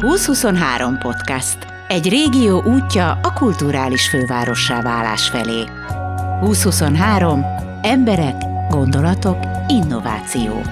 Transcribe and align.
2023 0.00 0.98
podcast. 0.98 1.58
Egy 1.88 2.08
régió 2.08 2.62
útja 2.62 3.10
a 3.22 3.32
kulturális 3.32 4.08
fővárossá 4.08 4.82
válás 4.82 5.28
felé. 5.28 5.64
2023. 6.40 7.44
Emberek, 7.82 8.34
gondolatok, 8.70 9.38
innováció. 9.68 10.62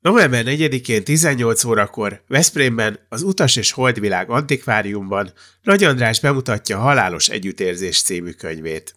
November 0.00 0.44
4-én 0.46 1.04
18 1.04 1.64
órakor 1.64 2.22
Veszprémben 2.28 2.98
az 3.08 3.22
Utas 3.22 3.56
és 3.56 3.72
Holdvilág 3.72 4.30
Antikváriumban 4.30 5.32
Nagy 5.62 5.84
András 5.84 6.20
bemutatja 6.20 6.78
Halálos 6.78 7.28
Együttérzés 7.28 8.02
című 8.02 8.30
könyvét. 8.30 8.94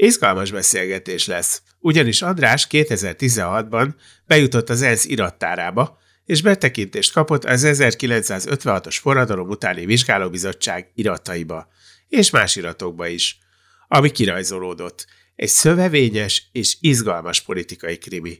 Izgalmas 0.00 0.50
beszélgetés 0.50 1.26
lesz, 1.26 1.62
ugyanis 1.78 2.22
András 2.22 2.66
2016-ban 2.70 3.94
bejutott 4.26 4.70
az 4.70 4.82
ENSZ 4.82 5.04
irattárába, 5.04 5.98
és 6.24 6.42
betekintést 6.42 7.12
kapott 7.12 7.44
az 7.44 7.62
1956-os 7.66 8.96
forradalom 9.00 9.48
utáni 9.48 9.86
vizsgálóbizottság 9.86 10.90
irataiba, 10.94 11.68
és 12.08 12.30
más 12.30 12.56
iratokba 12.56 13.06
is, 13.06 13.38
ami 13.88 14.10
kirajzolódott. 14.10 15.06
Egy 15.36 15.48
szövevényes 15.48 16.48
és 16.52 16.76
izgalmas 16.80 17.40
politikai 17.40 17.98
krimi. 17.98 18.38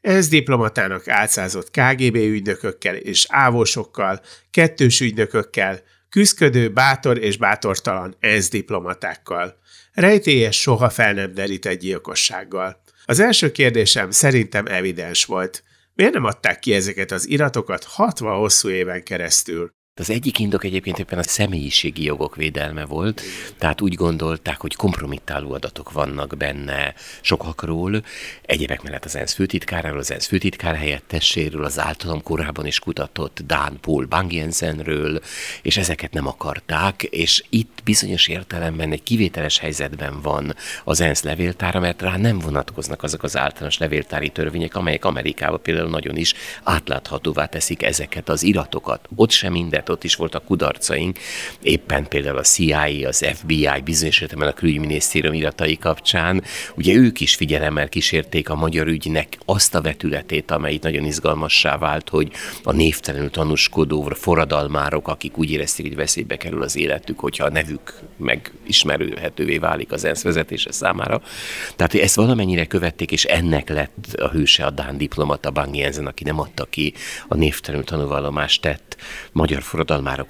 Ez 0.00 0.28
diplomatának 0.28 1.08
álcázott 1.08 1.70
KGB 1.70 2.16
ügynökökkel 2.16 2.96
és 2.96 3.26
ávosokkal, 3.28 4.20
kettős 4.50 5.00
ügynökökkel, 5.00 5.80
küzdködő, 6.08 6.72
bátor 6.72 7.18
és 7.18 7.36
bátortalan 7.36 8.16
ENSZ 8.20 8.48
diplomatákkal. 8.48 9.58
Rejtélyes, 9.92 10.60
soha 10.60 10.90
fel 10.90 11.12
nem 11.12 11.34
derített 11.34 11.78
gyilkossággal. 11.78 12.82
Az 13.04 13.20
első 13.20 13.50
kérdésem 13.50 14.10
szerintem 14.10 14.66
evidens 14.66 15.24
volt. 15.24 15.64
Miért 15.94 16.12
nem 16.12 16.24
adták 16.24 16.58
ki 16.58 16.74
ezeket 16.74 17.10
az 17.10 17.28
iratokat 17.28 17.84
60 17.84 18.36
hosszú 18.36 18.68
éven 18.68 19.02
keresztül? 19.02 19.72
Az 20.00 20.10
egyik 20.10 20.38
indok 20.38 20.64
egyébként 20.64 20.98
éppen 20.98 21.18
a 21.18 21.22
személyiségi 21.22 22.04
jogok 22.04 22.36
védelme 22.36 22.84
volt, 22.84 23.22
tehát 23.58 23.80
úgy 23.80 23.94
gondolták, 23.94 24.60
hogy 24.60 24.76
kompromittáló 24.76 25.52
adatok 25.52 25.92
vannak 25.92 26.36
benne 26.36 26.94
sokakról, 27.20 28.02
egyébek 28.42 28.82
mellett 28.82 29.04
az 29.04 29.16
ENSZ 29.16 29.32
főtitkáráról, 29.32 29.98
az 29.98 30.10
ENSZ 30.10 30.26
főtitkár 30.26 30.76
helyetteséről, 30.76 31.64
az 31.64 31.78
általam 31.78 32.22
korábban 32.22 32.66
is 32.66 32.78
kutatott 32.78 33.40
Dan 33.46 33.78
Paul 33.80 34.06
Bangjensenről, 34.06 35.20
és 35.62 35.76
ezeket 35.76 36.12
nem 36.12 36.26
akarták, 36.26 37.02
és 37.02 37.44
itt 37.48 37.80
bizonyos 37.84 38.28
értelemben 38.28 38.92
egy 38.92 39.02
kivételes 39.02 39.58
helyzetben 39.58 40.20
van 40.20 40.54
az 40.84 41.00
ENSZ 41.00 41.22
levéltára, 41.22 41.80
mert 41.80 42.02
rá 42.02 42.16
nem 42.16 42.38
vonatkoznak 42.38 43.02
azok 43.02 43.22
az 43.22 43.36
általános 43.36 43.78
levéltári 43.78 44.28
törvények, 44.28 44.74
amelyek 44.74 45.04
Amerikában 45.04 45.62
például 45.62 45.88
nagyon 45.88 46.16
is 46.16 46.34
átláthatóvá 46.62 47.46
teszik 47.46 47.82
ezeket 47.82 48.28
az 48.28 48.42
iratokat. 48.42 49.08
Ott 49.14 49.30
sem 49.30 49.54
ott 49.90 50.04
is 50.04 50.14
voltak 50.14 50.44
kudarcaink, 50.44 51.18
éppen 51.62 52.08
például 52.08 52.38
a 52.38 52.42
CIA, 52.42 53.08
az 53.08 53.26
FBI, 53.34 53.68
bizonyos 53.84 54.20
értelemben 54.20 54.54
a 54.54 54.58
külügyminisztérium 54.58 55.34
iratai 55.34 55.78
kapcsán, 55.78 56.42
ugye 56.74 56.94
ők 56.94 57.20
is 57.20 57.34
figyelemmel 57.34 57.88
kísérték 57.88 58.48
a 58.48 58.54
magyar 58.54 58.86
ügynek 58.86 59.38
azt 59.44 59.74
a 59.74 59.80
vetületét, 59.80 60.50
amely 60.50 60.78
nagyon 60.82 61.04
izgalmassá 61.04 61.78
vált, 61.78 62.08
hogy 62.08 62.32
a 62.62 62.72
névtelenül 62.72 63.30
tanúskodó 63.30 64.12
forradalmárok, 64.14 65.08
akik 65.08 65.38
úgy 65.38 65.50
érezték, 65.50 65.86
hogy 65.86 65.96
veszélybe 65.96 66.36
kerül 66.36 66.62
az 66.62 66.76
életük, 66.76 67.18
hogyha 67.18 67.44
a 67.44 67.50
nevük 67.50 67.94
megismerőhetővé 68.16 69.58
válik 69.58 69.92
az 69.92 70.04
ENSZ 70.04 70.22
vezetése 70.22 70.72
számára. 70.72 71.22
Tehát, 71.76 71.92
hogy 71.92 72.00
ezt 72.00 72.14
valamennyire 72.14 72.64
követték, 72.64 73.12
és 73.12 73.24
ennek 73.24 73.68
lett 73.68 74.14
a 74.18 74.28
hőse 74.28 74.64
a 74.64 74.70
Dán 74.70 74.98
diplomata 74.98 75.50
Bang 75.50 75.76
Jensen, 75.76 76.06
aki 76.06 76.24
nem 76.24 76.40
adta 76.40 76.64
ki 76.64 76.94
a 77.28 77.34
névtelenül 77.34 77.84
tanúvallomást 77.86 78.60
tett 78.60 78.96
magyar 79.32 79.62
forradalmárok 79.62 79.79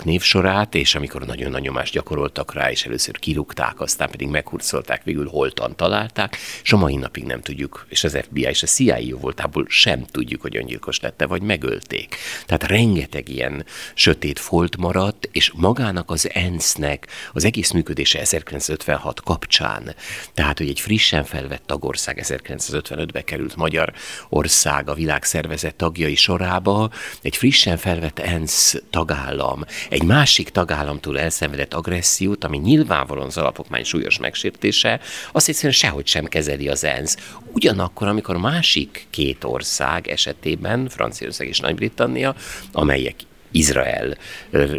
névsorát, 0.04 0.74
és 0.74 0.94
amikor 0.94 1.26
nagyon 1.26 1.50
nagy 1.50 1.62
nyomást 1.62 1.92
gyakoroltak 1.92 2.54
rá, 2.54 2.70
és 2.70 2.86
először 2.86 3.18
kirúgták, 3.18 3.80
aztán 3.80 4.10
pedig 4.10 4.28
meghurcolták, 4.28 5.02
végül 5.04 5.28
holtan 5.28 5.76
találták, 5.76 6.36
és 6.62 6.72
a 6.72 6.76
mai 6.76 6.96
napig 6.96 7.24
nem 7.24 7.40
tudjuk, 7.40 7.86
és 7.88 8.04
az 8.04 8.18
FBI 8.22 8.42
és 8.42 8.62
a 8.62 8.66
CIA 8.66 8.98
jó 8.98 9.18
voltából 9.18 9.64
sem 9.68 10.04
tudjuk, 10.04 10.40
hogy 10.40 10.56
öngyilkos 10.56 11.00
lette, 11.00 11.26
vagy 11.26 11.42
megölték. 11.42 12.16
Tehát 12.46 12.66
rengeteg 12.66 13.28
ilyen 13.28 13.64
sötét 13.94 14.38
folt 14.38 14.76
maradt, 14.76 15.28
és 15.32 15.52
magának 15.54 16.10
az 16.10 16.30
ENSZ-nek 16.32 17.06
az 17.32 17.44
egész 17.44 17.70
működése 17.70 18.20
1956 18.20 19.20
kapcsán, 19.22 19.94
tehát, 20.34 20.58
hogy 20.58 20.68
egy 20.68 20.80
frissen 20.80 21.24
felvett 21.24 21.62
tagország 21.66 22.20
1955-be 22.22 23.22
került 23.22 23.56
Magyar 23.56 23.92
ország 24.28 24.88
a 24.88 24.94
világszervezet 24.94 25.74
tagjai 25.74 26.14
sorába, 26.14 26.90
egy 27.22 27.36
frissen 27.36 27.76
felvett 27.76 28.18
ENSZ 28.18 28.82
tagállam 28.90 29.29
tagállam 29.30 29.64
egy 29.88 30.02
másik 30.02 30.48
tagállamtól 30.48 31.18
elszenvedett 31.18 31.74
agressziót, 31.74 32.44
ami 32.44 32.56
nyilvánvalóan 32.56 33.26
az 33.26 33.38
alapokmány 33.38 33.84
súlyos 33.84 34.18
megsértése, 34.18 35.00
azt 35.32 35.48
egyszerűen 35.48 35.72
sehogy 35.72 36.06
sem 36.06 36.24
kezeli 36.24 36.68
az 36.68 36.84
ENSZ. 36.84 37.16
Ugyanakkor, 37.52 38.08
amikor 38.08 38.36
másik 38.36 39.06
két 39.10 39.44
ország 39.44 40.08
esetében, 40.08 40.88
Franciaország 40.88 41.48
és 41.48 41.60
Nagy-Britannia, 41.60 42.34
amelyek 42.72 43.14
Izrael 43.50 44.16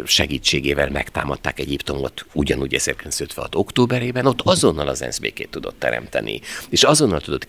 segítségével 0.04 0.90
megtámadták 0.90 1.58
Egyiptomot 1.58 2.26
ugyanúgy 2.32 2.74
1956. 2.74 3.54
októberében, 3.54 4.26
ott 4.26 4.40
azonnal 4.44 4.88
az 4.88 5.02
ENSZ 5.02 5.18
békét 5.18 5.48
tudott 5.48 5.78
teremteni, 5.78 6.40
és 6.68 6.82
azonnal 6.82 7.20
tudott 7.20 7.44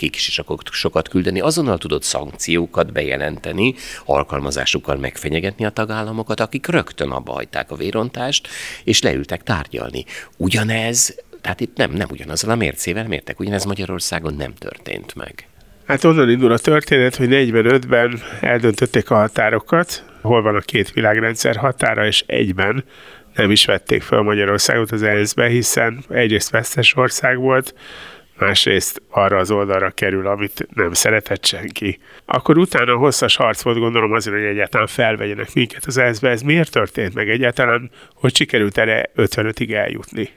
sokat 0.71 1.07
küldeni, 1.07 1.39
azonnal 1.39 1.77
tudott 1.77 2.03
szankciókat 2.03 2.91
bejelenteni, 2.91 3.75
alkalmazásukkal 4.05 4.95
megfenyegetni 4.95 5.65
a 5.65 5.69
tagállamokat, 5.69 6.39
akik 6.39 6.67
rögtön 6.67 7.11
abba 7.11 7.31
hagyták 7.31 7.71
a 7.71 7.75
vérontást, 7.75 8.47
és 8.83 9.01
leültek 9.01 9.43
tárgyalni. 9.43 10.05
Ugyanez 10.37 11.15
tehát 11.41 11.59
itt 11.59 11.77
nem, 11.77 11.91
nem 11.91 12.07
ugyanazzal 12.11 12.49
a 12.49 12.55
mércével 12.55 13.07
mértek, 13.07 13.39
ugyanez 13.39 13.65
Magyarországon 13.65 14.33
nem 14.33 14.53
történt 14.53 15.15
meg. 15.15 15.47
Hát 15.85 16.03
onnan 16.03 16.29
indul 16.29 16.51
a 16.51 16.57
történet, 16.57 17.15
hogy 17.15 17.27
45-ben 17.31 18.21
eldöntötték 18.41 19.09
a 19.09 19.15
határokat, 19.15 20.03
hol 20.23 20.41
van 20.41 20.55
a 20.55 20.59
két 20.59 20.91
világrendszer 20.91 21.55
határa, 21.55 22.05
és 22.05 22.23
egyben 22.27 22.83
nem 23.35 23.51
is 23.51 23.65
vették 23.65 24.01
fel 24.01 24.21
Magyarországot 24.21 24.91
az 24.91 25.03
ENSZ-be, 25.03 25.47
hiszen 25.47 26.03
egyrészt 26.09 26.49
vesztes 26.49 26.95
ország 26.95 27.37
volt, 27.37 27.73
másrészt 28.37 29.01
arra 29.09 29.37
az 29.37 29.51
oldalra 29.51 29.89
kerül, 29.89 30.27
amit 30.27 30.67
nem 30.73 30.93
szeretett 30.93 31.45
senki. 31.45 31.99
Akkor 32.25 32.57
utána 32.57 32.95
hosszas 32.95 33.35
harc 33.35 33.61
volt, 33.61 33.77
gondolom 33.77 34.11
azért, 34.11 34.35
hogy 34.35 34.45
egyáltalán 34.45 34.87
felvegyenek 34.87 35.53
minket 35.53 35.85
az 35.85 35.97
ENSZ-be. 35.97 36.29
Ez 36.29 36.41
miért 36.41 36.71
történt 36.71 37.13
meg 37.13 37.29
egyáltalán, 37.29 37.91
hogy 38.13 38.35
sikerült 38.35 38.77
erre 38.77 39.09
55-ig 39.15 39.73
eljutni? 39.73 40.29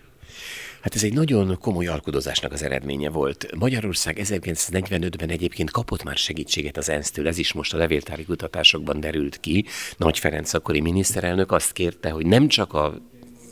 Hát 0.87 0.95
ez 0.95 1.05
egy 1.05 1.13
nagyon 1.13 1.59
komoly 1.61 1.87
alkudozásnak 1.87 2.53
az 2.53 2.63
eredménye 2.63 3.11
volt. 3.11 3.47
Magyarország 3.59 4.19
1945-ben 4.23 5.29
egyébként 5.29 5.71
kapott 5.71 6.03
már 6.03 6.17
segítséget 6.17 6.77
az 6.77 6.89
ENSZ-től, 6.89 7.29
ez 7.29 7.39
is 7.39 7.53
most 7.53 7.75
a 7.75 7.77
levéltári 7.77 8.25
kutatásokban 8.25 9.01
derült 9.01 9.41
ki. 9.41 9.65
Nagy 9.97 10.19
Ferenc 10.19 10.55
akkori 10.55 10.81
miniszterelnök 10.81 11.53
azt 11.53 11.73
kérte, 11.73 12.11
hogy 12.11 12.27
nem 12.27 12.49
csak 12.49 12.73
a 12.73 12.95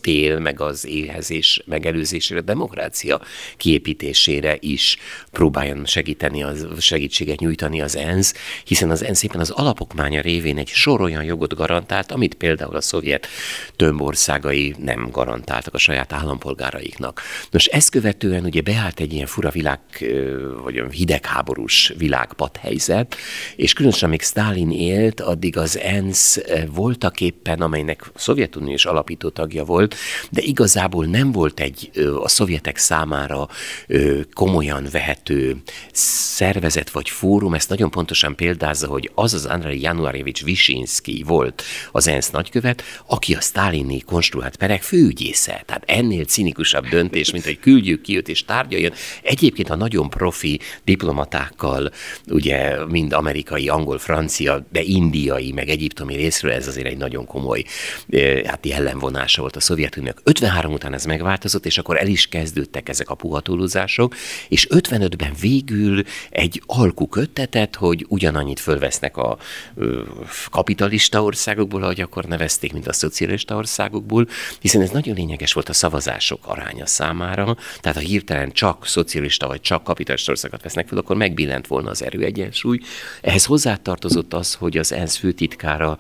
ítél, 0.05 0.39
meg 0.39 0.61
az 0.61 0.87
éhezés 0.87 1.63
megelőzésére, 1.67 2.41
a 2.41 2.43
demokrácia 2.43 3.21
kiépítésére 3.57 4.57
is 4.61 4.97
próbáljon 5.31 5.87
segíteni, 5.87 6.43
az, 6.43 6.67
segítséget 6.79 7.41
nyújtani 7.41 7.81
az 7.81 7.97
ENSZ, 7.97 8.35
hiszen 8.65 8.91
az 8.91 9.05
ENSZ 9.05 9.23
éppen 9.23 9.41
az 9.41 9.51
alapokmánya 9.51 10.21
révén 10.21 10.59
egy 10.59 10.69
sor 10.69 11.01
olyan 11.01 11.25
jogot 11.25 11.55
garantált, 11.55 12.13
amit 12.13 12.35
például 12.35 12.77
a 12.77 12.81
szovjet 12.81 13.27
tömbországai 13.77 14.75
nem 14.79 15.09
garantáltak 15.11 15.75
a 15.75 15.79
saját 15.79 16.13
állampolgáraiknak. 16.13 17.21
Nos, 17.51 17.67
ezt 17.67 17.91
követően 17.91 18.45
ugye 18.45 18.61
beállt 18.61 19.01
egy 19.01 19.13
ilyen 19.13 19.27
fura 19.27 19.51
világ, 19.51 19.81
vagy 20.63 20.83
hidegháborús 20.91 21.93
világpadhelyzet, 21.97 23.17
és 23.57 23.73
különösen 23.73 24.09
még 24.09 24.23
Stalin 24.23 24.71
élt, 24.71 25.21
addig 25.21 25.57
az 25.57 25.79
ENSZ 25.79 26.41
voltak 26.69 27.21
éppen, 27.21 27.61
amelynek 27.61 28.11
a 28.15 28.19
Szovjetunió 28.19 28.73
is 28.73 28.85
alapító 28.85 29.29
tagja 29.29 29.65
volt, 29.65 29.94
de 30.31 30.41
igazából 30.41 31.05
nem 31.05 31.33
volt 31.33 31.61
egy 31.61 31.91
a 32.23 32.29
szovjetek 32.29 32.77
számára 32.77 33.49
komolyan 34.33 34.89
vehető 34.93 35.57
szervezet 35.93 36.91
vagy 36.91 37.11
fórum, 37.11 37.55
ezt 37.55 37.69
nagyon 37.69 37.91
pontosan 37.91 38.37
példázza, 38.37 38.87
hogy 38.87 39.11
az 39.15 39.35
az 39.35 39.47
Andrei 39.47 39.81
Januarjevics 39.81 40.45
Visinski 40.45 41.23
volt 41.27 41.63
az 41.93 42.09
ENSZ 42.09 42.31
nagykövet, 42.31 42.83
aki 43.07 43.35
a 43.35 43.41
sztálini 43.41 44.01
konstruált 44.01 44.57
perek 44.57 44.83
főügyésze. 44.83 45.63
Tehát 45.67 45.83
ennél 45.87 46.25
cinikusabb 46.25 46.89
döntés, 46.89 47.33
mint 47.33 47.45
hogy 47.45 47.59
küldjük 47.59 48.01
ki 48.01 48.17
őt 48.17 48.29
és 48.29 48.45
tárgyaljon. 48.45 48.93
Egyébként 49.23 49.71
a 49.71 49.77
nagyon 49.77 50.11
profi 50.11 50.61
diplomatákkal, 50.85 51.91
ugye 52.29 52.85
mind 52.85 53.13
amerikai, 53.13 53.69
angol, 53.69 53.99
francia, 53.99 54.67
de 54.73 54.83
indiai, 54.83 55.53
meg 55.53 55.69
egyiptomi 55.69 56.15
részről 56.15 56.53
ez 56.53 56.67
azért 56.67 56.87
egy 56.87 56.97
nagyon 56.97 57.27
komoly 57.27 57.65
hát 58.45 58.67
jellemvonása 58.67 59.41
volt 59.41 59.57
a 59.57 59.61
szovjet 59.61 59.84
Szovjetuniónak. 59.85 60.21
53 60.25 60.73
után 60.73 60.95
ez 60.95 61.05
megváltozott, 61.05 61.67
és 61.67 61.79
akkor 61.79 61.97
el 61.97 62.07
is 62.07 62.27
kezdődtek 62.27 62.89
ezek 62.89 63.11
a 63.11 63.15
puhatolózások, 63.15 64.15
és 64.49 64.67
55-ben 64.71 65.33
végül 65.41 66.03
egy 66.31 66.63
alku 66.67 67.09
köttetett, 67.09 67.75
hogy 67.75 68.07
ugyanannyit 68.09 68.61
fölvesznek 68.61 69.17
a 69.17 69.39
kapitalista 70.51 71.23
országokból, 71.23 71.83
ahogy 71.83 72.01
akkor 72.01 72.25
nevezték, 72.25 72.73
mint 72.73 72.87
a 72.87 72.93
szocialista 72.93 73.57
országokból, 73.57 74.29
hiszen 74.61 74.83
ez 74.83 74.91
nagyon 74.91 75.15
lényeges 75.15 75.53
volt 75.53 75.69
a 75.69 75.73
szavazások 75.73 76.41
aránya 76.47 76.87
számára, 76.87 77.57
tehát 77.81 77.99
ha 77.99 78.05
hirtelen 78.05 78.53
csak 78.53 78.87
szocialista 78.87 79.47
vagy 79.47 79.61
csak 79.61 79.85
kapitalista 79.85 80.31
országokat 80.31 80.63
vesznek 80.63 80.89
fel, 80.89 80.99
akkor 80.99 81.17
megbillent 81.17 81.67
volna 81.67 81.91
az 81.91 82.03
erőegyensúly. 82.03 82.79
Ehhez 83.21 83.45
hozzátartozott 83.45 84.35
az, 84.35 84.55
hogy 84.55 84.79
az 84.79 84.93
ENSZ 84.93 85.17
főtitkára 85.17 85.99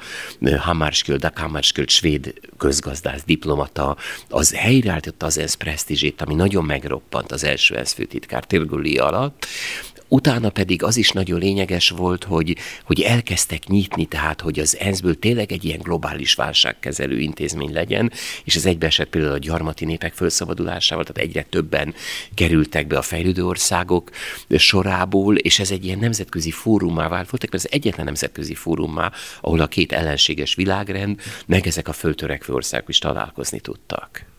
Hammarskjöld, 0.58 1.30
Hammarskjöld 1.34 1.88
svéd 1.88 2.34
közgazdász, 2.58 3.22
diplomata, 3.74 3.96
az 4.28 4.54
helyreállította 4.54 5.26
az 5.26 5.38
ENSZ 5.38 5.54
presztízsét, 5.54 6.20
ami 6.20 6.34
nagyon 6.34 6.64
megroppant 6.64 7.32
az 7.32 7.44
első 7.44 7.76
ENSZ 7.76 7.92
főtitkár 7.92 8.44
Tirguli 8.44 8.98
alatt, 8.98 9.46
Utána 10.14 10.50
pedig 10.50 10.82
az 10.82 10.96
is 10.96 11.10
nagyon 11.10 11.38
lényeges 11.38 11.90
volt, 11.90 12.24
hogy, 12.24 12.56
hogy 12.84 13.00
elkezdtek 13.00 13.66
nyitni, 13.66 14.04
tehát 14.04 14.40
hogy 14.40 14.58
az 14.58 14.78
ENSZ-ből 14.78 15.18
tényleg 15.18 15.52
egy 15.52 15.64
ilyen 15.64 15.78
globális 15.78 16.34
válságkezelő 16.34 17.18
intézmény 17.18 17.72
legyen, 17.72 18.12
és 18.44 18.56
ez 18.56 18.66
egybeesett 18.66 19.08
például 19.08 19.32
a 19.32 19.38
gyarmati 19.38 19.84
népek 19.84 20.14
felszabadulásával, 20.14 21.04
tehát 21.04 21.28
egyre 21.28 21.42
többen 21.42 21.94
kerültek 22.34 22.86
be 22.86 22.98
a 22.98 23.02
fejlődő 23.02 23.46
országok 23.46 24.10
sorából, 24.48 25.36
és 25.36 25.58
ez 25.58 25.70
egy 25.70 25.84
ilyen 25.84 25.98
nemzetközi 25.98 26.50
fórumá 26.50 27.08
vált. 27.08 27.30
Voltak 27.30 27.54
az 27.54 27.68
egyetlen 27.70 28.04
nemzetközi 28.04 28.54
fórumá, 28.54 29.12
ahol 29.40 29.60
a 29.60 29.66
két 29.66 29.92
ellenséges 29.92 30.54
világrend, 30.54 31.20
meg 31.46 31.66
ezek 31.66 31.88
a 31.88 31.92
föltörekvő 31.92 32.54
országok 32.54 32.88
is 32.88 32.98
találkozni 32.98 33.60
tudtak 33.60 34.32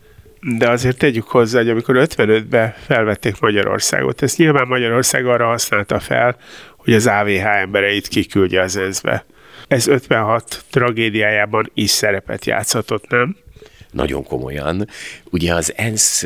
de 0.47 0.69
azért 0.69 0.97
tegyük 0.97 1.27
hozzá, 1.27 1.59
hogy 1.59 1.69
amikor 1.69 1.95
55-ben 1.99 2.73
felvették 2.85 3.39
Magyarországot, 3.39 4.21
ezt 4.21 4.37
nyilván 4.37 4.67
Magyarország 4.67 5.25
arra 5.25 5.45
használta 5.45 5.99
fel, 5.99 6.37
hogy 6.77 6.93
az 6.93 7.07
AVH 7.07 7.45
embereit 7.45 8.07
kiküldje 8.07 8.61
az 8.61 8.77
ENSZ-be. 8.77 9.25
Ez 9.67 9.87
56 9.87 10.63
tragédiájában 10.69 11.71
is 11.73 11.89
szerepet 11.89 12.45
játszhatott, 12.45 13.09
nem? 13.09 13.35
Nagyon 13.91 14.23
komolyan. 14.23 14.87
Ugye 15.31 15.53
az 15.53 15.73
ENSZ 15.75 16.25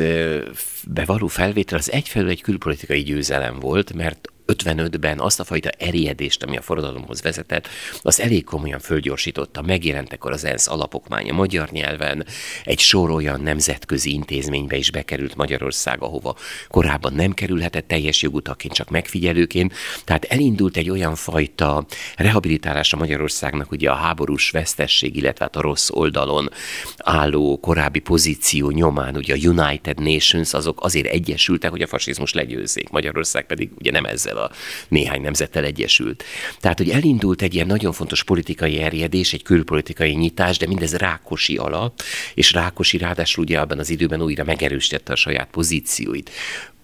bevaló 0.86 1.26
felvétel 1.26 1.78
az 1.78 1.92
egyfelől 1.92 2.28
egy 2.28 2.42
külpolitikai 2.42 3.02
győzelem 3.02 3.58
volt, 3.58 3.92
mert 3.92 4.28
55-ben 4.52 5.20
azt 5.20 5.40
a 5.40 5.44
fajta 5.44 5.68
erjedést, 5.78 6.42
ami 6.42 6.56
a 6.56 6.62
forradalomhoz 6.62 7.22
vezetett, 7.22 7.68
az 8.02 8.20
elég 8.20 8.44
komolyan 8.44 8.78
fölgyorsította. 8.78 9.62
Megjelent 9.62 10.12
akkor 10.12 10.32
az 10.32 10.44
ENSZ 10.44 10.68
alapokmánya 10.68 11.32
magyar 11.32 11.70
nyelven, 11.70 12.26
egy 12.64 12.78
sor 12.78 13.10
olyan 13.10 13.40
nemzetközi 13.40 14.12
intézménybe 14.12 14.76
is 14.76 14.90
bekerült 14.90 15.36
Magyarország, 15.36 16.02
ahova 16.02 16.36
korábban 16.68 17.12
nem 17.12 17.32
kerülhetett 17.32 17.86
teljes 17.86 18.22
jogutaként, 18.22 18.74
csak 18.74 18.90
megfigyelőként. 18.90 19.74
Tehát 20.04 20.24
elindult 20.24 20.76
egy 20.76 20.90
olyan 20.90 21.14
fajta 21.14 21.86
rehabilitálása 22.16 22.96
Magyarországnak, 22.96 23.70
ugye 23.70 23.90
a 23.90 23.94
háborús 23.94 24.50
vesztesség, 24.50 25.16
illetve 25.16 25.44
hát 25.44 25.56
a 25.56 25.60
rossz 25.60 25.90
oldalon 25.90 26.50
álló 26.96 27.58
korábbi 27.60 27.98
pozíció 27.98 28.70
nyomán, 28.70 29.16
ugye 29.16 29.34
a 29.34 29.48
United 29.50 30.00
Nations, 30.00 30.54
azok 30.54 30.84
azért 30.84 31.06
egyesültek, 31.06 31.70
hogy 31.70 31.82
a 31.82 31.86
fasizmus 31.86 32.32
legyőzzék. 32.32 32.88
Magyarország 32.88 33.46
pedig 33.46 33.70
ugye 33.78 33.90
nem 33.90 34.04
ezzel 34.04 34.36
a 34.42 34.50
néhány 34.88 35.20
nemzettel 35.20 35.64
egyesült. 35.64 36.24
Tehát, 36.60 36.78
hogy 36.78 36.90
elindult 36.90 37.42
egy 37.42 37.54
ilyen 37.54 37.66
nagyon 37.66 37.92
fontos 37.92 38.24
politikai 38.24 38.78
erjedés, 38.78 39.32
egy 39.32 39.42
külpolitikai 39.42 40.12
nyitás, 40.12 40.58
de 40.58 40.66
mindez 40.66 40.96
Rákosi 40.96 41.56
alatt, 41.56 42.02
és 42.34 42.52
Rákosi 42.52 42.98
ráadásul 42.98 43.44
ugye 43.44 43.58
abban 43.60 43.78
az 43.78 43.90
időben 43.90 44.22
újra 44.22 44.44
megerősítette 44.44 45.12
a 45.12 45.16
saját 45.16 45.48
pozícióit. 45.50 46.30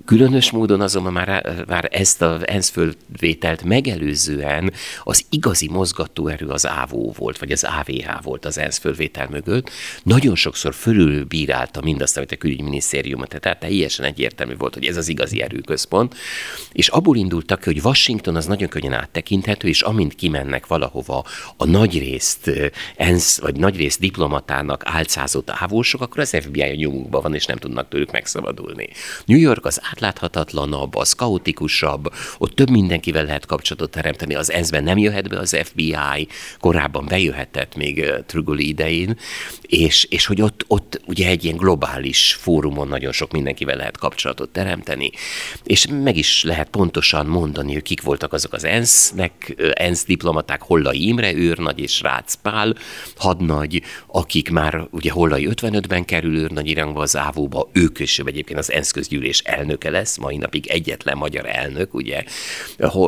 Különös 0.04 0.50
módon 0.50 0.80
azonban 0.80 1.12
már, 1.12 1.64
már 1.68 1.88
ezt 1.92 2.22
a 2.22 2.38
ENSZ 2.44 2.68
fölvételt 2.68 3.62
megelőzően 3.62 4.72
az 5.04 5.24
igazi 5.30 5.68
mozgatóerő 5.68 6.46
az 6.46 6.64
AVO 6.64 7.12
volt, 7.12 7.38
vagy 7.38 7.52
az 7.52 7.64
AVH 7.64 8.22
volt 8.22 8.44
az 8.44 8.58
ENSZ 8.58 8.78
fölvétel 8.78 9.28
mögött. 9.30 9.70
Nagyon 10.02 10.34
sokszor 10.34 10.74
fölülbírálta 10.74 11.80
mindazt, 11.82 12.16
amit 12.16 12.32
a 12.32 12.36
külügyminisztérium, 12.36 13.24
tehát 13.24 13.58
teljesen 13.58 14.04
egyértelmű 14.04 14.56
volt, 14.56 14.74
hogy 14.74 14.84
ez 14.84 14.96
az 14.96 15.08
igazi 15.08 15.42
erőközpont. 15.42 16.14
És 16.72 16.88
abból 16.88 17.16
indultak 17.16 17.60
ki, 17.60 17.64
hogy 17.64 17.84
Washington 17.84 18.36
az 18.36 18.46
nagyon 18.46 18.68
könnyen 18.68 18.92
áttekinthető, 18.92 19.68
és 19.68 19.82
amint 19.82 20.14
kimennek 20.14 20.66
valahova 20.66 21.24
a 21.56 21.64
nagyrészt 21.64 22.50
ENSZ, 22.96 23.40
vagy 23.40 23.56
nagyrészt 23.56 24.00
diplomatának 24.00 24.82
álcázott 24.84 25.50
ávósok, 25.50 26.00
akkor 26.00 26.20
az 26.20 26.36
FBI 26.40 26.62
a 26.62 26.74
nyomukban 26.74 27.22
van, 27.22 27.34
és 27.34 27.44
nem 27.44 27.56
tudnak 27.56 27.88
tőlük 27.88 28.10
megszabadulni. 28.10 28.88
New 29.24 29.38
York 29.38 29.64
az 29.64 29.80
átláthatatlanabb, 29.90 30.94
az 30.94 31.12
kaotikusabb, 31.12 32.12
ott 32.38 32.54
több 32.54 32.70
mindenkivel 32.70 33.24
lehet 33.24 33.46
kapcsolatot 33.46 33.90
teremteni, 33.90 34.34
az 34.34 34.50
ENSZ-ben 34.50 34.84
nem 34.84 34.98
jöhet 34.98 35.28
be 35.28 35.38
az 35.38 35.56
FBI, 35.64 36.28
korábban 36.58 37.06
bejöhetett 37.06 37.76
még 37.76 38.12
Trugoli 38.26 38.68
idején, 38.68 39.18
és, 39.60 40.04
és 40.04 40.26
hogy 40.26 40.42
ott, 40.42 40.64
ott 40.66 41.00
ugye 41.06 41.28
egy 41.28 41.44
ilyen 41.44 41.56
globális 41.56 42.36
fórumon 42.40 42.88
nagyon 42.88 43.12
sok 43.12 43.32
mindenkivel 43.32 43.76
lehet 43.76 43.98
kapcsolatot 43.98 44.48
teremteni, 44.48 45.10
és 45.64 45.86
meg 46.02 46.16
is 46.16 46.42
lehet 46.42 46.68
pontosan 46.68 47.26
mondani, 47.26 47.72
hogy 47.72 47.82
kik 47.82 48.02
voltak 48.02 48.32
azok 48.32 48.52
az 48.52 48.64
ENSZ-nek, 48.64 49.54
ENSZ 49.72 50.04
diplomaták, 50.04 50.62
Hollai 50.62 51.06
Imre 51.06 51.34
őrnagy 51.34 51.80
és 51.80 52.00
Rácz 52.00 52.34
Pál 52.42 52.74
hadnagy, 53.16 53.82
akik 54.06 54.50
már 54.50 54.86
ugye 54.90 55.10
Hollai 55.10 55.48
55-ben 55.50 56.04
kerül 56.04 56.36
őrnagy 56.36 56.68
irányba 56.68 57.00
az 57.00 57.16
ávóba, 57.16 57.68
ő 57.72 57.88
később 57.88 58.26
egyébként 58.26 58.58
az 58.58 58.72
ENSZ 58.72 58.90
közgyűlés 58.90 59.38
elnöke 59.76 59.90
lesz, 59.98 60.16
mai 60.16 60.36
napig 60.36 60.66
egyetlen 60.66 61.16
magyar 61.16 61.46
elnök, 61.46 61.94
ugye. 61.94 62.24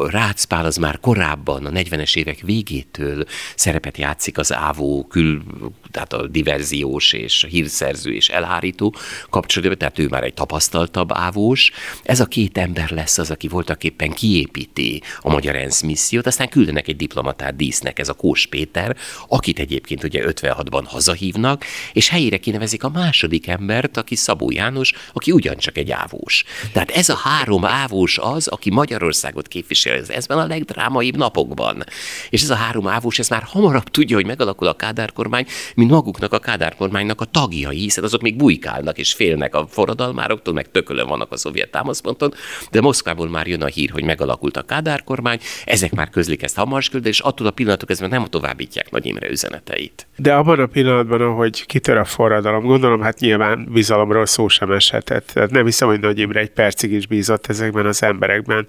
Rácz 0.08 0.44
Pál 0.44 0.64
az 0.64 0.76
már 0.76 1.00
korábban, 1.00 1.66
a 1.66 1.70
40-es 1.70 2.16
évek 2.16 2.40
végétől 2.40 3.24
szerepet 3.54 3.98
játszik 3.98 4.38
az 4.38 4.52
ávó 4.52 5.06
kül, 5.08 5.42
tehát 5.90 6.12
a 6.12 6.26
diverziós 6.26 7.12
és 7.12 7.46
hírszerző 7.48 8.14
és 8.14 8.28
elhárító 8.28 8.94
kapcsolatban, 9.30 9.78
tehát 9.78 9.98
ő 9.98 10.06
már 10.08 10.22
egy 10.22 10.34
tapasztaltabb 10.34 11.12
ávós. 11.12 11.70
Ez 12.02 12.20
a 12.20 12.26
két 12.26 12.58
ember 12.58 12.90
lesz 12.90 13.18
az, 13.18 13.30
aki 13.30 13.48
voltak 13.48 13.84
éppen 13.84 14.10
kiépíti 14.10 15.02
a 15.20 15.30
Magyar 15.30 15.56
ENSZ 15.56 15.82
missziót, 15.82 16.26
aztán 16.26 16.48
küldenek 16.48 16.88
egy 16.88 16.96
diplomatát 16.96 17.56
dísznek, 17.56 17.98
ez 17.98 18.08
a 18.08 18.14
Kós 18.14 18.46
Péter, 18.46 18.96
akit 19.28 19.58
egyébként 19.58 20.04
ugye 20.04 20.22
56-ban 20.26 20.84
hazahívnak, 20.86 21.64
és 21.92 22.08
helyére 22.08 22.36
kinevezik 22.36 22.84
a 22.84 22.88
második 22.88 23.46
embert, 23.46 23.96
aki 23.96 24.16
Szabó 24.16 24.50
János, 24.50 24.92
aki 25.12 25.32
ugyancsak 25.32 25.78
egy 25.78 25.90
ávós. 25.90 26.44
Tehát 26.72 26.90
ez 26.90 27.08
a 27.08 27.16
három 27.16 27.64
ávós 27.64 28.18
az, 28.18 28.46
aki 28.46 28.70
Magyarországot 28.70 29.48
képviseli 29.48 29.98
az 29.98 30.10
ezben 30.10 30.38
a 30.38 30.46
legdrámaibb 30.46 31.16
napokban. 31.16 31.84
És 32.30 32.42
ez 32.42 32.50
a 32.50 32.54
három 32.54 32.88
ávós, 32.88 33.18
ez 33.18 33.28
már 33.28 33.42
hamarabb 33.42 33.88
tudja, 33.88 34.16
hogy 34.16 34.26
megalakul 34.26 34.66
a 34.66 34.74
Kádár 34.74 35.12
kormány, 35.12 35.46
mint 35.74 35.90
maguknak 35.90 36.32
a 36.32 36.38
Kádár 36.38 36.76
kormánynak 36.76 37.20
a 37.20 37.24
tagjai, 37.24 37.78
hiszen 37.78 38.04
azok 38.04 38.22
még 38.22 38.36
bujkálnak 38.36 38.98
és 38.98 39.12
félnek 39.12 39.54
a 39.54 39.66
forradalmároktól, 39.70 40.54
meg 40.54 40.70
tökölön 40.70 41.06
vannak 41.06 41.32
a 41.32 41.36
szovjet 41.36 41.70
támaszponton, 41.70 42.34
de 42.70 42.80
Moszkvából 42.80 43.28
már 43.28 43.46
jön 43.46 43.62
a 43.62 43.66
hír, 43.66 43.90
hogy 43.90 44.04
megalakult 44.04 44.56
a 44.56 44.62
Kádár 44.62 45.04
kormány, 45.04 45.38
ezek 45.64 45.94
már 45.94 46.10
közlik 46.10 46.42
ezt 46.42 46.56
Hammarskjöld, 46.56 47.06
és 47.06 47.20
attól 47.20 47.46
a 47.46 47.50
pillanatok 47.50 47.90
ezben 47.90 48.08
nem 48.08 48.24
továbbítják 48.24 48.90
Nagy 48.90 49.06
Imre 49.06 49.30
üzeneteit. 49.30 50.06
De 50.16 50.34
abban 50.34 50.58
a 50.58 50.66
pillanatban, 50.66 51.20
ahogy 51.20 51.66
kitör 51.66 51.96
a 51.96 52.04
forradalom, 52.04 52.64
gondolom, 52.64 53.00
hát 53.00 53.18
nyilván 53.18 53.68
bizalomról 53.72 54.26
szó 54.26 54.48
sem 54.48 54.72
eshetett. 54.72 55.30
Tehát 55.32 55.50
nem 55.50 55.64
hiszem, 55.64 55.88
hogy 55.88 56.00
Nagy 56.00 56.18
Imre 56.18 56.46
egy 56.48 56.54
percig 56.54 56.92
is 56.92 57.06
bízott 57.06 57.46
ezekben 57.46 57.86
az 57.86 58.02
emberekben 58.02 58.66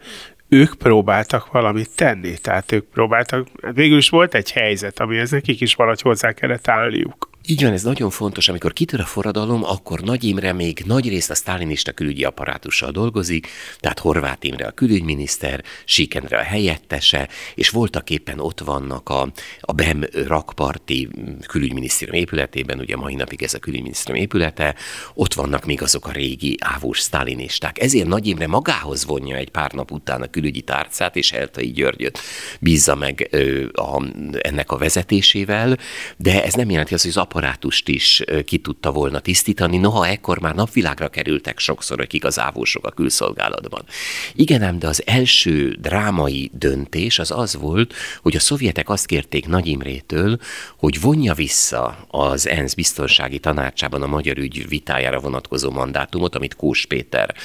ők 0.50 0.74
próbáltak 0.74 1.52
valamit 1.52 1.96
tenni, 1.96 2.38
tehát 2.38 2.72
ők 2.72 2.86
próbáltak, 2.86 3.48
hát 3.62 3.76
végül 3.76 3.98
is 3.98 4.10
volt 4.10 4.34
egy 4.34 4.52
helyzet, 4.52 5.00
amihez 5.00 5.32
nekik 5.32 5.62
is 5.62 5.76
valahogy 5.76 6.02
hozzá 6.02 6.32
kellett 6.32 6.68
állniuk. 6.68 7.29
Így 7.50 7.64
van, 7.64 7.74
ez 7.74 7.84
nagyon 7.84 8.10
fontos. 8.10 8.50
Amikor 8.50 8.74
kitör 8.74 9.00
a 9.00 9.06
forradalom, 9.06 9.64
akkor 9.64 10.00
Nagy 10.00 10.24
Imre 10.24 10.54
még 10.54 10.84
nagy 10.86 11.10
részt 11.10 11.30
a 11.30 11.36
sztálinista 11.36 11.92
külügyi 11.92 12.24
apparátussal 12.24 12.92
dolgozik, 12.92 13.48
tehát 13.80 14.00
Horváth 14.00 14.46
Imre 14.46 14.68
a 14.68 14.72
külügyminiszter, 14.72 15.64
Síkenre 15.86 16.38
a 16.38 16.44
helyettese, 16.44 17.30
és 17.56 17.70
voltak 17.70 18.10
éppen 18.10 18.40
ott 18.40 18.60
vannak 18.60 19.10
a, 19.10 19.32
a 19.60 19.72
BEM 19.72 20.04
rakparti 20.28 21.10
külügyminisztérium 21.48 22.18
épületében, 22.18 22.80
ugye 22.80 22.96
mai 22.96 23.16
napig 23.16 23.42
ez 23.44 23.54
a 23.54 23.60
külügyminisztérium 23.60 24.24
épülete, 24.24 24.76
ott 25.14 25.34
vannak 25.34 25.66
még 25.66 25.82
azok 25.82 26.08
a 26.08 26.12
régi 26.12 26.58
ávós 26.60 27.00
sztálinisták. 27.00 27.80
Ezért 27.80 28.08
Nagy 28.08 28.28
Imre 28.28 28.48
magához 28.48 29.06
vonja 29.06 29.36
egy 29.36 29.50
pár 29.50 29.72
nap 29.72 29.92
után 29.92 30.22
a 30.22 30.30
külügyi 30.30 30.62
tárcát, 30.62 31.16
és 31.16 31.32
Eltai 31.32 31.72
Györgyöt 31.72 32.20
bízza 32.60 32.96
meg 32.96 33.28
ö, 33.32 33.66
a, 33.74 34.04
ennek 34.42 34.72
a 34.72 34.78
vezetésével, 34.78 35.78
de 36.18 36.44
ez 36.44 36.54
nem 36.54 36.70
jelenti 36.70 36.94
azt, 36.94 37.04
hogy 37.04 37.12
az 37.12 37.18
apparátust 37.40 37.88
is 37.88 38.24
ki 38.46 38.58
tudta 38.58 38.92
volna 38.92 39.20
tisztítani, 39.20 39.78
noha 39.78 40.08
ekkor 40.08 40.40
már 40.40 40.56
napvilágra 40.56 41.08
kerültek 41.08 41.60
sokszor, 41.60 42.02
akik 42.02 42.26
az 42.26 42.40
ávósok 42.40 42.86
a 42.86 42.92
külszolgálatban. 42.92 43.86
Igen 44.34 44.62
ám, 44.62 44.80
de 44.80 44.88
az 44.88 45.04
első 45.06 45.78
drámai 45.82 46.52
döntés 46.54 47.20
az 47.20 47.32
az 47.32 47.56
volt, 47.56 47.94
hogy 48.22 48.36
a 48.36 48.40
szovjetek 48.40 48.90
azt 48.90 49.06
kérték 49.06 49.48
Nagy 49.48 49.68
Imrétől, 49.68 50.40
hogy 50.78 51.02
vonja 51.02 51.34
vissza 51.34 52.06
az 52.08 52.48
ENSZ 52.48 52.74
biztonsági 52.74 53.40
tanácsában 53.40 54.02
a 54.02 54.08
magyar 54.08 54.38
ügy 54.38 54.68
vitájára 54.68 55.20
vonatkozó 55.20 55.72
mandátumot, 55.72 56.36
amit 56.36 56.56
Kós 56.56 56.86
Péter 56.86 57.36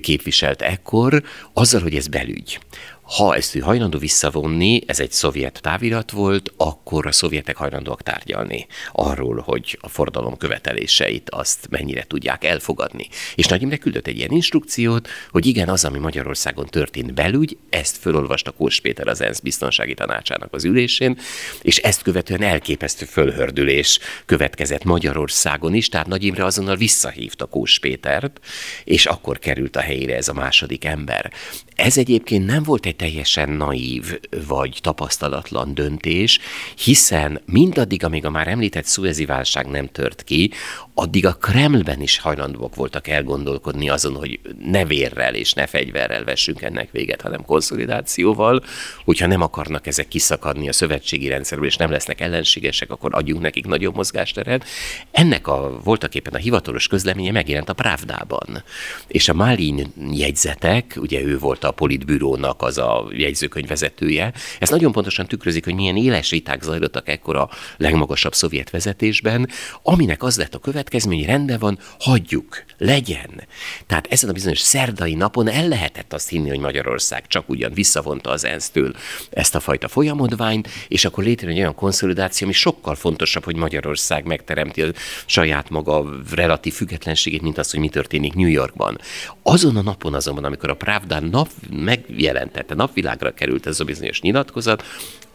képviselt 0.00 0.62
ekkor, 0.62 1.22
azzal, 1.52 1.80
hogy 1.80 1.94
ez 1.94 2.08
belügy. 2.08 2.58
Ha 3.04 3.34
ezt 3.34 3.54
ő 3.54 3.60
hajlandó 3.60 3.98
visszavonni, 3.98 4.82
ez 4.86 5.00
egy 5.00 5.12
szovjet 5.12 5.58
távirat 5.62 6.10
volt, 6.10 6.52
akkor 6.56 7.06
a 7.06 7.12
szovjetek 7.12 7.56
hajlandóak 7.56 8.02
tárgyalni 8.02 8.66
arról, 8.92 9.42
hogy 9.46 9.78
a 9.80 9.88
forradalom 9.88 10.36
követeléseit 10.36 11.30
azt 11.30 11.66
mennyire 11.70 12.04
tudják 12.06 12.44
elfogadni. 12.44 13.08
És 13.34 13.46
Nagy 13.46 13.62
Imre 13.62 13.76
küldött 13.76 14.06
egy 14.06 14.16
ilyen 14.16 14.30
instrukciót, 14.30 15.08
hogy 15.30 15.46
igen, 15.46 15.68
az, 15.68 15.84
ami 15.84 15.98
Magyarországon 15.98 16.66
történt 16.66 17.14
belügy, 17.14 17.56
ezt 17.70 17.96
fölolvasta 17.96 18.50
Kós 18.50 18.80
Péter 18.80 19.08
az 19.08 19.20
ENSZ 19.20 19.40
biztonsági 19.40 19.94
tanácsának 19.94 20.54
az 20.54 20.64
ülésén, 20.64 21.18
és 21.62 21.78
ezt 21.78 22.02
követően 22.02 22.42
elképesztő 22.42 23.04
fölhördülés 23.04 23.98
következett 24.26 24.84
Magyarországon 24.84 25.74
is, 25.74 25.88
tehát 25.88 26.06
Nagy 26.06 26.24
Imre 26.24 26.44
azonnal 26.44 26.76
visszahívta 26.76 27.46
Kós 27.46 27.78
Pétert, 27.78 28.40
és 28.84 29.06
akkor 29.06 29.38
került 29.38 29.76
a 29.76 29.80
helyére 29.80 30.16
ez 30.16 30.28
a 30.28 30.32
második 30.32 30.84
ember. 30.84 31.32
Ez 31.74 31.98
egyébként 31.98 32.46
nem 32.46 32.62
volt 32.62 32.86
egy 32.86 32.93
teljesen 32.96 33.50
naív 33.50 34.18
vagy 34.46 34.78
tapasztalatlan 34.82 35.74
döntés, 35.74 36.38
hiszen 36.84 37.40
mindaddig, 37.46 38.04
amíg 38.04 38.24
a 38.24 38.30
már 38.30 38.48
említett 38.48 38.84
szuezi 38.84 39.24
válság 39.24 39.66
nem 39.66 39.86
tört 39.86 40.22
ki, 40.22 40.50
addig 40.94 41.26
a 41.26 41.32
Kremlben 41.32 42.00
is 42.00 42.18
hajlandóak 42.18 42.74
voltak 42.74 43.08
elgondolkodni 43.08 43.88
azon, 43.88 44.14
hogy 44.14 44.40
ne 44.64 44.84
vérrel 44.84 45.34
és 45.34 45.52
ne 45.52 45.66
fegyverrel 45.66 46.24
vessünk 46.24 46.62
ennek 46.62 46.90
véget, 46.90 47.20
hanem 47.20 47.44
konszolidációval, 47.44 48.64
hogyha 49.04 49.26
nem 49.26 49.40
akarnak 49.40 49.86
ezek 49.86 50.08
kiszakadni 50.08 50.68
a 50.68 50.72
szövetségi 50.72 51.28
rendszerből, 51.28 51.66
és 51.66 51.76
nem 51.76 51.90
lesznek 51.90 52.20
ellenségesek, 52.20 52.90
akkor 52.90 53.14
adjunk 53.14 53.42
nekik 53.42 53.66
nagyobb 53.66 53.94
mozgásteret. 53.94 54.64
Ennek 55.10 55.46
a 55.46 55.80
voltak 55.84 56.14
éppen 56.14 56.34
a 56.34 56.38
hivatalos 56.38 56.86
közleménye 56.86 57.30
megjelent 57.30 57.68
a 57.68 57.72
Pravdában. 57.72 58.62
És 59.06 59.28
a 59.28 59.34
Málin 59.34 59.92
jegyzetek, 60.10 60.96
ugye 61.00 61.22
ő 61.22 61.38
volt 61.38 61.64
a 61.64 61.70
politbürónak 61.70 62.62
az 62.62 62.78
a 62.78 63.08
jegyzőkönyv 63.12 63.68
vezetője, 63.68 64.32
ez 64.58 64.70
nagyon 64.70 64.92
pontosan 64.92 65.26
tükrözik, 65.26 65.64
hogy 65.64 65.74
milyen 65.74 65.96
éles 65.96 66.30
viták 66.30 66.62
zajlottak 66.62 67.08
ekkor 67.08 67.36
a 67.36 67.50
legmagasabb 67.76 68.34
szovjet 68.34 68.70
vezetésben, 68.70 69.48
aminek 69.82 70.22
az 70.22 70.36
lett 70.36 70.54
a 70.54 70.58
követ, 70.58 70.83
következmény 70.84 71.26
rendben 71.26 71.58
van, 71.58 71.78
hagyjuk, 71.98 72.64
legyen. 72.78 73.42
Tehát 73.86 74.06
ezen 74.10 74.30
a 74.30 74.32
bizonyos 74.32 74.58
szerdai 74.58 75.14
napon 75.14 75.48
el 75.48 75.68
lehetett 75.68 76.12
azt 76.12 76.28
hinni, 76.28 76.48
hogy 76.48 76.58
Magyarország 76.58 77.26
csak 77.26 77.48
ugyan 77.48 77.72
visszavonta 77.72 78.30
az 78.30 78.44
ENSZ-től 78.44 78.94
ezt 79.30 79.54
a 79.54 79.60
fajta 79.60 79.88
folyamodványt, 79.88 80.68
és 80.88 81.04
akkor 81.04 81.24
létrejön 81.24 81.56
egy 81.56 81.62
olyan 81.62 81.74
konszolidáció, 81.74 82.46
ami 82.46 82.56
sokkal 82.56 82.94
fontosabb, 82.94 83.44
hogy 83.44 83.56
Magyarország 83.56 84.24
megteremti 84.24 84.82
a 84.82 84.92
saját 85.26 85.70
maga 85.70 86.04
relatív 86.34 86.72
függetlenségét, 86.72 87.42
mint 87.42 87.58
az, 87.58 87.70
hogy 87.70 87.80
mi 87.80 87.88
történik 87.88 88.34
New 88.34 88.48
Yorkban. 88.48 88.98
Azon 89.42 89.76
a 89.76 89.82
napon 89.82 90.14
azonban, 90.14 90.44
amikor 90.44 90.70
a 90.70 90.76
Pravda 90.76 91.20
nap 91.20 91.48
megjelentette, 91.70 92.74
napvilágra 92.74 93.34
került 93.34 93.66
ez 93.66 93.80
a 93.80 93.84
bizonyos 93.84 94.20
nyilatkozat, 94.20 94.84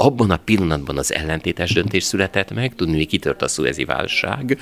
abban 0.01 0.31
a 0.31 0.37
pillanatban 0.37 0.97
az 0.97 1.13
ellentétes 1.13 1.73
döntés 1.73 2.03
született 2.03 2.53
meg, 2.53 2.75
tudni, 2.75 2.97
hogy 2.97 3.07
kitört 3.07 3.41
a 3.41 3.47
szuezi 3.47 3.85
válság, 3.85 4.59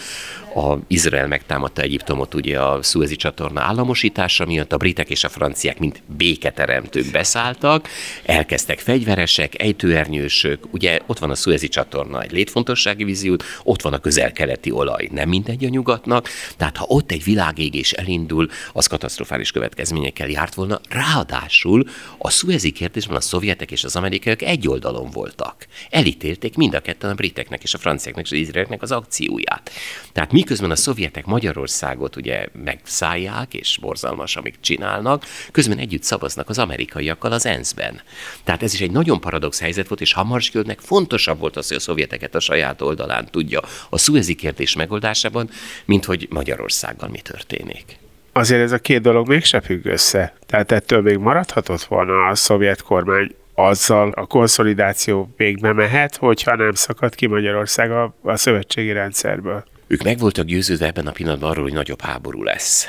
a 0.55 0.76
Izrael 0.87 1.27
megtámadta 1.27 1.81
Egyiptomot 1.81 2.33
ugye 2.33 2.59
a 2.59 2.83
szuezi 2.83 3.15
csatorna 3.15 3.61
államosítása 3.61 4.45
miatt, 4.45 4.73
a 4.73 4.77
britek 4.77 5.09
és 5.09 5.23
a 5.23 5.29
franciák 5.29 5.79
mint 5.79 6.01
béketeremtők 6.17 7.11
beszálltak, 7.11 7.87
elkezdtek 8.25 8.79
fegyveresek, 8.79 9.61
ejtőernyősök, 9.61 10.63
ugye 10.71 10.99
ott 11.05 11.19
van 11.19 11.29
a 11.29 11.35
szuezi 11.35 11.67
csatorna 11.67 12.21
egy 12.21 12.31
létfontossági 12.31 13.03
víziót, 13.03 13.43
ott 13.63 13.81
van 13.81 13.93
a 13.93 13.97
közel-keleti 13.97 14.71
olaj, 14.71 15.09
nem 15.11 15.29
mindegy 15.29 15.65
a 15.65 15.69
nyugatnak, 15.69 16.29
tehát 16.57 16.77
ha 16.77 16.85
ott 16.87 17.11
egy 17.11 17.23
világégés 17.23 17.91
elindul, 17.91 18.47
az 18.73 18.87
katasztrofális 18.87 19.51
következményekkel 19.51 20.29
járt 20.29 20.53
volna, 20.53 20.79
ráadásul 20.89 21.83
a 22.17 22.29
szuezi 22.29 22.71
kérdésben 22.71 23.15
a 23.15 23.21
szovjetek 23.21 23.71
és 23.71 23.83
az 23.83 23.95
amerikaiak 23.95 24.41
egy 24.41 24.67
oldalon 24.67 25.09
voltak. 25.09 25.67
Elítélték 25.89 26.55
mind 26.55 26.73
a 26.73 26.79
ketten 26.79 27.09
a 27.09 27.13
briteknek 27.13 27.63
és 27.63 27.73
a 27.73 27.77
franciáknak 27.77 28.25
és 28.25 28.31
az 28.31 28.37
izraeleknek 28.37 28.81
az 28.81 28.91
akcióját. 28.91 29.71
Tehát 30.11 30.31
miközben 30.31 30.66
a 30.71 30.75
szovjetek 30.75 31.25
Magyarországot 31.25 32.15
ugye 32.15 32.47
megszállják, 32.63 33.53
és 33.53 33.77
borzalmas, 33.81 34.35
amit 34.35 34.57
csinálnak, 34.61 35.25
közben 35.51 35.77
együtt 35.77 36.03
szavaznak 36.03 36.49
az 36.49 36.59
amerikaiakkal 36.59 37.31
az 37.31 37.45
ENSZ-ben. 37.45 38.01
Tehát 38.43 38.63
ez 38.63 38.73
is 38.73 38.81
egy 38.81 38.91
nagyon 38.91 39.19
paradox 39.19 39.59
helyzet 39.59 39.87
volt, 39.87 40.01
és 40.01 40.13
Hammarskjöldnek 40.13 40.79
fontosabb 40.79 41.39
volt 41.39 41.57
az, 41.57 41.67
hogy 41.67 41.77
a 41.77 41.79
szovjeteket 41.79 42.35
a 42.35 42.39
saját 42.39 42.81
oldalán 42.81 43.27
tudja 43.31 43.61
a 43.89 43.97
szuezi 43.97 44.35
kérdés 44.35 44.75
megoldásában, 44.75 45.49
mint 45.85 46.05
hogy 46.05 46.27
Magyarországgal 46.29 47.09
mi 47.09 47.19
történik 47.19 47.97
azért 48.37 48.61
ez 48.61 48.71
a 48.71 48.77
két 48.77 49.01
dolog 49.01 49.27
mégse 49.27 49.61
függ 49.61 49.85
össze. 49.85 50.33
Tehát 50.45 50.71
ettől 50.71 51.01
még 51.01 51.17
maradhatott 51.17 51.83
volna 51.83 52.25
a 52.25 52.35
szovjet 52.35 52.81
kormány 52.81 53.35
azzal 53.53 54.11
a 54.15 54.25
konszolidáció 54.25 55.33
végbe 55.37 55.73
mehet, 55.73 56.15
hogyha 56.15 56.55
nem 56.55 56.71
szakad 56.71 57.15
ki 57.15 57.27
Magyarország 57.27 57.91
a, 57.91 58.15
a 58.21 58.35
szövetségi 58.35 58.91
rendszerből. 58.91 59.63
Ők 59.87 60.03
meg 60.03 60.17
voltak 60.17 60.45
győződve 60.45 60.85
ebben 60.85 61.07
a 61.07 61.11
pillanatban 61.11 61.49
arról, 61.49 61.63
hogy 61.63 61.73
nagyobb 61.73 62.01
háború 62.01 62.43
lesz. 62.43 62.87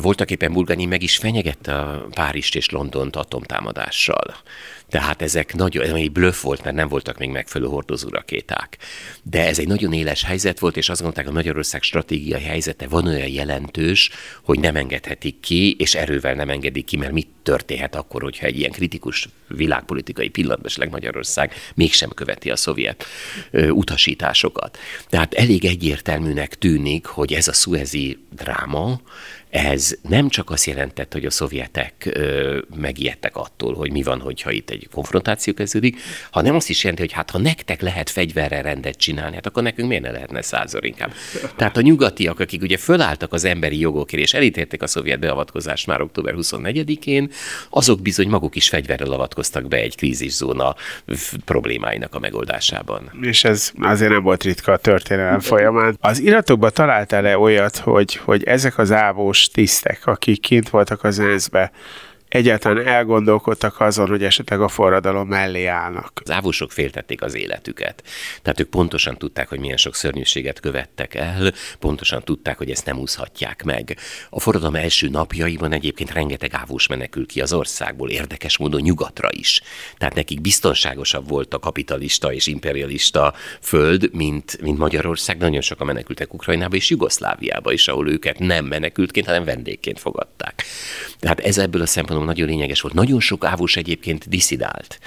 Voltak 0.00 0.30
éppen 0.30 0.52
Bulgani 0.52 0.84
meg 0.84 1.02
is 1.02 1.16
fenyegette 1.16 1.74
a 1.74 2.06
Párizst 2.10 2.56
és 2.56 2.70
Londont 2.70 3.16
atomtámadással. 3.16 4.36
Tehát 4.88 5.22
ezek 5.22 5.54
nagyon, 5.54 5.84
ez 5.84 5.90
egy 5.90 6.12
blöff 6.12 6.42
volt, 6.42 6.64
mert 6.64 6.76
nem 6.76 6.88
voltak 6.88 7.18
még 7.18 7.28
megfelelő 7.28 7.70
hordozó 7.70 8.08
rakéták. 8.08 8.78
De 9.22 9.46
ez 9.46 9.58
egy 9.58 9.68
nagyon 9.68 9.92
éles 9.92 10.22
helyzet 10.24 10.58
volt, 10.58 10.76
és 10.76 10.88
azt 10.88 11.00
gondolták, 11.00 11.30
a 11.30 11.34
Magyarország 11.34 11.82
stratégiai 11.82 12.42
helyzete 12.42 12.86
van 12.86 13.06
olyan 13.06 13.28
jelentős, 13.28 14.10
hogy 14.42 14.60
nem 14.60 14.76
engedhetik 14.76 15.40
ki, 15.40 15.76
és 15.78 15.94
erővel 15.94 16.34
nem 16.34 16.50
engedik 16.50 16.84
ki, 16.84 16.96
mert 16.96 17.12
mit 17.12 17.28
történhet 17.46 17.94
akkor, 17.94 18.22
hogyha 18.22 18.46
egy 18.46 18.58
ilyen 18.58 18.70
kritikus 18.70 19.28
világpolitikai 19.48 20.28
pillanatban 20.28 20.66
esetleg 20.66 20.90
Magyarország 20.90 21.52
mégsem 21.74 22.10
követi 22.10 22.50
a 22.50 22.56
szovjet 22.56 23.04
ö, 23.50 23.68
utasításokat. 23.68 24.78
Tehát 25.08 25.34
elég 25.34 25.64
egyértelműnek 25.64 26.54
tűnik, 26.54 27.06
hogy 27.06 27.32
ez 27.32 27.48
a 27.48 27.52
szuezi 27.52 28.18
dráma, 28.30 29.00
ez 29.50 29.94
nem 30.08 30.28
csak 30.28 30.50
azt 30.50 30.66
jelentett, 30.66 31.12
hogy 31.12 31.24
a 31.24 31.30
szovjetek 31.30 32.10
ö, 32.14 32.58
megijedtek 32.76 33.36
attól, 33.36 33.74
hogy 33.74 33.90
mi 33.90 34.02
van, 34.02 34.20
hogyha 34.20 34.50
itt 34.50 34.70
egy 34.70 34.88
konfrontáció 34.92 35.54
kezdődik, 35.54 36.00
hanem 36.30 36.54
azt 36.54 36.68
is 36.68 36.82
jelenti, 36.82 37.02
hogy 37.02 37.12
hát 37.12 37.30
ha 37.30 37.38
nektek 37.38 37.80
lehet 37.80 38.10
fegyverrel 38.10 38.62
rendet 38.62 38.96
csinálni, 38.96 39.34
hát 39.34 39.46
akkor 39.46 39.62
nekünk 39.62 39.88
miért 39.88 40.02
ne 40.02 40.10
lehetne 40.10 40.42
százszor 40.42 40.84
inkább. 40.84 41.12
Tehát 41.56 41.76
a 41.76 41.80
nyugatiak, 41.80 42.40
akik 42.40 42.62
ugye 42.62 42.76
fölálltak 42.76 43.32
az 43.32 43.44
emberi 43.44 43.78
jogokért, 43.78 44.22
és 44.22 44.34
elítélték 44.34 44.82
a 44.82 44.86
szovjet 44.86 45.18
beavatkozást 45.18 45.86
már 45.86 46.00
október 46.00 46.34
24-én, 46.36 47.30
azok 47.70 48.02
bizony 48.02 48.28
maguk 48.28 48.56
is 48.56 48.68
fegyverrel 48.68 49.12
avatkoztak 49.12 49.68
be 49.68 49.76
egy 49.76 49.96
kríziszóna 49.96 50.74
problémáinak 51.44 52.14
a 52.14 52.18
megoldásában. 52.18 53.10
És 53.20 53.44
ez 53.44 53.72
azért 53.80 54.10
nem 54.10 54.22
volt 54.22 54.42
ritka 54.42 54.72
a 54.72 54.76
történelem 54.76 55.40
folyamán. 55.40 55.96
Az 56.00 56.18
iratokban 56.20 56.70
találtál-e 56.74 57.38
olyat, 57.38 57.76
hogy, 57.76 58.16
hogy 58.16 58.44
ezek 58.44 58.78
az 58.78 58.92
ávós 58.92 59.48
tisztek, 59.48 60.00
akik 60.04 60.40
kint 60.40 60.68
voltak 60.68 61.04
az 61.04 61.18
ENSZ-be, 61.18 61.72
egyáltalán 62.36 62.86
elgondolkodtak 62.86 63.80
azon, 63.80 64.08
hogy 64.08 64.24
esetleg 64.24 64.60
a 64.60 64.68
forradalom 64.68 65.28
mellé 65.28 65.66
állnak. 65.66 66.20
Az 66.24 66.30
ávósok 66.30 66.72
féltették 66.72 67.22
az 67.22 67.34
életüket. 67.34 68.02
Tehát 68.42 68.60
ők 68.60 68.68
pontosan 68.68 69.16
tudták, 69.16 69.48
hogy 69.48 69.58
milyen 69.58 69.76
sok 69.76 69.94
szörnyűséget 69.94 70.60
követtek 70.60 71.14
el, 71.14 71.52
pontosan 71.78 72.22
tudták, 72.24 72.58
hogy 72.58 72.70
ezt 72.70 72.84
nem 72.84 72.98
úszhatják 72.98 73.64
meg. 73.64 73.96
A 74.30 74.40
forradalom 74.40 74.74
első 74.74 75.08
napjaiban 75.08 75.72
egyébként 75.72 76.12
rengeteg 76.12 76.50
ávós 76.54 76.86
menekül 76.86 77.26
ki 77.26 77.40
az 77.40 77.52
országból, 77.52 78.10
érdekes 78.10 78.58
módon 78.58 78.80
nyugatra 78.80 79.28
is. 79.32 79.62
Tehát 79.98 80.14
nekik 80.14 80.40
biztonságosabb 80.40 81.28
volt 81.28 81.54
a 81.54 81.58
kapitalista 81.58 82.32
és 82.32 82.46
imperialista 82.46 83.34
föld, 83.60 84.08
mint, 84.12 84.58
mint 84.60 84.78
Magyarország. 84.78 85.38
Nagyon 85.38 85.60
sokan 85.60 85.86
menekültek 85.86 86.34
Ukrajnába 86.34 86.76
és 86.76 86.90
Jugoszláviába 86.90 87.72
is, 87.72 87.88
ahol 87.88 88.08
őket 88.10 88.38
nem 88.38 88.64
menekültként, 88.64 89.26
hanem 89.26 89.44
vendégként 89.44 90.00
fogadták. 90.00 90.64
Tehát 91.18 91.40
ez 91.40 91.58
ebből 91.58 91.82
a 91.82 91.86
szempontból 91.86 92.25
nagyon 92.26 92.48
lényeges 92.48 92.80
volt. 92.80 92.94
Nagyon 92.94 93.20
sok 93.20 93.44
ávus 93.44 93.76
egyébként 93.76 94.28
diszidált 94.28 94.98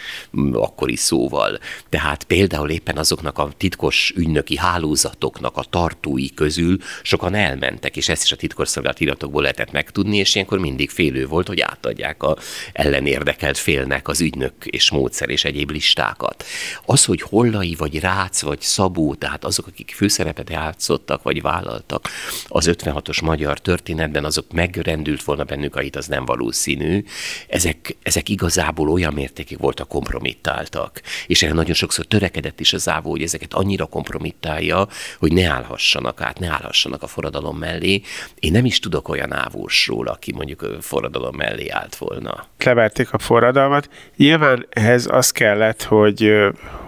akkori 0.52 0.96
szóval. 0.96 1.60
Tehát 1.90 2.24
például 2.24 2.70
éppen 2.70 2.98
azoknak 2.98 3.38
a 3.38 3.52
titkos 3.58 4.14
ügynöki 4.16 4.58
hálózatoknak 4.58 5.58
a 5.58 5.64
tartói 5.64 6.34
közül 6.34 6.78
sokan 7.04 7.34
elmentek, 7.36 7.98
és 7.98 8.10
ezt 8.10 8.24
is 8.24 8.32
a 8.32 8.36
titkosszolgált 8.36 9.00
iratokból 9.00 9.42
lehetett 9.42 9.72
megtudni, 9.72 10.18
és 10.18 10.36
ilyenkor 10.36 10.60
mindig 10.60 10.90
félő 10.90 11.28
volt, 11.28 11.48
hogy 11.48 11.62
átadják 11.62 12.24
a 12.24 12.38
ellenérdekelt 12.74 13.58
félnek 13.58 14.08
az 14.08 14.22
ügynök 14.22 14.54
és 14.66 14.92
módszer 14.92 15.30
és 15.30 15.44
egyéb 15.44 15.72
listákat. 15.72 16.44
Az, 16.86 17.06
hogy 17.06 17.22
Hollai, 17.22 17.76
vagy 17.76 18.00
Rác, 18.00 18.42
vagy 18.42 18.62
Szabó, 18.62 19.16
tehát 19.16 19.46
azok, 19.46 19.68
akik 19.68 19.94
főszerepet 19.96 20.50
játszottak, 20.50 21.24
vagy 21.24 21.42
vállaltak 21.42 22.10
az 22.48 22.70
56-os 22.72 23.24
magyar 23.24 23.60
történetben, 23.60 24.26
azok 24.26 24.52
megrendült 24.52 25.24
volna 25.24 25.44
bennük 25.44 25.76
a 25.76 25.80
hit, 25.80 25.96
az 25.96 26.08
nem 26.08 26.26
valószínű. 26.26 26.99
Ezek, 27.48 27.98
ezek 28.04 28.30
igazából 28.30 28.90
olyan 28.90 29.14
mértékig 29.14 29.60
voltak 29.60 29.88
kompromittáltak, 29.88 31.02
és 31.28 31.44
erre 31.44 31.54
nagyon 31.54 31.74
sokszor 31.74 32.06
törekedett 32.06 32.60
is 32.60 32.74
az 32.74 32.90
ávó, 32.90 33.10
hogy 33.10 33.22
ezeket 33.22 33.54
annyira 33.54 33.86
kompromittálja, 33.86 34.88
hogy 35.20 35.34
ne 35.34 35.48
állhassanak 35.48 36.22
át, 36.22 36.40
ne 36.40 36.50
állhassanak 36.50 37.04
a 37.04 37.08
forradalom 37.08 37.58
mellé. 37.58 38.02
Én 38.40 38.52
nem 38.52 38.66
is 38.66 38.80
tudok 38.80 39.08
olyan 39.08 39.34
ávósról, 39.34 40.08
aki 40.08 40.34
mondjuk 40.34 40.78
forradalom 40.82 41.36
mellé 41.36 41.68
állt 41.70 41.96
volna. 41.96 42.48
Leverték 42.58 43.14
a 43.14 43.18
forradalmat. 43.18 43.90
Nyilván 44.16 44.68
ehhez 44.70 45.08
az 45.12 45.32
kellett, 45.32 45.84
hogy, 45.84 46.32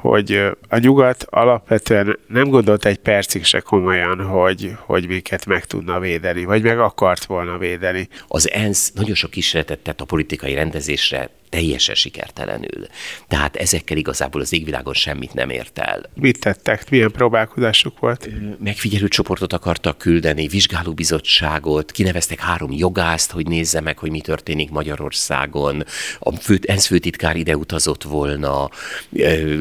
hogy 0.02 0.42
a 0.70 0.78
nyugat 0.78 1.26
alapvetően 1.30 2.20
nem 2.28 2.50
gondolt 2.50 2.86
egy 2.86 2.98
percig 2.98 3.44
se 3.46 3.60
komolyan, 3.60 4.26
hogy, 4.26 4.72
hogy 4.86 5.08
minket 5.08 5.46
meg 5.46 5.66
tudna 5.66 6.00
védeni, 6.00 6.44
vagy 6.44 6.64
meg 6.64 6.80
akart 6.80 7.26
volna 7.26 7.58
védeni. 7.58 8.08
Az 8.28 8.52
ENSZ 8.52 8.92
nagyon 8.92 9.16
sok 9.16 9.30
kísérletet 9.30 9.80
tett 9.80 10.01
a 10.02 10.06
politikai 10.06 10.54
rendezésre, 10.54 11.30
teljesen 11.52 11.96
sikertelenül. 11.96 12.88
Tehát 13.28 13.56
ezekkel 13.56 13.98
igazából 13.98 14.42
az 14.42 14.54
égvilágon 14.54 14.94
semmit 14.94 15.34
nem 15.34 15.50
ért 15.50 15.80
el. 15.80 16.10
Mit 16.14 16.40
tettek? 16.40 16.90
Milyen 16.90 17.12
próbálkozásuk 17.12 18.00
volt? 18.00 18.30
Megfigyelő 18.60 19.08
csoportot 19.08 19.54
akartak 19.54 19.98
küldeni, 19.98 20.48
vizsgálóbizottságot, 20.48 21.92
kineveztek 21.92 22.40
három 22.40 22.72
jogászt, 22.72 23.32
hogy 23.32 23.48
nézze 23.48 23.82
meg, 23.82 23.98
hogy 23.98 24.12
mi 24.12 24.22
történik 24.22 24.70
Magyarországon. 24.70 25.84
A 26.20 26.36
fő, 26.36 26.60
ENSZ 26.68 26.86
főtitkár 26.86 27.36
ide 27.36 27.58
utazott 27.58 28.04
volna, 28.04 28.70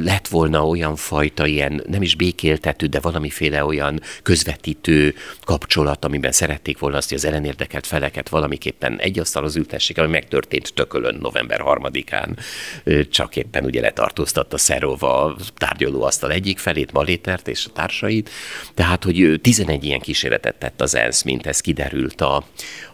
lett 0.02 0.28
volna 0.28 0.66
olyan 0.66 0.97
fajta 0.97 1.47
ilyen, 1.47 1.82
nem 1.87 2.02
is 2.02 2.14
békéltető, 2.14 2.87
de 2.87 3.00
valamiféle 3.00 3.64
olyan 3.64 4.00
közvetítő 4.23 5.14
kapcsolat, 5.44 6.04
amiben 6.04 6.32
szerették 6.32 6.78
volna 6.78 6.97
azt, 6.97 7.09
hogy 7.09 7.18
az 7.18 7.25
ellenérdekelt 7.25 7.87
feleket 7.87 8.28
valamiképpen 8.28 8.99
egy 8.99 9.18
asztalhoz 9.18 9.56
ültessék, 9.56 9.99
ami 9.99 10.09
megtörtént 10.09 10.75
tökölön 10.75 11.18
november 11.20 11.61
harmadikán 11.80 12.38
csak 13.10 13.37
éppen 13.37 13.64
ugye 13.64 13.80
letartóztatta 13.80 14.58
Szerova 14.58 15.37
tárgyalóasztal 15.56 16.32
egyik 16.32 16.58
felét, 16.58 16.92
Malétert 16.92 17.49
és 17.49 17.66
a 17.66 17.72
társait. 17.72 18.30
Tehát, 18.75 19.04
hogy 19.04 19.38
11 19.42 19.84
ilyen 19.84 20.00
kísérletet 20.00 20.54
tett 20.58 20.80
az 20.80 20.94
ENSZ, 20.94 21.22
mint 21.22 21.46
ez 21.46 21.60
kiderült 21.60 22.20
a, 22.20 22.44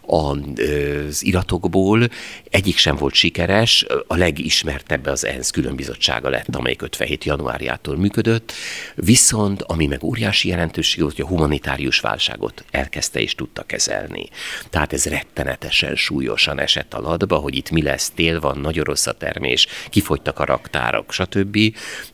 az 0.06 1.24
iratokból, 1.24 2.08
egyik 2.50 2.76
sem 2.76 2.96
volt 2.96 3.14
sikeres, 3.14 3.86
a 4.06 4.16
legismertebb 4.16 5.06
az 5.06 5.24
ENSZ 5.24 5.50
különbizottsága 5.50 6.28
lett, 6.28 6.54
amelyik 6.54 6.82
57. 6.82 7.24
januárjától 7.24 7.96
működött, 7.96 8.52
viszont 8.94 9.62
ami 9.62 9.86
meg 9.86 10.02
óriási 10.02 10.48
jelentőség 10.48 11.02
hogy 11.02 11.20
a 11.20 11.26
humanitárius 11.26 12.00
válságot 12.00 12.64
elkezdte 12.70 13.20
és 13.20 13.34
tudta 13.34 13.62
kezelni. 13.62 14.28
Tehát 14.70 14.92
ez 14.92 15.04
rettenetesen 15.04 15.96
súlyosan 15.96 16.58
esett 16.58 16.94
a 16.94 17.00
latba, 17.00 17.36
hogy 17.36 17.54
itt 17.54 17.70
mi 17.70 17.82
lesz, 17.82 18.10
tél 18.10 18.40
van, 18.40 18.58
nagyon 18.58 18.84
rossz 18.84 19.06
a 19.06 19.12
termés, 19.12 19.66
kifogytak 19.90 20.38
a 20.38 20.44
raktárok, 20.44 21.12
stb. 21.12 21.58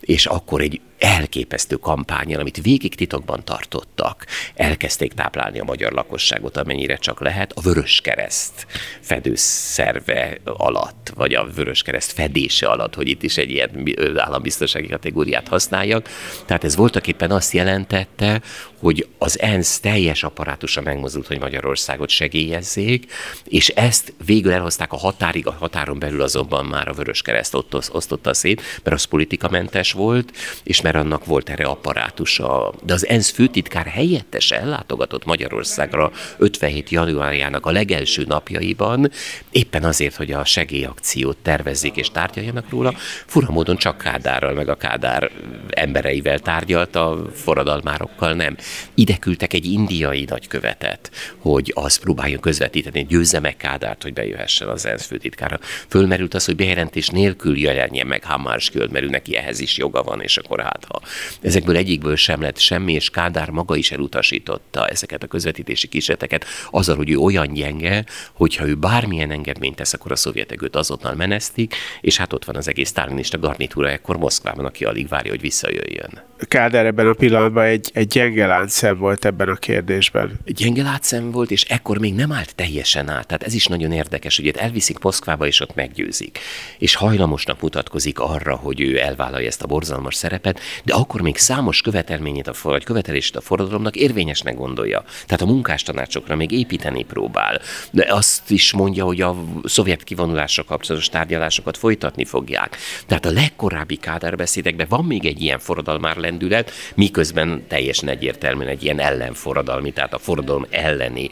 És 0.00 0.26
akkor 0.26 0.60
egy 0.60 0.80
elképesztő 1.02 1.76
kampányon, 1.76 2.40
amit 2.40 2.62
végig 2.62 2.94
titokban 2.94 3.44
tartottak, 3.44 4.26
elkezdték 4.54 5.12
táplálni 5.12 5.58
a 5.58 5.64
magyar 5.64 5.92
lakosságot, 5.92 6.56
amennyire 6.56 6.96
csak 6.96 7.20
lehet, 7.20 7.52
a 7.54 7.60
Vörös 7.60 8.00
Kereszt 8.00 8.66
fedőszerve 9.00 10.38
alatt, 10.44 11.12
vagy 11.14 11.34
a 11.34 11.48
Vörös 11.54 11.82
Kereszt 11.82 12.12
fedése 12.12 12.66
alatt, 12.66 12.94
hogy 12.94 13.08
itt 13.08 13.22
is 13.22 13.36
egy 13.36 13.50
ilyen 13.50 13.94
állambiztonsági 14.16 14.88
kategóriát 14.88 15.48
használjak. 15.48 16.08
Tehát 16.46 16.64
ez 16.64 16.76
voltak 16.76 17.06
éppen 17.06 17.30
azt 17.30 17.52
jelentette, 17.52 18.40
hogy 18.78 19.06
az 19.18 19.40
ENSZ 19.40 19.80
teljes 19.80 20.22
apparátusa 20.22 20.80
megmozdult, 20.80 21.26
hogy 21.26 21.38
Magyarországot 21.38 22.08
segélyezzék, 22.08 23.12
és 23.44 23.68
ezt 23.68 24.12
végül 24.26 24.52
elhozták 24.52 24.92
a 24.92 24.96
határig, 24.96 25.46
a 25.46 25.56
határon 25.58 25.98
belül 25.98 26.22
azonban 26.22 26.64
már 26.64 26.88
a 26.88 26.92
Vörös 26.92 27.22
Kereszt 27.22 27.56
osztotta 27.90 28.34
szét, 28.34 28.62
mert 28.82 28.96
az 28.96 29.04
politikamentes 29.04 29.92
volt, 29.92 30.32
és 30.62 30.80
mert 30.80 30.91
mert 30.92 31.04
annak 31.04 31.24
volt 31.24 31.50
erre 31.50 31.64
apparátusa. 31.64 32.72
De 32.82 32.92
az 32.92 33.06
ENSZ 33.06 33.30
főtitkár 33.30 33.86
helyettes 33.86 34.50
ellátogatott 34.50 35.24
Magyarországra 35.24 36.10
57. 36.38 36.90
januárjának 36.90 37.66
a 37.66 37.70
legelső 37.70 38.24
napjaiban, 38.28 39.10
éppen 39.50 39.84
azért, 39.84 40.14
hogy 40.14 40.32
a 40.32 40.44
segélyakciót 40.44 41.36
tervezzék 41.36 41.96
és 41.96 42.10
tárgyaljanak 42.10 42.70
róla, 42.70 42.94
fura 43.26 43.50
módon 43.50 43.76
csak 43.76 43.98
Kádárral, 43.98 44.52
meg 44.52 44.68
a 44.68 44.74
Kádár 44.74 45.30
embereivel 45.68 46.38
tárgyalt, 46.38 46.96
a 46.96 47.26
forradalmárokkal 47.34 48.32
nem. 48.32 48.56
Ide 48.94 49.16
küldtek 49.16 49.52
egy 49.52 49.64
indiai 49.64 50.24
nagykövetet, 50.28 51.10
hogy 51.38 51.72
az 51.74 51.96
próbáljon 51.96 52.40
közvetíteni, 52.40 53.06
győzze 53.08 53.40
meg 53.40 53.56
Kádárt, 53.56 54.02
hogy 54.02 54.12
bejöhessen 54.12 54.68
az 54.68 54.86
ENSZ 54.86 55.06
főtitkára. 55.06 55.58
Fölmerült 55.88 56.34
az, 56.34 56.44
hogy 56.44 56.56
bejelentés 56.56 57.08
nélkül 57.08 57.58
jelenjen 57.58 58.06
meg 58.06 58.24
Hamarskjöld, 58.24 58.90
mert 58.90 59.04
ő 59.04 59.08
neki 59.08 59.36
ehhez 59.36 59.60
is 59.60 59.76
joga 59.76 60.02
van, 60.02 60.20
és 60.20 60.36
akkor 60.36 60.60
hát 60.60 60.81
ha 60.84 61.00
ezekből 61.40 61.76
egyikből 61.76 62.16
sem 62.16 62.40
lett 62.40 62.58
semmi, 62.58 62.92
és 62.92 63.10
Kádár 63.10 63.50
maga 63.50 63.76
is 63.76 63.90
elutasította 63.90 64.86
ezeket 64.86 65.22
a 65.22 65.26
közvetítési 65.26 65.88
kísérleteket 65.88 66.44
azzal, 66.70 66.96
hogy 66.96 67.10
ő 67.10 67.16
olyan 67.16 67.52
gyenge, 67.52 68.04
hogyha 68.32 68.66
ő 68.66 68.74
bármilyen 68.74 69.30
engedményt 69.30 69.76
tesz, 69.76 69.92
akkor 69.92 70.12
a 70.12 70.16
szovjetek 70.16 70.62
őt 70.62 70.76
azonnal 70.76 71.14
menesztik, 71.14 71.74
és 72.00 72.16
hát 72.16 72.32
ott 72.32 72.44
van 72.44 72.56
az 72.56 72.68
egész 72.68 72.88
sztálinista 72.88 73.38
garnitúra 73.38 73.90
ekkor 73.90 74.16
Moszkvában, 74.16 74.64
aki 74.64 74.84
alig 74.84 75.08
várja, 75.08 75.30
hogy 75.30 75.40
visszajöjjön. 75.40 76.22
Kádár 76.48 76.86
ebben 76.86 77.06
a 77.06 77.12
pillanatban 77.12 77.64
egy, 77.64 77.90
egy 77.94 78.06
gyenge 78.06 78.46
láncszem 78.46 78.98
volt 78.98 79.24
ebben 79.24 79.48
a 79.48 79.54
kérdésben. 79.54 80.32
Gyenge 80.44 80.82
láncszem 80.82 81.30
volt, 81.30 81.50
és 81.50 81.62
ekkor 81.62 81.98
még 81.98 82.14
nem 82.14 82.32
állt 82.32 82.54
teljesen 82.54 83.08
át. 83.08 83.26
Tehát 83.26 83.42
ez 83.42 83.54
is 83.54 83.66
nagyon 83.66 83.92
érdekes, 83.92 84.36
hogy 84.36 84.48
elviszik 84.48 84.98
Moszkvába, 84.98 85.46
és 85.46 85.60
ott 85.60 85.74
meggyőzik. 85.74 86.38
És 86.78 86.94
hajlamosnak 86.94 87.60
mutatkozik 87.60 88.20
arra, 88.20 88.56
hogy 88.56 88.80
ő 88.80 88.98
elvállalja 88.98 89.46
ezt 89.46 89.62
a 89.62 89.66
borzalmas 89.66 90.14
szerepet, 90.14 90.60
de 90.84 90.94
akkor 90.94 91.20
még 91.20 91.36
számos 91.36 91.80
követelményét, 91.80 92.48
a, 92.48 92.52
vagy 92.62 92.84
követelését 92.84 93.36
a 93.36 93.40
forradalomnak 93.40 93.96
érvényesnek 93.96 94.56
gondolja. 94.56 95.04
Tehát 95.26 95.42
a 95.42 95.46
munkástanácsokra 95.46 96.36
még 96.36 96.50
építeni 96.50 97.04
próbál. 97.04 97.60
De 97.90 98.06
azt 98.14 98.50
is 98.50 98.72
mondja, 98.72 99.04
hogy 99.04 99.20
a 99.20 99.36
szovjet 99.64 100.04
kivonulásra 100.04 100.64
kapcsolatos 100.64 101.08
tárgyalásokat 101.08 101.76
folytatni 101.76 102.24
fogják. 102.24 102.76
Tehát 103.06 103.26
a 103.26 103.30
legkorábbi 103.30 103.96
kádárbeszédekben 103.96 104.86
van 104.88 105.04
még 105.04 105.26
egy 105.26 105.42
ilyen 105.42 105.58
forradalmár 105.58 106.16
lendület, 106.16 106.70
miközben 106.94 107.64
teljesen 107.68 108.08
egyértelműen 108.08 108.68
egy 108.68 108.82
ilyen 108.82 109.00
ellenforradalmi, 109.00 109.92
tehát 109.92 110.14
a 110.14 110.18
forradalom 110.18 110.66
elleni 110.70 111.30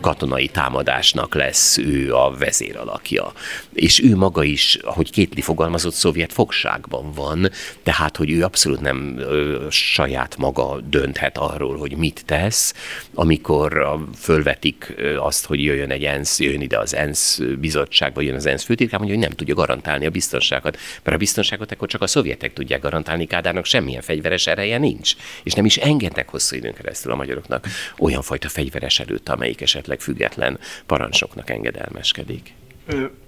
katonai 0.00 0.48
támadásnak 0.48 1.34
lesz 1.34 1.78
ő 1.78 2.14
a 2.14 2.34
vezéralakja. 2.38 3.32
És 3.72 4.02
ő 4.02 4.16
maga 4.16 4.42
is, 4.42 4.74
ahogy 4.74 5.10
Kétli 5.10 5.40
fogalmazott, 5.40 5.94
szovjet 5.94 6.32
fogságban 6.32 7.12
van, 7.12 7.50
tehát 7.82 8.16
hogy 8.16 8.30
ő 8.30 8.42
abszolút 8.42 8.67
nem 8.76 9.18
ö, 9.18 9.66
saját 9.70 10.36
maga 10.36 10.80
dönthet 10.80 11.38
arról, 11.38 11.76
hogy 11.76 11.96
mit 11.96 12.22
tesz, 12.26 12.74
amikor 13.14 13.98
fölvetik 14.16 14.94
azt, 15.18 15.46
hogy 15.46 15.62
jöjjön 15.62 15.90
egy 15.90 16.04
ENSZ, 16.04 16.40
jöjjön 16.40 16.60
ide 16.60 16.78
az 16.78 16.94
ENSZ 16.94 17.40
bizottság, 17.60 18.14
vagy 18.14 18.24
jön 18.24 18.34
az 18.34 18.46
ENSZ 18.46 18.64
főtitkár, 18.64 18.98
mondja, 18.98 19.16
hogy 19.16 19.26
nem 19.26 19.36
tudja 19.36 19.54
garantálni 19.54 20.06
a 20.06 20.10
biztonságot, 20.10 20.78
mert 21.02 21.16
a 21.16 21.20
biztonságot 21.20 21.72
akkor 21.72 21.88
csak 21.88 22.02
a 22.02 22.06
szovjetek 22.06 22.52
tudják 22.52 22.80
garantálni, 22.80 23.26
Kádárnak 23.26 23.64
semmilyen 23.64 24.02
fegyveres 24.02 24.46
ereje 24.46 24.78
nincs, 24.78 25.14
és 25.42 25.52
nem 25.52 25.64
is 25.64 25.76
engednek 25.76 26.28
hosszú 26.28 26.56
időn 26.56 26.74
keresztül 26.74 27.12
a 27.12 27.16
magyaroknak 27.16 27.66
olyan 27.98 28.22
fajta 28.22 28.48
fegyveres 28.48 29.00
erőt, 29.00 29.28
amelyik 29.28 29.60
esetleg 29.60 30.00
független 30.00 30.58
parancsoknak 30.86 31.50
engedelmeskedik. 31.50 32.52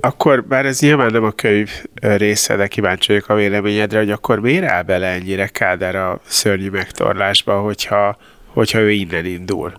Akkor, 0.01 0.45
bár 0.45 0.67
ez 0.67 0.81
nyilván 0.81 1.13
nem 1.13 1.25
a 1.25 1.31
könyv 1.31 1.71
része, 1.95 2.57
de 2.57 2.67
kíváncsi 2.67 3.13
vagyok 3.13 3.29
a 3.29 3.35
véleményedre, 3.35 3.99
hogy 3.99 4.11
akkor 4.11 4.41
miért 4.41 4.65
áll 4.65 4.83
bele 4.83 5.07
ennyire 5.07 5.47
Kádár 5.47 5.95
a 5.95 6.21
szörnyű 6.25 6.71
megtorlásba, 6.71 7.61
hogyha, 7.61 8.17
hogyha 8.47 8.79
ő 8.79 8.91
innen 8.91 9.25
indul? 9.25 9.73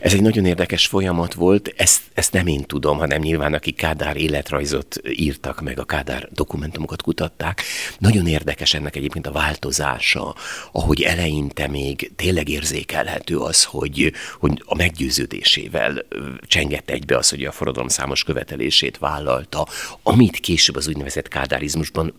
Ez 0.00 0.12
egy 0.12 0.22
nagyon 0.22 0.44
érdekes 0.46 0.86
folyamat 0.86 1.34
volt, 1.34 1.74
ezt, 1.76 2.00
ezt 2.14 2.32
nem 2.32 2.46
én 2.46 2.62
tudom, 2.62 2.98
hanem 2.98 3.20
nyilván 3.20 3.54
akik 3.54 3.76
Kádár 3.76 4.16
életrajzot 4.16 5.00
írtak 5.08 5.60
meg, 5.60 5.78
a 5.78 5.84
Kádár 5.84 6.28
dokumentumokat 6.32 7.02
kutatták. 7.02 7.62
Nagyon 7.98 8.26
érdekes 8.26 8.74
ennek 8.74 8.96
egyébként 8.96 9.26
a 9.26 9.32
változása, 9.32 10.34
ahogy 10.72 11.02
eleinte 11.02 11.68
még 11.68 12.12
tényleg 12.16 12.48
érzékelhető 12.48 13.38
az, 13.38 13.64
hogy, 13.64 14.12
hogy 14.38 14.62
a 14.64 14.74
meggyőződésével 14.74 16.04
csengett 16.46 16.90
egybe 16.90 17.16
az, 17.16 17.28
hogy 17.28 17.44
a 17.44 17.52
forradalom 17.52 17.88
számos 17.88 18.24
követelését 18.24 18.98
vállalta, 18.98 19.66
amit 20.02 20.36
később 20.36 20.76
az 20.76 20.88
úgynevezett 20.88 21.28
kádárizmusban 21.28 22.14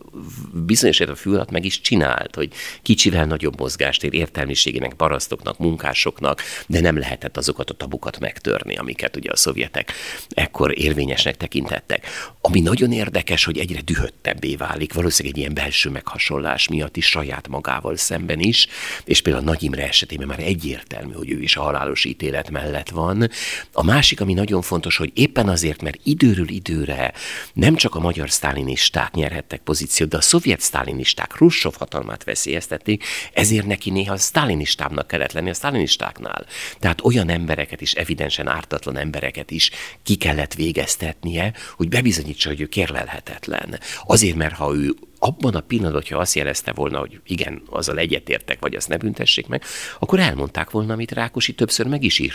bizonyos 0.54 1.00
a 1.00 1.16
fül 1.16 1.46
meg 1.52 1.66
is 1.66 1.82
csinált, 1.82 2.36
hogy 2.36 2.54
kicsivel 2.82 3.26
nagyobb 3.26 3.60
mozgástér 3.60 4.14
értelmiségének, 4.14 4.94
parasztoknak, 4.94 5.58
munkásoknak, 5.58 6.42
de 6.68 6.80
nem 6.80 6.98
lehetett 6.98 7.37
azokat 7.38 7.70
a 7.70 7.74
tabukat 7.74 8.20
megtörni, 8.20 8.76
amiket 8.76 9.16
ugye 9.16 9.32
a 9.32 9.36
szovjetek 9.36 9.94
ekkor 10.30 10.80
érvényesnek 10.80 11.38
tekintettek. 11.38 12.06
Ami 12.42 12.60
nagyon 12.60 12.92
érdekes, 12.92 13.44
hogy 13.46 13.58
egyre 13.58 13.82
dühöttebbé 13.82 14.56
válik, 14.56 14.94
valószínűleg 14.94 15.36
egy 15.38 15.42
ilyen 15.42 15.54
belső 15.54 15.90
meghasonlás 15.90 16.68
miatt 16.68 16.98
is 16.98 17.06
saját 17.06 17.48
magával 17.48 17.96
szemben 17.96 18.40
is, 18.40 18.68
és 19.06 19.22
például 19.22 19.44
Nagy 19.44 19.64
Imre 19.64 19.88
esetében 19.88 20.28
már 20.28 20.40
egyértelmű, 20.40 21.14
hogy 21.14 21.32
ő 21.32 21.42
is 21.42 21.56
a 21.56 21.62
halálos 21.62 22.06
ítélet 22.06 22.50
mellett 22.50 22.90
van. 22.90 23.30
A 23.72 23.84
másik, 23.84 24.22
ami 24.22 24.34
nagyon 24.34 24.62
fontos, 24.62 24.98
hogy 24.98 25.12
éppen 25.14 25.50
azért, 25.50 25.82
mert 25.82 26.00
időről 26.04 26.50
időre 26.50 27.14
nem 27.54 27.76
csak 27.76 27.96
a 27.96 28.00
magyar 28.00 28.30
sztálinisták 28.30 29.14
nyerhettek 29.14 29.60
pozíciót, 29.60 30.10
de 30.10 30.18
a 30.18 30.22
szovjet 30.22 30.62
sztálinisták 30.62 31.28
Khrushchev 31.28 31.74
hatalmát 31.78 32.24
veszélyeztették, 32.24 33.04
ezért 33.34 33.66
neki 33.66 33.90
néha 33.90 34.18
sztálinistábbnak 34.18 35.08
kellett 35.08 35.32
lenni 35.32 35.50
a 35.50 35.54
sztálinistáknál. 35.54 36.46
Tehát 36.80 37.04
olyan 37.04 37.27
embereket 37.30 37.82
is, 37.82 37.94
evidensen 37.94 38.48
ártatlan 38.48 38.98
embereket 38.98 39.52
is 39.52 39.72
ki 40.04 40.16
kellett 40.16 40.54
végeztetnie, 40.54 41.54
hogy 41.76 41.90
bebizonyítsa, 41.90 42.50
hogy 42.50 42.62
ő 42.62 42.66
kérlelhetetlen. 42.66 43.80
Azért, 44.06 44.36
mert 44.36 44.56
ha 44.56 44.76
ő 44.76 44.96
abban 45.20 45.56
a 45.56 45.60
pillanatban, 45.60 46.02
hogyha 46.02 46.18
azt 46.20 46.36
jelezte 46.36 46.72
volna, 46.72 47.00
hogy 47.00 47.20
igen, 47.26 47.62
azzal 47.70 47.98
egyetértek, 47.98 48.60
vagy 48.60 48.76
azt 48.76 48.88
ne 48.88 48.98
büntessék 48.98 49.48
meg, 49.48 49.64
akkor 50.00 50.20
elmondták 50.20 50.70
volna, 50.70 50.94
amit 50.94 51.12
Rákosi 51.12 51.54
többször 51.54 51.88
meg 51.88 52.04
is 52.04 52.20
ír 52.20 52.34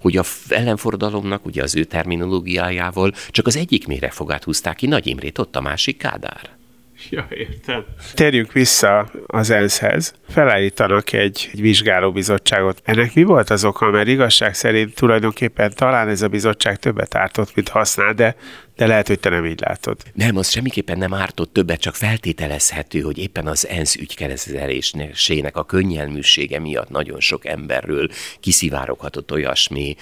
hogy 0.00 0.16
a 0.16 0.24
ellenforradalomnak, 0.48 1.46
ugye 1.46 1.62
az 1.62 1.74
ő 1.74 1.84
terminológiájával 1.84 3.12
csak 3.30 3.46
az 3.46 3.56
egyik 3.56 3.86
mérefogát 3.86 4.44
húzták 4.44 4.76
ki, 4.76 4.86
Nagy 4.86 5.06
Imrét, 5.06 5.38
ott 5.38 5.56
a 5.56 5.60
másik 5.60 5.96
Kádár. 5.96 6.59
Ja, 7.10 7.26
értem. 7.30 7.84
Térjünk 8.14 8.52
vissza 8.52 9.10
az 9.26 9.50
ENSZ-hez. 9.50 10.14
Felállítanak 10.28 11.12
egy, 11.12 11.50
egy 11.52 11.60
vizsgálóbizottságot. 11.60 12.80
Ennek 12.84 13.14
mi 13.14 13.22
volt 13.22 13.50
az 13.50 13.64
oka? 13.64 13.90
Mert 13.90 14.08
igazság 14.08 14.54
szerint 14.54 14.94
tulajdonképpen 14.94 15.72
talán 15.74 16.08
ez 16.08 16.22
a 16.22 16.28
bizottság 16.28 16.78
többet 16.78 17.14
ártott, 17.14 17.54
mint 17.54 17.68
használ, 17.68 18.12
de 18.12 18.36
de 18.76 18.86
lehet, 18.86 19.06
hogy 19.06 19.20
te 19.20 19.28
nem 19.28 19.46
így 19.46 19.60
látod. 19.60 20.02
Nem, 20.14 20.36
az 20.36 20.50
semmiképpen 20.50 20.98
nem 20.98 21.14
ártott 21.14 21.52
többet, 21.52 21.80
csak 21.80 21.94
feltételezhető, 21.94 23.00
hogy 23.00 23.18
éppen 23.18 23.46
az 23.46 23.66
ENSZ 23.66 23.94
ügykezelésének 23.96 25.56
a 25.56 25.64
könnyelműsége 25.64 26.58
miatt 26.58 26.88
nagyon 26.88 27.20
sok 27.20 27.46
emberről 27.46 28.08
kiszivároghatott 28.40 29.32
olyasmi 29.32 29.96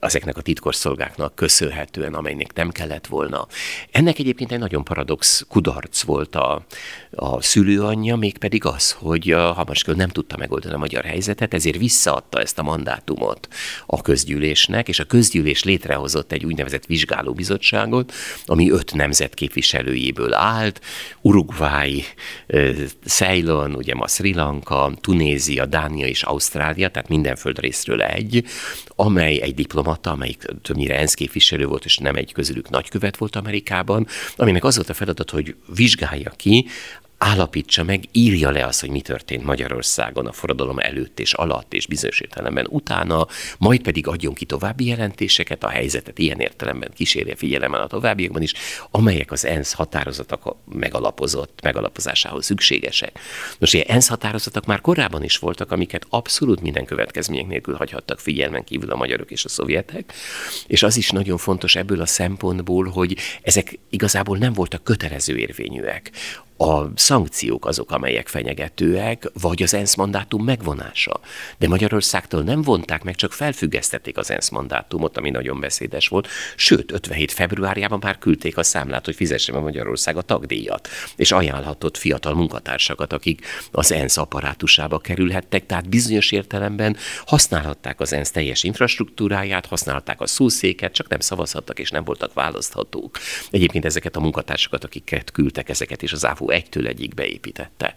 ezeknek 0.00 0.36
a 0.36 0.42
titkosszolgáknak 0.42 1.34
köszönhetően, 1.34 2.14
amelynek 2.14 2.52
nem 2.54 2.70
kellett 2.70 3.06
volna. 3.06 3.46
Ennek 3.90 4.18
egyébként 4.18 4.52
egy 4.52 4.58
nagyon 4.58 4.84
paradox 4.84 5.44
kudarc 5.48 6.02
volt 6.02 6.36
a, 6.36 6.64
a 7.10 7.42
szülőanyja, 7.42 8.16
mégpedig 8.16 8.64
az, 8.64 8.90
hogy 8.90 9.30
a 9.30 9.52
Hamaskő 9.52 9.94
nem 9.94 10.08
tudta 10.08 10.36
megoldani 10.36 10.74
a 10.74 10.78
magyar 10.78 11.04
helyzetet, 11.04 11.54
ezért 11.54 11.78
visszaadta 11.78 12.40
ezt 12.40 12.58
a 12.58 12.62
mandátumot 12.62 13.48
a 13.86 14.00
közgyűlésnek, 14.00 14.88
és 14.88 14.98
a 14.98 15.04
közgyűlés 15.04 15.64
létrehozott 15.64 16.32
egy 16.32 16.44
úgynevezett 16.44 16.86
vizsgálóbizottságot, 16.86 18.12
ami 18.46 18.70
öt 18.70 18.94
nemzet 18.94 19.34
képviselőjéből 19.34 20.34
állt, 20.34 20.80
Uruguay, 21.20 22.04
Ceylon, 23.06 23.74
ugye 23.74 23.94
ma 23.94 24.08
Sri 24.08 24.34
Lanka, 24.34 24.92
Tunézia, 25.00 25.66
Dánia 25.66 26.06
és 26.06 26.22
Ausztrália, 26.22 26.88
tehát 26.88 27.08
minden 27.08 27.36
földrészről 27.36 28.02
egy, 28.02 28.44
amely 28.86 29.40
egy 29.40 29.54
diplomata, 29.54 30.10
amelyik 30.10 30.44
többnyire 30.62 30.98
ENSZ 30.98 31.14
képviselő 31.14 31.66
volt, 31.66 31.84
és 31.84 31.96
nem 31.96 32.14
egy 32.14 32.32
közülük 32.32 32.70
nagykövet 32.70 33.16
volt 33.16 33.36
Amerikában, 33.36 34.06
aminek 34.36 34.64
az 34.64 34.76
volt 34.76 34.88
a 34.88 34.94
feladat, 34.94 35.30
hogy 35.30 35.54
vizsgálja 35.74 36.30
ki 36.36 36.66
állapítsa 37.22 37.84
meg, 37.84 38.04
írja 38.12 38.50
le 38.50 38.66
azt, 38.66 38.80
hogy 38.80 38.90
mi 38.90 39.00
történt 39.00 39.44
Magyarországon 39.44 40.26
a 40.26 40.32
forradalom 40.32 40.78
előtt 40.78 41.20
és 41.20 41.32
alatt, 41.32 41.74
és 41.74 41.86
bizonyos 41.86 42.20
értelemben 42.20 42.66
utána, 42.70 43.26
majd 43.58 43.80
pedig 43.80 44.06
adjon 44.06 44.34
ki 44.34 44.44
további 44.44 44.86
jelentéseket, 44.86 45.64
a 45.64 45.68
helyzetet 45.68 46.18
ilyen 46.18 46.40
értelemben 46.40 46.90
kísérje 46.94 47.34
figyelemmel 47.36 47.80
a 47.80 47.86
továbbiakban 47.86 48.42
is, 48.42 48.52
amelyek 48.90 49.32
az 49.32 49.44
ENSZ 49.44 49.72
határozatok 49.72 50.56
megalapozott 50.72 51.60
megalapozásához 51.62 52.44
szükségesek. 52.44 53.18
Nos, 53.58 53.72
ilyen 53.72 53.86
ENSZ 53.88 54.08
határozatok 54.08 54.66
már 54.66 54.80
korábban 54.80 55.22
is 55.22 55.36
voltak, 55.36 55.70
amiket 55.72 56.06
abszolút 56.08 56.60
minden 56.60 56.84
következmények 56.84 57.46
nélkül 57.46 57.74
hagyhattak 57.74 58.20
figyelmen 58.20 58.64
kívül 58.64 58.90
a 58.90 58.96
magyarok 58.96 59.30
és 59.30 59.44
a 59.44 59.48
szovjetek, 59.48 60.12
és 60.66 60.82
az 60.82 60.96
is 60.96 61.10
nagyon 61.10 61.38
fontos 61.38 61.76
ebből 61.76 62.00
a 62.00 62.06
szempontból, 62.06 62.84
hogy 62.84 63.16
ezek 63.42 63.78
igazából 63.90 64.38
nem 64.38 64.52
voltak 64.52 64.84
kötelező 64.84 65.36
érvényűek 65.36 66.10
a 66.62 66.92
szankciók 66.94 67.66
azok, 67.66 67.90
amelyek 67.90 68.28
fenyegetőek, 68.28 69.30
vagy 69.40 69.62
az 69.62 69.74
ENSZ 69.74 69.94
mandátum 69.94 70.44
megvonása. 70.44 71.20
De 71.58 71.68
Magyarországtól 71.68 72.42
nem 72.42 72.62
vonták 72.62 73.02
meg, 73.02 73.14
csak 73.14 73.32
felfüggesztették 73.32 74.18
az 74.18 74.30
ENSZ 74.30 74.48
mandátumot, 74.48 75.16
ami 75.16 75.30
nagyon 75.30 75.60
beszédes 75.60 76.08
volt. 76.08 76.28
Sőt, 76.56 76.92
57. 76.92 77.32
februárjában 77.32 77.98
már 78.02 78.18
küldték 78.18 78.56
a 78.56 78.62
számlát, 78.62 79.04
hogy 79.04 79.14
fizesse 79.14 79.52
meg 79.52 79.62
Magyarország 79.62 80.16
a 80.16 80.22
tagdíjat, 80.22 80.88
és 81.16 81.32
ajánlhatott 81.32 81.96
fiatal 81.96 82.34
munkatársakat, 82.34 83.12
akik 83.12 83.46
az 83.70 83.92
ENSZ 83.92 84.16
apparátusába 84.16 84.98
kerülhettek, 84.98 85.66
tehát 85.66 85.88
bizonyos 85.88 86.32
értelemben 86.32 86.96
használhatták 87.26 88.00
az 88.00 88.12
ENSZ 88.12 88.30
teljes 88.30 88.62
infrastruktúráját, 88.62 89.66
használhatták 89.66 90.20
a 90.20 90.26
szószéket, 90.26 90.92
csak 90.92 91.08
nem 91.08 91.20
szavazhattak 91.20 91.78
és 91.78 91.90
nem 91.90 92.04
voltak 92.04 92.32
választhatók. 92.32 93.18
Egyébként 93.50 93.84
ezeket 93.84 94.16
a 94.16 94.20
munkatársakat, 94.20 94.84
akiket 94.84 95.30
küldtek, 95.30 95.68
ezeket 95.68 96.02
is 96.02 96.12
az 96.12 96.24
AFU 96.24 96.50
egytől 96.52 96.86
egyik 96.86 97.14
beépítette. 97.14 97.94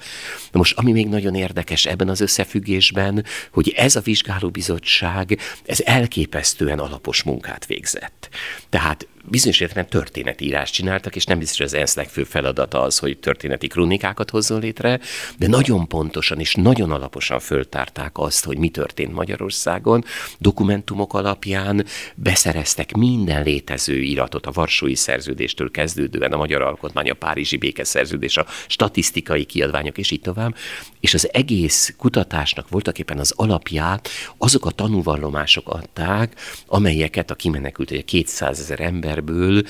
Na 0.51 0.57
most, 0.59 0.77
ami 0.77 0.91
még 0.91 1.07
nagyon 1.07 1.35
érdekes 1.35 1.85
ebben 1.85 2.09
az 2.09 2.21
összefüggésben, 2.21 3.25
hogy 3.51 3.73
ez 3.75 3.95
a 3.95 4.01
vizsgálóbizottság, 4.01 5.39
ez 5.65 5.81
elképesztően 5.85 6.79
alapos 6.79 7.23
munkát 7.23 7.65
végzett. 7.65 8.29
Tehát 8.69 9.07
bizonyos 9.27 9.59
értelemben 9.59 9.91
történetírást 9.91 10.73
csináltak, 10.73 11.15
és 11.15 11.25
nem 11.25 11.39
biztos, 11.39 11.57
hogy 11.57 11.65
az 11.65 11.73
ENSZ 11.73 11.95
legfőbb 11.95 12.25
feladata 12.25 12.81
az, 12.81 12.97
hogy 12.97 13.17
történeti 13.17 13.67
kronikákat 13.67 14.29
hozzon 14.29 14.59
létre, 14.59 14.99
de 15.37 15.47
nagyon 15.47 15.87
pontosan 15.87 16.39
és 16.39 16.55
nagyon 16.55 16.91
alaposan 16.91 17.39
föltárták 17.39 18.17
azt, 18.17 18.45
hogy 18.45 18.57
mi 18.57 18.69
történt 18.69 19.13
Magyarországon, 19.13 20.03
dokumentumok 20.37 21.13
alapján 21.13 21.85
beszereztek 22.15 22.95
minden 22.95 23.43
létező 23.43 24.01
iratot, 24.01 24.45
a 24.45 24.51
Varsói 24.51 24.95
Szerződéstől 24.95 25.71
kezdődően 25.71 26.31
a 26.31 26.37
Magyar 26.37 26.61
Alkotmány, 26.61 27.09
a 27.09 27.13
Párizsi 27.13 27.57
Békeszerződés, 27.57 28.37
a 28.37 28.45
statisztikai 28.67 29.45
kiadványok, 29.45 29.97
és 29.97 30.11
így 30.11 30.21
tovább, 30.21 30.55
és 30.99 31.13
az 31.13 31.29
egész 31.33 31.93
kutatásnak 31.97 32.69
voltak 32.69 32.99
éppen 32.99 33.19
az 33.19 33.33
alapját 33.35 34.09
azok 34.37 34.65
a 34.65 34.71
tanúvallomások 34.71 35.69
adták, 35.69 36.35
amelyeket 36.67 37.31
a 37.31 37.35
kimenekült, 37.35 37.91
egy 37.91 38.05
200 38.05 38.59
ezer 38.59 38.79
ember 38.79 39.14
emberből 39.15 39.63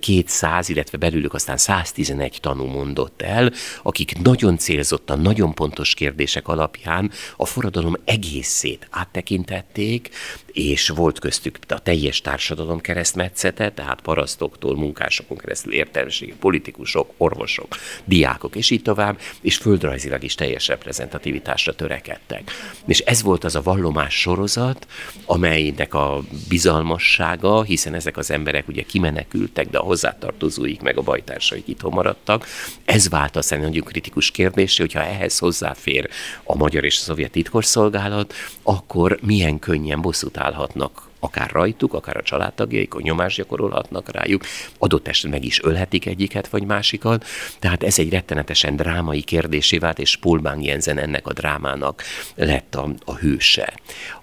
200, 0.00 0.68
illetve 0.68 0.98
belőlük 0.98 1.34
aztán 1.34 1.56
111 1.56 2.38
tanú 2.40 2.64
mondott 2.64 3.22
el, 3.22 3.52
akik 3.82 4.22
nagyon 4.22 4.58
célzottan, 4.58 5.20
nagyon 5.20 5.54
pontos 5.54 5.94
kérdések 5.94 6.48
alapján 6.48 7.10
a 7.36 7.46
forradalom 7.46 7.96
egészét 8.04 8.86
áttekintették, 8.90 10.10
és 10.52 10.88
volt 10.88 11.18
köztük 11.18 11.58
a 11.68 11.78
teljes 11.78 12.20
társadalom 12.20 12.80
keresztmetszete, 12.80 13.70
tehát 13.70 14.00
parasztoktól, 14.00 14.76
munkásokon 14.76 15.36
keresztül 15.36 15.72
értelmiségi 15.72 16.34
politikusok, 16.40 17.12
orvosok, 17.16 17.76
diákok, 18.04 18.56
és 18.56 18.70
így 18.70 18.82
tovább, 18.82 19.18
és 19.40 19.56
földrajzilag 19.56 20.22
is 20.22 20.34
teljes 20.34 20.66
reprezentativitásra 20.66 21.74
törekedtek. 21.74 22.50
És 22.86 22.98
ez 22.98 23.22
volt 23.22 23.44
az 23.44 23.54
a 23.54 23.62
vallomás 23.62 24.20
sorozat, 24.20 24.86
amelynek 25.26 25.94
a 25.94 26.22
bizalmassága, 26.48 27.62
hiszen 27.62 27.94
ezek 27.94 28.16
az 28.16 28.30
emberek 28.30 28.68
ugye 28.68 28.79
kimenekültek, 28.86 29.70
de 29.70 29.78
a 29.78 29.82
hozzátartozóik 29.82 30.80
meg 30.80 30.98
a 30.98 31.02
bajtársaik 31.02 31.68
itthon 31.68 31.92
maradtak. 31.92 32.46
Ez 32.84 33.08
vált 33.08 33.36
aztán 33.36 33.60
nagyon 33.60 33.84
kritikus 33.84 34.30
kérdés, 34.30 34.78
hogyha 34.78 35.00
ehhez 35.00 35.38
hozzáfér 35.38 36.08
a 36.44 36.56
magyar 36.56 36.84
és 36.84 36.96
a 36.96 37.02
szovjet 37.02 37.30
titkosszolgálat, 37.30 38.34
akkor 38.62 39.18
milyen 39.22 39.58
könnyen 39.58 40.00
bosszút 40.00 40.36
állhatnak 40.36 41.10
akár 41.20 41.50
rajtuk, 41.50 41.94
akár 41.94 42.16
a 42.16 42.22
családtagjaik, 42.22 42.94
a 42.94 43.00
nyomást 43.00 43.36
gyakorolhatnak 43.36 44.10
rájuk, 44.12 44.44
adott 44.78 45.08
esetben 45.08 45.38
meg 45.38 45.48
is 45.48 45.62
ölhetik 45.62 46.06
egyiket 46.06 46.48
vagy 46.48 46.64
másikat. 46.64 47.24
Tehát 47.58 47.82
ez 47.82 47.98
egy 47.98 48.10
rettenetesen 48.10 48.76
drámai 48.76 49.22
kérdésé 49.22 49.78
vált, 49.78 49.98
és 49.98 50.16
Paul 50.16 50.38
Bang 50.38 50.64
Jensen 50.64 50.98
ennek 50.98 51.26
a 51.26 51.32
drámának 51.32 52.02
lett 52.34 52.74
a, 52.74 52.88
a 53.04 53.14
hőse. 53.14 53.72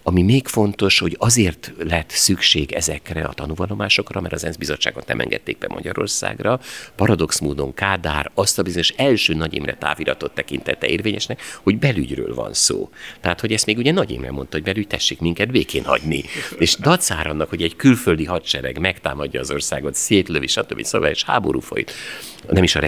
Ami 0.09 0.21
még 0.21 0.47
fontos, 0.47 0.99
hogy 0.99 1.15
azért 1.19 1.73
lett 1.77 2.09
szükség 2.09 2.71
ezekre 2.71 3.23
a 3.23 3.33
tanúvallomásokra, 3.33 4.21
mert 4.21 4.33
az 4.33 4.45
ENSZ 4.45 4.55
bizottságot 4.55 5.07
nem 5.07 5.19
engedték 5.19 5.57
be 5.57 5.67
Magyarországra. 5.67 6.59
Paradox 6.95 7.39
módon 7.39 7.73
Kádár 7.73 8.31
azt 8.33 8.59
a 8.59 8.63
bizonyos 8.63 8.89
első 8.89 9.33
Nagy 9.33 9.53
Imre 9.53 9.75
táviratot 9.75 10.33
tekintette 10.33 10.87
érvényesnek, 10.87 11.41
hogy 11.63 11.77
belügyről 11.77 12.33
van 12.35 12.53
szó. 12.53 12.89
Tehát, 13.21 13.39
hogy 13.39 13.53
ezt 13.53 13.65
még 13.65 13.77
ugye 13.77 13.91
Nagy 13.91 14.11
Imre 14.11 14.31
mondta, 14.31 14.55
hogy 14.55 14.65
belügy 14.65 14.87
tessék 14.87 15.19
minket 15.19 15.51
békén 15.51 15.83
hagyni. 15.83 16.23
És 16.57 16.75
dacár 16.75 17.27
annak, 17.27 17.49
hogy 17.49 17.61
egy 17.61 17.75
külföldi 17.75 18.25
hadsereg 18.25 18.79
megtámadja 18.79 19.39
az 19.39 19.51
országot, 19.51 19.95
szétlövi, 19.95 20.47
stb. 20.47 20.83
Szóval 20.83 21.09
és 21.09 21.23
háború 21.23 21.59
folyt, 21.59 21.93
nem 22.49 22.63
is 22.63 22.75
a 22.75 22.79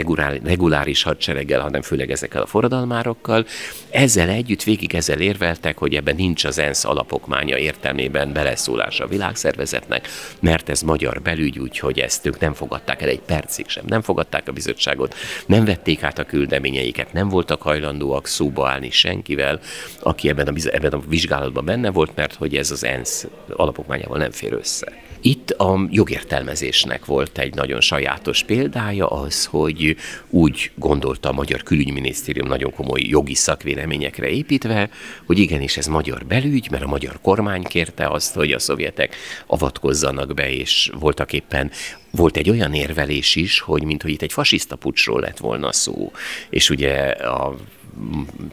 reguláris 0.43 1.03
hadsereggel, 1.03 1.62
hanem 1.62 1.82
főleg 1.82 2.12
ezekkel 2.12 2.41
a 2.41 2.45
forradalmárokkal. 2.45 3.45
Ezzel 3.89 4.29
együtt 4.29 4.63
végig 4.63 4.95
ezzel 4.95 5.19
érveltek, 5.19 5.77
hogy 5.77 5.95
ebben 5.95 6.15
nincs 6.15 6.43
az 6.43 6.58
ENSZ 6.58 6.86
alapokmánya 7.10 7.58
értelmében 7.58 8.34
beleszólása 8.34 9.04
a 9.04 9.08
világszervezetnek, 9.08 10.08
mert 10.39 10.69
ez 10.69 10.82
magyar 10.82 11.22
belügy, 11.22 11.60
úgyhogy 11.60 12.00
ezt 12.00 12.26
ők 12.26 12.39
nem 12.39 12.54
fogadták 12.54 13.02
el 13.02 13.10
egy 13.10 13.19
percig 13.19 13.67
sem. 13.67 13.84
Nem 13.88 14.02
fogadták 14.02 14.48
a 14.48 14.52
bizottságot, 14.52 15.15
nem 15.45 15.65
vették 15.65 16.04
át 16.04 16.19
a 16.19 16.24
küldeményeiket, 16.24 17.13
nem 17.13 17.30
voltak 17.30 17.62
hajlandóak 17.62 18.28
szóba 18.28 18.69
állni 18.69 18.89
senkivel, 18.89 19.60
aki 20.00 20.30
ebben 20.30 20.48
a, 20.48 20.54
ebben 20.72 20.91
a 20.91 21.02
vizsgálatban 21.08 21.65
benne 21.65 21.91
volt, 21.91 22.15
mert 22.15 22.34
hogy 22.34 22.56
ez 22.56 22.72
az 22.72 22.84
ENSZ 22.84 23.28
alapokmányával 23.56 24.17
nem 24.17 24.32
fér 24.32 24.54
össze. 24.54 25.09
Itt 25.21 25.49
a 25.49 25.88
jogértelmezésnek 25.89 27.05
volt 27.05 27.38
egy 27.38 27.53
nagyon 27.53 27.82
sajátos 27.82 28.43
példája 28.43 29.08
az, 29.08 29.45
hogy 29.45 29.95
úgy 30.29 30.71
gondolta 30.75 31.29
a 31.29 31.34
Magyar 31.34 31.63
Külügyminisztérium 31.63 32.47
nagyon 32.47 32.73
komoly 32.73 33.01
jogi 33.01 33.34
szakvéleményekre 33.34 34.27
építve, 34.27 34.89
hogy 35.25 35.39
igenis 35.39 35.77
ez 35.77 35.88
magyar 35.88 36.25
belügy, 36.25 36.67
mert 36.71 36.84
a 36.84 36.88
magyar 36.88 37.19
kormány 37.21 37.63
kérte 37.63 38.08
azt, 38.08 38.34
hogy 38.34 38.51
a 38.51 38.60
szovjetek 38.60 39.15
avatkozzanak 39.47 40.34
be, 40.34 40.51
és 40.51 40.91
voltak 40.99 41.34
éppen 41.34 41.71
volt 42.12 42.38
egy 42.38 42.49
olyan 42.49 42.73
érvelés 42.73 43.36
is, 43.36 43.60
hogy 43.60 43.84
mintha 43.84 44.08
itt 44.08 44.21
egy 44.21 44.34
fasiszta 44.34 44.75
pucsról 44.75 45.19
lett 45.19 45.38
volna 45.38 45.71
szó, 45.71 46.12
és 46.49 46.69
ugye 46.69 46.95
a 47.10 47.55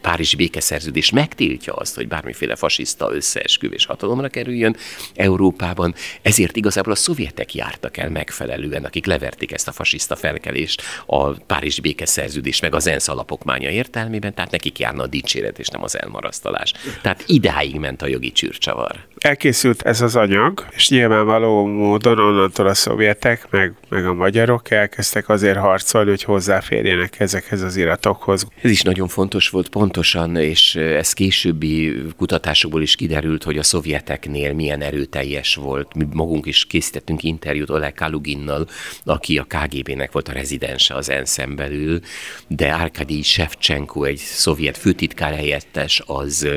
Párizsi 0.01 0.35
békeszerződés 0.35 1.09
megtiltja 1.09 1.73
azt, 1.73 1.95
hogy 1.95 2.07
bármiféle 2.07 2.55
fasiszta 2.55 3.13
összeesküvés 3.13 3.85
hatalomra 3.85 4.27
kerüljön 4.27 4.75
Európában, 5.15 5.95
ezért 6.21 6.55
igazából 6.55 6.91
a 6.91 6.95
szovjetek 6.95 7.53
jártak 7.53 7.97
el 7.97 8.09
megfelelően, 8.09 8.85
akik 8.85 9.05
leverték 9.05 9.51
ezt 9.51 9.67
a 9.67 9.71
fasiszta 9.71 10.15
felkelést 10.15 10.81
a 11.05 11.29
Párizsi 11.29 11.81
békeszerződés 11.81 12.59
meg 12.59 12.75
az 12.75 12.87
ENSZ 12.87 13.07
alapokmánya 13.07 13.69
értelmében, 13.69 14.33
tehát 14.33 14.51
nekik 14.51 14.79
járna 14.79 15.03
a 15.03 15.07
dicséret 15.07 15.59
és 15.59 15.67
nem 15.67 15.83
az 15.83 15.99
elmarasztalás. 15.99 16.73
Tehát 17.01 17.23
idáig 17.27 17.75
ment 17.75 18.01
a 18.01 18.07
jogi 18.07 18.31
csürcsavar. 18.31 19.05
Elkészült 19.17 19.81
ez 19.81 20.01
az 20.01 20.15
anyag, 20.15 20.67
és 20.71 20.89
nyilvánvaló 20.89 21.65
módon 21.65 22.19
onnantól 22.19 22.67
a 22.67 22.73
szovjetek 22.73 23.47
meg, 23.49 23.73
meg 23.89 24.05
a 24.05 24.13
magyarok 24.13 24.71
elkezdtek 24.71 25.29
azért 25.29 25.57
harcolni, 25.57 26.09
hogy 26.09 26.23
hozzáférjenek 26.23 27.19
ezekhez 27.19 27.61
az 27.61 27.75
iratokhoz. 27.75 28.47
Ez 28.61 28.71
is 28.71 28.81
nagyon 28.81 29.07
fontos 29.07 29.49
volt 29.49 29.69
pontosan, 29.69 30.35
és 30.35 30.75
ez 30.75 31.13
későbbi 31.13 31.95
kutatásokból 32.17 32.81
is 32.81 32.95
kiderült, 32.95 33.43
hogy 33.43 33.57
a 33.57 33.63
szovjeteknél 33.63 34.53
milyen 34.53 34.81
erőteljes 34.81 35.55
volt. 35.55 35.95
Mi 35.95 36.07
magunk 36.11 36.45
is 36.45 36.65
készítettünk 36.65 37.23
interjút 37.23 37.69
Oleg 37.69 37.93
Kaluginnal, 37.93 38.67
aki 39.05 39.37
a 39.37 39.47
KGB-nek 39.47 40.11
volt 40.11 40.27
a 40.27 40.33
rezidense 40.33 40.95
az 40.95 41.09
ensz 41.09 41.37
belül, 41.55 41.99
de 42.47 42.73
Arkady 42.73 43.21
Shevchenko, 43.21 44.03
egy 44.03 44.17
szovjet 44.17 44.77
főtitkár 44.77 45.33
helyettes, 45.33 46.01
az 46.05 46.47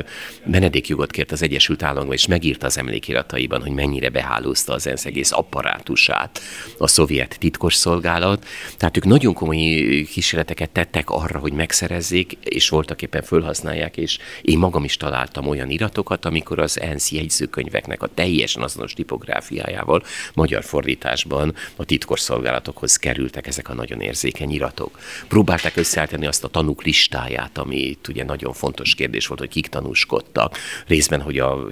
menedékjogot 0.45 1.11
kért 1.11 1.31
az 1.31 1.41
Egyesült 1.41 1.83
Államokban, 1.83 2.15
és 2.15 2.27
megírta 2.51 2.65
az 2.65 2.77
emlékirataiban, 2.77 3.61
hogy 3.61 3.71
mennyire 3.71 4.09
behálózta 4.09 4.73
az 4.73 4.87
ENSZ 4.87 5.05
egész 5.05 5.31
apparátusát 5.31 6.41
a 6.77 6.87
szovjet 6.87 7.35
titkosszolgálat. 7.39 8.45
Tehát 8.77 8.97
ők 8.97 9.05
nagyon 9.05 9.33
komoly 9.33 9.57
kísérleteket 10.11 10.69
tettek 10.69 11.09
arra, 11.09 11.39
hogy 11.39 11.53
megszerezzék, 11.53 12.37
és 12.43 12.69
voltak 12.69 13.01
éppen 13.01 13.21
fölhasználják, 13.21 13.97
és 13.97 14.17
én 14.41 14.57
magam 14.57 14.83
is 14.83 14.97
találtam 14.97 15.47
olyan 15.47 15.69
iratokat, 15.69 16.25
amikor 16.25 16.59
az 16.59 16.79
ENSZ 16.79 17.11
jegyzőkönyveknek 17.11 18.01
a 18.01 18.09
teljesen 18.13 18.63
azonos 18.63 18.93
tipográfiájával 18.93 20.03
magyar 20.33 20.63
fordításban 20.63 21.55
a 21.75 21.85
titkosszolgálatokhoz 21.85 22.95
kerültek 22.95 23.47
ezek 23.47 23.69
a 23.69 23.73
nagyon 23.73 24.01
érzékeny 24.01 24.51
iratok. 24.51 24.99
Próbálták 25.27 25.75
összeállítani 25.75 26.25
azt 26.25 26.43
a 26.43 26.47
tanúk 26.47 26.83
listáját, 26.83 27.57
ami 27.57 27.97
ugye 28.09 28.23
nagyon 28.23 28.53
fontos 28.53 28.95
kérdés 28.95 29.27
volt, 29.27 29.39
hogy 29.39 29.49
kik 29.49 29.67
tanúskodtak, 29.67 30.57
részben, 30.87 31.21
hogy 31.21 31.39
a 31.39 31.67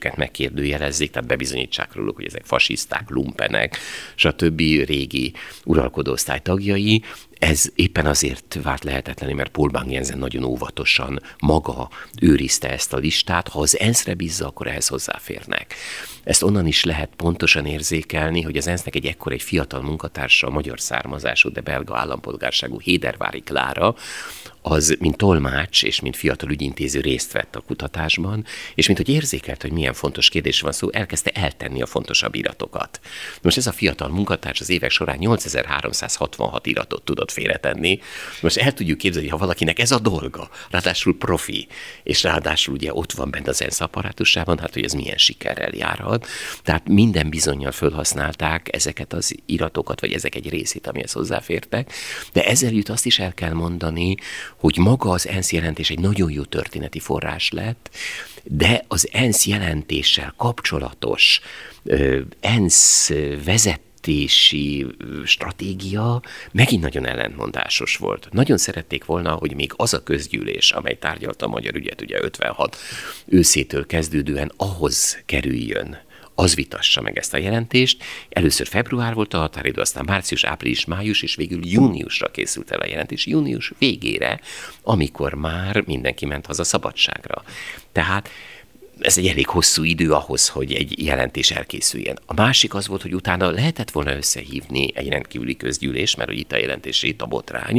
hitelességüket 0.00 0.16
megkérdőjelezzék, 0.16 1.10
tehát 1.10 1.28
bebizonyítsák 1.28 1.94
róluk, 1.94 2.16
hogy 2.16 2.24
ezek 2.24 2.44
fasiszták, 2.44 3.10
lumpenek, 3.10 3.78
stb. 4.14 4.58
régi 4.58 5.32
uralkodóosztály 5.64 6.40
tagjai, 6.40 7.02
ez 7.38 7.64
éppen 7.74 8.06
azért 8.06 8.58
vált 8.62 8.84
lehetetlenül, 8.84 9.34
mert 9.34 9.50
Paul 9.50 9.68
Bang 9.68 10.00
nagyon 10.16 10.44
óvatosan 10.44 11.20
maga 11.38 11.88
őrizte 12.20 12.70
ezt 12.70 12.92
a 12.92 12.96
listát. 12.96 13.48
Ha 13.48 13.60
az 13.60 13.78
ENSZ-re 13.78 14.14
bízza, 14.14 14.46
akkor 14.46 14.66
ehhez 14.66 14.86
hozzáférnek. 14.86 15.74
Ezt 16.24 16.42
onnan 16.42 16.66
is 16.66 16.84
lehet 16.84 17.10
pontosan 17.16 17.66
érzékelni, 17.66 18.42
hogy 18.42 18.56
az 18.56 18.66
ENSZ-nek 18.66 18.94
egy 18.94 19.06
ekkor 19.06 19.32
egy 19.32 19.42
fiatal 19.42 19.82
munkatársa, 19.82 20.50
magyar 20.50 20.80
származású, 20.80 21.50
de 21.50 21.60
belga 21.60 21.96
állampolgárságú 21.96 22.80
Hédervári 22.80 23.40
Klára, 23.40 23.94
az, 24.62 24.96
mint 24.98 25.16
tolmács 25.16 25.82
és 25.82 26.00
mint 26.00 26.16
fiatal 26.16 26.50
ügyintéző 26.50 27.00
részt 27.00 27.32
vett 27.32 27.56
a 27.56 27.60
kutatásban, 27.60 28.44
és 28.74 28.86
mint 28.86 28.98
hogy 28.98 29.08
érzékelt, 29.08 29.62
hogy 29.62 29.72
milyen 29.72 29.92
fontos 29.92 30.28
kérdés 30.28 30.60
van 30.60 30.72
szó, 30.72 30.88
elkezdte 30.92 31.30
eltenni 31.30 31.82
a 31.82 31.86
fontosabb 31.86 32.34
iratokat. 32.34 33.00
Most 33.42 33.56
ez 33.56 33.66
a 33.66 33.72
fiatal 33.72 34.08
munkatárs 34.08 34.60
az 34.60 34.68
évek 34.68 34.90
során 34.90 35.16
8366 35.18 36.66
iratot 36.66 37.02
tudott 37.02 37.30
félretenni. 37.30 38.00
Most 38.40 38.56
el 38.56 38.72
tudjuk 38.72 38.98
képzelni, 38.98 39.28
ha 39.28 39.36
valakinek 39.36 39.78
ez 39.78 39.90
a 39.90 39.98
dolga, 39.98 40.50
ráadásul 40.70 41.18
profi, 41.18 41.66
és 42.02 42.22
ráadásul 42.22 42.74
ugye 42.74 42.94
ott 42.94 43.12
van 43.12 43.30
bent 43.30 43.48
az 43.48 43.62
ENSZ 43.62 43.80
apparátusában, 43.80 44.58
hát 44.58 44.74
hogy 44.74 44.84
ez 44.84 44.92
milyen 44.92 45.16
sikerrel 45.16 45.74
járhat. 45.74 46.26
Tehát 46.62 46.88
minden 46.88 47.30
bizonyal 47.30 47.72
felhasználták 47.72 48.74
ezeket 48.74 49.12
az 49.12 49.34
iratokat, 49.46 50.00
vagy 50.00 50.12
ezek 50.12 50.34
egy 50.34 50.48
részét, 50.48 50.86
amihez 50.86 51.12
hozzáfértek, 51.12 51.92
de 52.32 52.44
ezzel 52.44 52.72
jut 52.72 52.88
azt 52.88 53.06
is 53.06 53.18
el 53.18 53.34
kell 53.34 53.52
mondani, 53.52 54.16
hogy 54.60 54.76
maga 54.76 55.10
az 55.10 55.28
ENSZ 55.28 55.52
jelentés 55.52 55.90
egy 55.90 55.98
nagyon 55.98 56.30
jó 56.30 56.42
történeti 56.42 56.98
forrás 56.98 57.50
lett, 57.50 57.90
de 58.44 58.84
az 58.88 59.08
ENSZ 59.12 59.46
jelentéssel 59.46 60.34
kapcsolatos 60.36 61.40
ENSZ 62.40 63.12
vezet 63.44 63.80
stratégia 65.24 66.22
megint 66.52 66.82
nagyon 66.82 67.06
ellentmondásos 67.06 67.96
volt. 67.96 68.28
Nagyon 68.30 68.58
szerették 68.58 69.04
volna, 69.04 69.32
hogy 69.32 69.54
még 69.54 69.72
az 69.76 69.94
a 69.94 70.02
közgyűlés, 70.02 70.70
amely 70.70 70.98
tárgyalta 70.98 71.46
a 71.46 71.48
magyar 71.48 71.74
ügyet, 71.74 72.00
ugye 72.00 72.22
56 72.22 72.76
őszétől 73.26 73.86
kezdődően 73.86 74.52
ahhoz 74.56 75.22
kerüljön, 75.26 75.98
az 76.40 76.54
vitassa 76.54 77.00
meg 77.00 77.18
ezt 77.18 77.34
a 77.34 77.38
jelentést. 77.38 78.02
Először 78.28 78.66
február 78.66 79.14
volt 79.14 79.34
a 79.34 79.38
határidő, 79.38 79.80
aztán 79.80 80.04
március, 80.06 80.44
április, 80.44 80.84
május, 80.84 81.22
és 81.22 81.34
végül 81.34 81.60
júniusra 81.66 82.30
készült 82.30 82.70
el 82.70 82.80
a 82.80 82.86
jelentés. 82.86 83.26
Június 83.26 83.72
végére, 83.78 84.40
amikor 84.82 85.34
már 85.34 85.82
mindenki 85.86 86.26
ment 86.26 86.46
haza 86.46 86.64
szabadságra. 86.64 87.42
Tehát 87.92 88.28
ez 89.00 89.18
egy 89.18 89.26
elég 89.26 89.46
hosszú 89.46 89.84
idő 89.84 90.12
ahhoz, 90.12 90.48
hogy 90.48 90.72
egy 90.72 91.04
jelentés 91.04 91.50
elkészüljen. 91.50 92.18
A 92.26 92.34
másik 92.34 92.74
az 92.74 92.86
volt, 92.86 93.02
hogy 93.02 93.14
utána 93.14 93.50
lehetett 93.50 93.90
volna 93.90 94.16
összehívni 94.16 94.90
egy 94.94 95.08
rendkívüli 95.08 95.56
közgyűlés, 95.56 96.14
mert 96.14 96.28
hogy 96.28 96.38
itt 96.38 96.52
a 96.52 96.56
jelentés, 96.56 97.02
itt 97.02 97.22
a 97.22 97.26
botrány, 97.26 97.78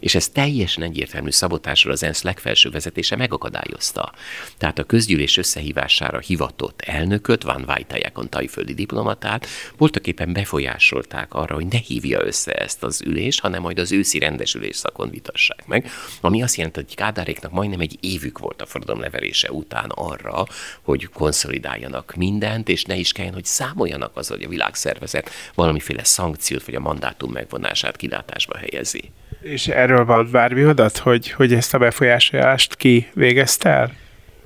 és 0.00 0.14
ez 0.14 0.28
teljesen 0.28 0.82
egyértelmű 0.82 1.30
szabotásról 1.30 1.92
az 1.92 2.02
ENSZ 2.02 2.22
legfelső 2.22 2.70
vezetése 2.70 3.16
megakadályozta. 3.16 4.12
Tehát 4.58 4.78
a 4.78 4.84
közgyűlés 4.84 5.36
összehívására 5.36 6.18
hivatott 6.18 6.80
elnököt, 6.80 7.42
Van 7.42 7.64
Vajtajakon 7.64 8.28
tajföldi 8.28 8.74
diplomatát, 8.74 9.46
voltak 9.76 10.06
éppen 10.06 10.32
befolyásolták 10.32 11.34
arra, 11.34 11.54
hogy 11.54 11.66
ne 11.66 11.78
hívja 11.78 12.24
össze 12.24 12.52
ezt 12.52 12.82
az 12.82 13.02
ülést, 13.04 13.40
hanem 13.40 13.62
majd 13.62 13.78
az 13.78 13.92
őszi 13.92 14.18
rendesülés 14.18 14.76
szakon 14.76 15.10
vitassák 15.10 15.66
meg, 15.66 15.90
ami 16.20 16.42
azt 16.42 16.56
jelenti, 16.56 16.80
hogy 16.80 16.94
Kádáréknak 16.94 17.52
majdnem 17.52 17.80
egy 17.80 17.98
évük 18.00 18.38
volt 18.38 18.62
a 18.62 18.66
forradalom 18.66 19.00
leverése 19.00 19.50
után 19.50 19.90
arra, 19.90 20.46
hogy 20.82 21.08
konszolidáljanak 21.12 22.14
mindent, 22.16 22.68
és 22.68 22.84
ne 22.84 22.94
is 22.94 23.12
kelljen, 23.12 23.34
hogy 23.34 23.44
számoljanak 23.44 24.16
azzal, 24.16 24.36
hogy 24.36 24.46
a 24.46 24.48
világszervezet 24.48 25.30
valamiféle 25.54 26.04
szankciót 26.04 26.64
vagy 26.64 26.74
a 26.74 26.80
mandátum 26.80 27.32
megvonását 27.32 27.96
kilátásba 27.96 28.56
helyezi. 28.58 29.10
És 29.40 29.68
erről 29.68 30.04
van 30.04 30.28
bármi 30.30 30.62
adat, 30.62 30.98
hogy, 30.98 31.30
hogy 31.30 31.52
ezt 31.52 31.74
a 31.74 31.78
befolyásolást 31.78 32.76
ki 32.76 33.08
végezte 33.14 33.68
el? 33.68 33.92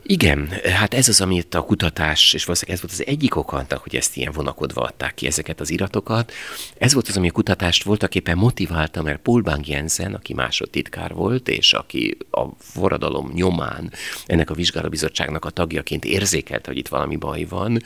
Igen, 0.09 0.49
hát 0.65 0.95
ez 0.95 1.09
az, 1.09 1.21
amit 1.21 1.55
a 1.55 1.63
kutatás, 1.63 2.33
és 2.33 2.45
valószínűleg 2.45 2.81
ez 2.81 2.89
volt 2.89 3.01
az 3.01 3.15
egyik 3.15 3.37
oka 3.37 3.57
annak, 3.57 3.83
hogy 3.83 3.97
ezt 3.97 4.17
ilyen 4.17 4.33
vonakodva 4.33 4.81
adták 4.81 5.15
ki 5.15 5.27
ezeket 5.27 5.61
az 5.61 5.71
iratokat. 5.71 6.33
Ez 6.79 6.93
volt 6.93 7.09
az, 7.09 7.17
ami 7.17 7.29
a 7.29 7.33
kutatást 7.33 7.83
voltak 7.83 8.15
éppen 8.15 8.37
motiválta, 8.37 9.03
mert 9.03 9.21
Paul 9.21 9.43
Bang 9.43 9.67
Jensen, 9.67 10.15
aki 10.15 10.35
másodtitkár 10.35 11.15
volt, 11.15 11.49
és 11.49 11.73
aki 11.73 12.17
a 12.31 12.45
forradalom 12.59 13.31
nyomán 13.35 13.93
ennek 14.27 14.51
a 14.51 14.55
vizsgálóbizottságnak 14.55 15.45
a 15.45 15.51
tagjaként 15.51 16.05
érzékelte, 16.05 16.69
hogy 16.69 16.79
itt 16.79 16.89
valami 16.89 17.17
baj 17.17 17.45
van, 17.45 17.83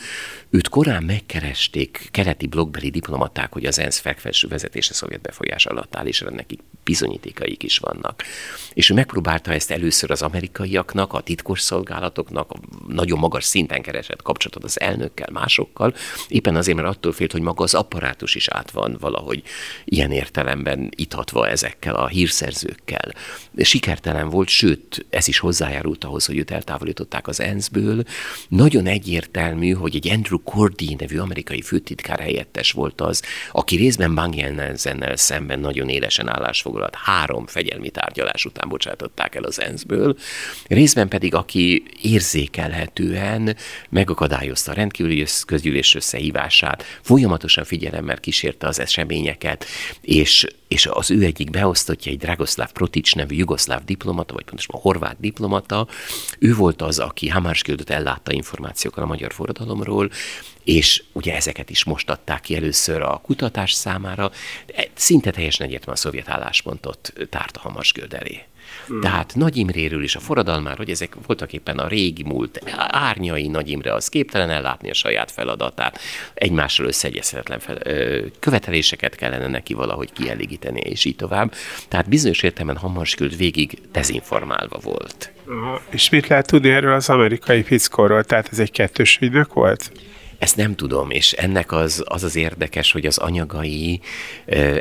őt 0.51 0.69
korán 0.69 1.03
megkeresték 1.03 2.09
keleti 2.11 2.47
blogbeli 2.47 2.91
diplomaták, 2.91 3.53
hogy 3.53 3.65
az 3.65 3.79
ENSZ 3.79 3.99
fekvelső 3.99 4.49
vezetése 4.49 4.95
szovjet 4.95 5.21
befolyás 5.21 5.67
alatt 5.67 5.97
áll, 5.97 6.07
és 6.07 6.25
nekik 6.31 6.61
bizonyítékaik 6.85 7.63
is 7.63 7.79
vannak. 7.79 8.23
És 8.73 8.91
ő 8.91 8.95
megpróbálta 8.95 9.53
ezt 9.53 9.71
először 9.71 10.11
az 10.11 10.23
amerikaiaknak, 10.23 11.13
a 11.13 11.21
titkos 11.21 11.61
szolgálatoknak, 11.61 12.10
a 12.19 12.47
nagyon 12.89 13.19
magas 13.19 13.45
szinten 13.45 13.83
keresett 13.83 14.23
kapcsolatot 14.23 14.65
az 14.65 14.81
elnökkel, 14.81 15.29
másokkal, 15.33 15.95
éppen 16.29 16.57
azért, 16.57 16.77
mert 16.77 16.89
attól 16.89 17.13
félt, 17.13 17.33
hogy 17.33 17.41
maga 17.41 17.63
az 17.63 17.75
apparátus 17.75 18.35
is 18.35 18.49
át 18.49 18.71
van 18.71 18.97
valahogy 19.01 19.43
ilyen 19.85 20.11
értelemben 20.11 20.91
itatva 20.97 21.49
ezekkel 21.49 21.95
a 21.95 22.07
hírszerzőkkel. 22.07 23.15
Sikertelen 23.57 24.29
volt, 24.29 24.49
sőt, 24.49 25.07
ez 25.11 25.29
is 25.29 25.39
hozzájárult 25.39 26.05
ahhoz, 26.05 26.27
hogy 26.27 26.39
őt 26.39 26.51
eltávolították 26.51 27.29
az 27.29 27.41
ENSZ-ből. 27.41 28.03
Nagyon 28.49 28.87
egyértelmű, 28.87 29.71
hogy 29.73 29.95
egy 29.95 30.09
Andrew 30.09 30.43
Cordy 30.43 30.97
nevű 30.99 31.19
amerikai 31.19 31.63
főtitkár 31.63 32.21
helyettes 32.21 32.73
volt 32.73 33.01
az, 33.01 33.23
aki 33.53 33.77
részben 33.77 34.15
Bang 34.15 34.37
Jensennel 34.37 35.17
szemben 35.17 35.61
nagyon 35.61 35.89
élesen 35.89 36.29
állásfoglalt. 36.29 36.95
Három 36.95 37.47
fegyelmi 37.47 37.91
tárgyalás 37.91 38.45
után 38.45 38.69
bocsátották 38.69 39.35
el 39.35 39.43
az 39.43 39.61
ENSZ-ből. 39.61 40.17
Részben 40.67 41.09
pedig, 41.09 41.35
aki 41.35 41.83
érzékelhetően 42.03 43.57
megakadályozta 43.89 44.71
a 44.71 44.75
rendkívüli 44.75 45.27
közgyűlés 45.47 45.95
összehívását, 45.95 46.85
folyamatosan 47.03 47.65
figyelemmel 47.65 48.21
kísérte 48.21 48.67
az 48.67 48.81
eseményeket, 48.81 49.65
és 50.01 50.47
és 50.71 50.87
az 50.87 51.11
ő 51.11 51.25
egyik 51.25 51.51
beosztottja, 51.51 52.13
egy 52.13 52.19
Dragoszláv 52.19 52.73
Protics 52.73 53.15
nevű 53.15 53.35
jugoszláv 53.35 53.85
diplomata, 53.85 54.35
vagy 54.35 54.45
pontosan 54.45 54.75
a 54.75 54.79
horvát 54.79 55.17
diplomata, 55.21 55.87
ő 56.39 56.55
volt 56.55 56.83
az, 56.83 56.99
aki 56.99 57.29
Hammarskjöldöt 57.29 57.91
ellátta 57.91 58.33
információkkal 58.33 59.05
a 59.05 59.07
magyar 59.07 59.33
forradalomról, 59.33 60.11
és 60.65 61.03
ugye 61.13 61.35
ezeket 61.35 61.71
is 61.71 61.85
most 61.85 62.11
adták 62.11 62.41
ki 62.41 62.57
először 62.57 63.03
a 63.03 63.21
kutatás 63.23 63.73
számára, 63.73 64.31
szinte 64.95 65.31
teljesen 65.31 65.67
egyetlen 65.67 65.95
a 65.95 65.99
szovjet 65.99 66.29
álláspontot 66.29 67.13
tárt 67.31 67.57
a 67.57 67.61
Hammarskjöld 67.61 68.15
elé. 68.15 68.43
Hmm. 68.91 69.01
Tehát 69.01 69.35
Nagy 69.35 69.57
Imréről 69.57 70.03
is 70.03 70.17
a 70.17 70.21
forradalmáról, 70.21 70.77
hogy 70.77 70.91
ezek 70.91 71.17
voltak 71.27 71.53
éppen 71.53 71.79
a 71.79 71.89
régi 71.89 72.23
múlt 72.23 72.61
árnyai 72.77 73.49
Nagy 73.49 73.69
Imre, 73.69 73.95
az 73.95 74.09
képtelen 74.09 74.51
ellátni 74.51 74.91
a 74.91 74.95
saját 74.95 75.31
feladatát, 75.31 75.99
egymással 76.35 76.87
összeegyezhetetlen 76.87 77.59
fel, 77.59 77.79
ö, 77.83 78.21
követeléseket 78.39 79.15
kellene 79.15 79.47
neki 79.47 79.75
valahogy 79.75 80.13
kielégíteni, 80.13 80.81
és 80.81 81.05
így 81.05 81.17
tovább. 81.17 81.55
Tehát 81.89 82.09
bizonyos 82.09 82.43
értelemben 82.43 82.77
Hammarskjöld 82.77 83.37
végig 83.37 83.79
dezinformálva 83.93 84.79
volt. 84.83 85.33
Aha. 85.49 85.81
És 85.91 86.11
mit 86.11 86.27
lehet 86.27 86.47
tudni 86.47 86.71
erről 86.71 86.95
az 86.95 87.09
amerikai 87.09 87.63
fickóról? 87.63 88.25
Tehát 88.25 88.49
ez 88.53 88.59
egy 88.59 88.71
kettős 88.71 89.19
ügynök 89.21 89.53
volt? 89.53 89.93
Ezt 90.41 90.57
nem 90.57 90.75
tudom, 90.75 91.11
és 91.11 91.33
ennek 91.33 91.73
az 91.73 92.03
az, 92.07 92.23
az 92.23 92.37
érdekes, 92.37 92.93
hogy 92.93 93.07
az 93.07 93.19
anyagai, 93.19 94.01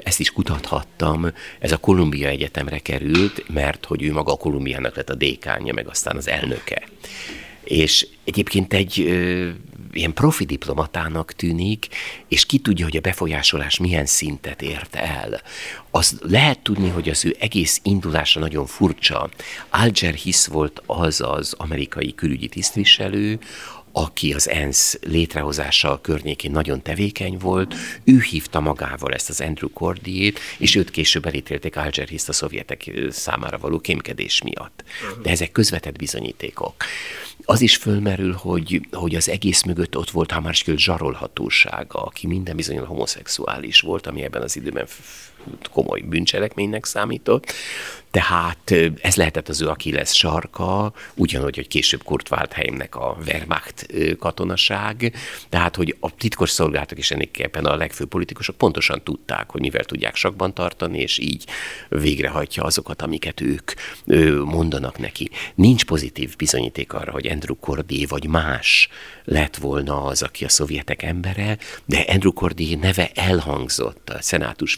ezt 0.04 0.19
is 0.19 0.32
kutathattam, 0.32 1.32
ez 1.60 1.72
a 1.72 1.78
Kolumbia 1.78 2.28
Egyetemre 2.28 2.78
került, 2.78 3.50
mert 3.50 3.86
hogy 3.86 4.04
ő 4.04 4.12
maga 4.12 4.32
a 4.32 4.38
Kolumbiának 4.38 4.95
lett 4.95 5.10
a 5.10 5.15
dékánja, 5.15 5.74
meg 5.74 5.88
aztán 5.88 6.15
az 6.15 6.28
elnöke. 6.28 6.84
És 7.63 8.08
egyébként 8.24 8.74
egy 8.74 9.00
ö, 9.00 9.50
ilyen 9.91 10.13
profi 10.13 10.45
diplomatának 10.45 11.34
tűnik, 11.34 11.88
és 12.28 12.45
ki 12.45 12.58
tudja, 12.60 12.86
hogy 12.86 12.98
a 12.98 13.02
befolyásolás 13.02 13.78
milyen 13.78 14.06
szintet 14.06 14.62
ért 14.62 14.95
el. 14.95 15.41
Az 15.91 16.19
lehet 16.22 16.60
tudni, 16.60 16.89
hogy 16.89 17.10
az 17.10 17.26
ő 17.26 17.36
egész 17.39 17.80
indulása 17.84 18.39
nagyon 18.39 18.65
furcsa. 18.65 19.30
Alger 19.69 20.13
Hiss 20.13 20.45
volt 20.45 20.82
az 20.86 21.22
az 21.22 21.54
amerikai 21.58 22.15
külügyi 22.15 22.48
tisztviselő, 22.48 23.39
aki 23.99 24.33
az 24.33 24.49
ENSZ 24.49 24.99
létrehozása 25.01 25.99
környékén 26.01 26.51
nagyon 26.51 26.81
tevékeny 26.81 27.38
volt, 27.38 27.75
ő 28.03 28.19
hívta 28.19 28.59
magával 28.59 29.13
ezt 29.13 29.29
az 29.29 29.41
Andrew 29.41 29.69
Cordiét, 29.69 30.39
és 30.57 30.75
őt 30.75 30.91
később 30.91 31.25
elítélték 31.25 31.75
Algerhiszt 31.75 32.29
a 32.29 32.33
szovjetek 32.33 32.91
számára 33.09 33.57
való 33.57 33.79
kémkedés 33.79 34.41
miatt. 34.41 34.83
De 35.21 35.29
ezek 35.29 35.51
közvetett 35.51 35.97
bizonyítékok. 35.97 36.73
Az 37.45 37.62
is 37.62 37.75
fölmerül, 37.75 38.33
hogy, 38.33 38.81
hogy 38.91 39.15
az 39.15 39.29
egész 39.29 39.63
mögött 39.63 39.97
ott 39.97 40.09
volt 40.09 40.31
Hamarskjöld 40.31 40.79
zsarolhatósága, 40.79 42.01
aki 42.01 42.27
minden 42.27 42.55
bizonyos 42.55 42.88
homoszexuális 42.88 43.79
volt, 43.79 44.07
ami 44.07 44.23
ebben 44.23 44.41
az 44.41 44.55
időben 44.55 44.88
komoly 45.71 46.02
bűncselekménynek 46.02 46.86
számított. 46.86 47.54
Tehát 48.12 48.71
ez 49.02 49.15
lehetett 49.15 49.49
az 49.49 49.62
ő 49.62 49.67
Achilles 49.67 50.10
sarka, 50.10 50.93
ugyanúgy, 51.15 51.56
hogy 51.56 51.67
később 51.67 52.04
Kurt 52.04 52.32
Waldheimnek 52.32 52.95
a 52.95 53.17
Wehrmacht 53.25 53.88
katonaság, 54.19 55.13
tehát, 55.49 55.75
hogy 55.75 55.95
a 55.99 56.15
titkos 56.15 56.49
szolgálatok 56.49 56.97
is 56.97 57.12
ennéképpen 57.12 57.65
a 57.65 57.75
legfőbb 57.75 58.08
politikusok 58.08 58.58
pontosan 58.58 59.04
tudták, 59.04 59.49
hogy 59.49 59.62
mivel 59.62 59.84
tudják 59.84 60.15
sakban 60.15 60.54
tartani, 60.54 60.99
és 60.99 61.17
így 61.17 61.45
végrehajtja 61.89 62.63
azokat, 62.63 63.02
amiket 63.02 63.41
ők 63.41 63.71
mondanak 64.43 64.97
neki. 64.97 65.30
Nincs 65.56 65.86
pozitív 65.86 66.36
bizonyíték 66.36 66.93
arra, 66.93 67.12
hogy 67.12 67.28
Andrew 67.28 67.56
Cordy 67.56 68.06
vagy 68.06 68.28
más 68.28 68.89
lett 69.23 69.56
volna 69.56 70.04
az, 70.04 70.21
aki 70.21 70.45
a 70.45 70.49
szovjetek 70.49 71.04
embere, 71.04 71.58
de 71.86 72.06
Andrew 72.08 72.34
Cordy 72.34 72.75
neve 72.75 73.12
elhangzott 73.13 74.10
a 74.10 74.21
Szenátus 74.21 74.75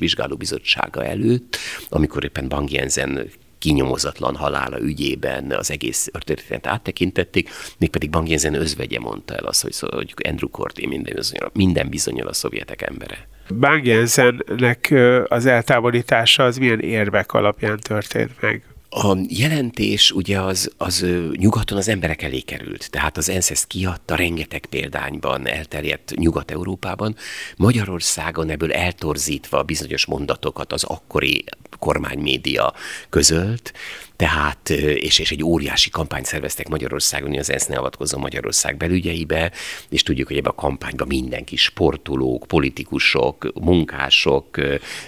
Vizsgálóbizottsága 0.52 1.06
előtt, 1.06 1.58
amikor 1.90 2.24
éppen 2.24 2.48
Bang 2.48 2.72
Jensen 2.72 3.30
kinyomozatlan 3.58 4.36
halála 4.36 4.80
ügyében 4.80 5.52
az 5.52 5.72
egész 5.72 6.10
történetet 6.20 6.72
áttekintették, 6.72 7.50
mégpedig 7.78 8.10
Bang 8.10 8.30
Jensen 8.30 8.54
özvegye 8.54 9.00
mondta 9.00 9.36
el 9.36 9.46
azt, 9.46 9.62
hogy, 9.62 9.72
szóval, 9.72 9.98
hogy 9.98 10.14
Andrew 10.30 10.50
Cordy 10.50 10.88
minden 10.88 11.16
bizonyal, 11.16 11.50
minden 11.54 11.90
bizonyal 11.90 12.28
a 12.28 12.34
szovjetek 12.34 12.82
embere. 12.82 13.28
Bang 13.60 13.86
Jensennek 13.86 14.94
az 15.28 15.46
eltávolítása 15.46 16.44
az 16.44 16.58
milyen 16.58 16.80
érvek 16.80 17.34
alapján 17.34 17.80
történt 17.80 18.42
meg? 18.42 18.64
A 18.94 19.18
jelentés 19.28 20.12
ugye 20.12 20.40
az, 20.40 20.72
az 20.78 21.06
nyugaton 21.32 21.78
az 21.78 21.88
emberek 21.88 22.22
elé 22.22 22.40
került, 22.40 22.90
tehát 22.90 23.18
az 23.18 23.30
ENSZ 23.30 23.52
ezt 23.52 23.68
kiadta, 23.68 24.16
rengeteg 24.16 24.66
példányban 24.66 25.48
elterjedt 25.48 26.16
Nyugat-Európában, 26.16 27.16
Magyarországon 27.58 28.50
ebből 28.50 28.74
eltorzítva 28.74 29.64
bizonyos 29.64 30.06
mondatokat 30.06 30.74
az 30.74 30.84
akkori 30.84 31.44
kormánymédia 31.80 32.74
közölt, 33.10 33.74
tehát, 34.22 34.70
és, 34.70 35.20
és 35.20 35.32
egy 35.32 35.44
óriási 35.44 35.90
kampányt 35.90 36.26
szerveztek 36.26 36.68
Magyarországon, 36.68 37.38
az 37.38 37.52
ENSZ 37.52 37.66
ne 37.66 37.78
avatkozzon 37.78 38.20
Magyarország 38.20 38.78
belügyeibe, 38.78 39.52
és 39.90 40.04
tudjuk, 40.04 40.28
hogy 40.28 40.38
ebbe 40.38 40.50
a 40.50 40.56
kampányba 40.56 41.06
mindenki, 41.06 41.56
sportolók, 41.56 42.48
politikusok, 42.48 43.52
munkások, 43.62 44.58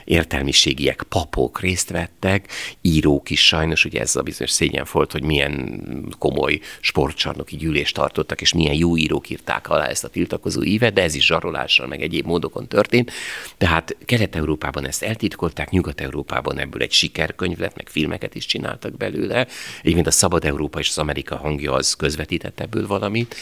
értelmiségiek, 0.05 1.03
papok 1.09 1.59
részt 1.59 1.89
vettek, 1.89 2.47
írók 2.81 3.29
is 3.29 3.45
sajnos, 3.45 3.85
ugye 3.85 3.99
ez 4.01 4.15
a 4.15 4.21
bizonyos 4.21 4.51
szégyen 4.51 4.85
volt, 4.91 5.11
hogy 5.11 5.23
milyen 5.23 5.83
komoly 6.19 6.59
sportcsarnoki 6.79 7.55
gyűlést 7.55 7.95
tartottak, 7.95 8.41
és 8.41 8.53
milyen 8.53 8.75
jó 8.75 8.97
írók 8.97 9.29
írták 9.29 9.69
alá 9.69 9.85
ezt 9.85 10.03
a 10.03 10.09
tiltakozó 10.09 10.63
ívet, 10.63 10.93
de 10.93 11.01
ez 11.01 11.15
is 11.15 11.25
zsarolással, 11.25 11.87
meg 11.87 12.01
egyéb 12.01 12.25
módokon 12.25 12.67
történt. 12.67 13.11
Tehát 13.57 13.95
Kelet-Európában 14.05 14.87
ezt 14.87 15.03
eltitkolták, 15.03 15.69
Nyugat-Európában 15.69 16.59
ebből 16.59 16.81
egy 16.81 16.91
sikerkönyv 16.91 17.57
lett, 17.57 17.75
meg 17.75 17.89
filmeket 17.89 18.35
is 18.35 18.45
csináltak 18.45 19.01
belőle. 19.03 19.47
Egyébként 19.81 20.07
a 20.07 20.11
Szabad 20.11 20.45
Európa 20.45 20.79
és 20.79 20.89
az 20.89 20.97
Amerika 20.97 21.35
hangja 21.35 21.73
az 21.73 21.93
közvetített 21.93 22.59
ebből 22.59 22.87
valamit. 22.87 23.35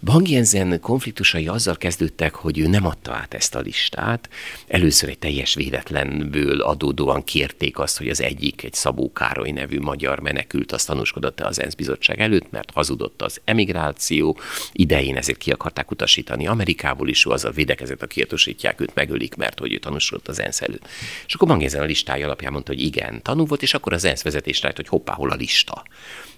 Bang 0.00 0.28
Jensen 0.28 0.80
konfliktusai 0.80 1.48
azzal 1.48 1.76
kezdődtek, 1.76 2.34
hogy 2.34 2.58
ő 2.58 2.66
nem 2.66 2.86
adta 2.86 3.12
át 3.12 3.34
ezt 3.34 3.54
a 3.54 3.60
listát. 3.60 4.28
Először 4.66 5.08
egy 5.08 5.18
teljes 5.18 5.54
véletlenből 5.54 6.60
adódóan 6.60 7.24
kérték 7.24 7.78
azt, 7.78 7.98
hogy 7.98 8.08
az 8.08 8.20
egyik, 8.20 8.62
egy 8.62 8.72
Szabó 8.72 9.12
Károly 9.12 9.50
nevű 9.50 9.80
magyar 9.80 10.20
menekült, 10.20 10.72
azt 10.72 10.86
tanúskodott 10.86 11.40
az 11.40 11.60
ENSZ 11.60 11.74
bizottság 11.74 12.20
előtt, 12.20 12.50
mert 12.50 12.70
hazudott 12.70 13.22
az 13.22 13.40
emigráció 13.44 14.38
idején, 14.72 15.16
ezért 15.16 15.38
ki 15.38 15.50
akarták 15.50 15.90
utasítani 15.90 16.46
Amerikából 16.46 17.08
is, 17.08 17.26
ő 17.26 17.30
azzal 17.30 17.52
védekezett, 17.52 18.02
a 18.02 18.06
kiutasítják, 18.06 18.80
őt 18.80 18.94
megölik, 18.94 19.34
mert 19.34 19.58
hogy 19.58 19.72
ő 19.72 19.78
tanúskodott 19.78 20.28
az 20.28 20.40
ENSZ 20.40 20.60
előtt. 20.60 20.88
És 21.26 21.34
akkor 21.34 21.48
Bang 21.48 21.60
Jensen 21.60 21.82
a 21.82 21.84
listája 21.84 22.24
alapján 22.24 22.52
mondta, 22.52 22.72
hogy 22.72 22.82
igen, 22.82 23.22
tanú 23.22 23.46
volt, 23.46 23.62
és 23.62 23.74
akkor 23.74 23.92
az 23.92 24.04
ENSZ 24.04 24.22
vezetés 24.22 24.60
rájött, 24.60 24.76
hogy 24.76 24.88
hoppá, 24.88 25.12
hol 25.14 25.30
a 25.30 25.34
lista 25.34 25.84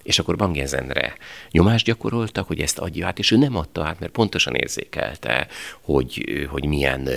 és 0.09 0.19
akkor 0.19 0.37
Bangenzenre 0.37 1.17
nyomást 1.51 1.85
gyakoroltak, 1.85 2.47
hogy 2.47 2.61
ezt 2.61 2.79
adja 2.79 3.07
át, 3.07 3.19
és 3.19 3.31
ő 3.31 3.37
nem 3.37 3.57
adta 3.57 3.85
át, 3.85 4.01
mert 4.01 4.13
pontosan 4.13 4.55
érzékelte, 4.55 5.47
hogy, 5.81 6.47
hogy 6.51 6.65
milyen 6.65 7.09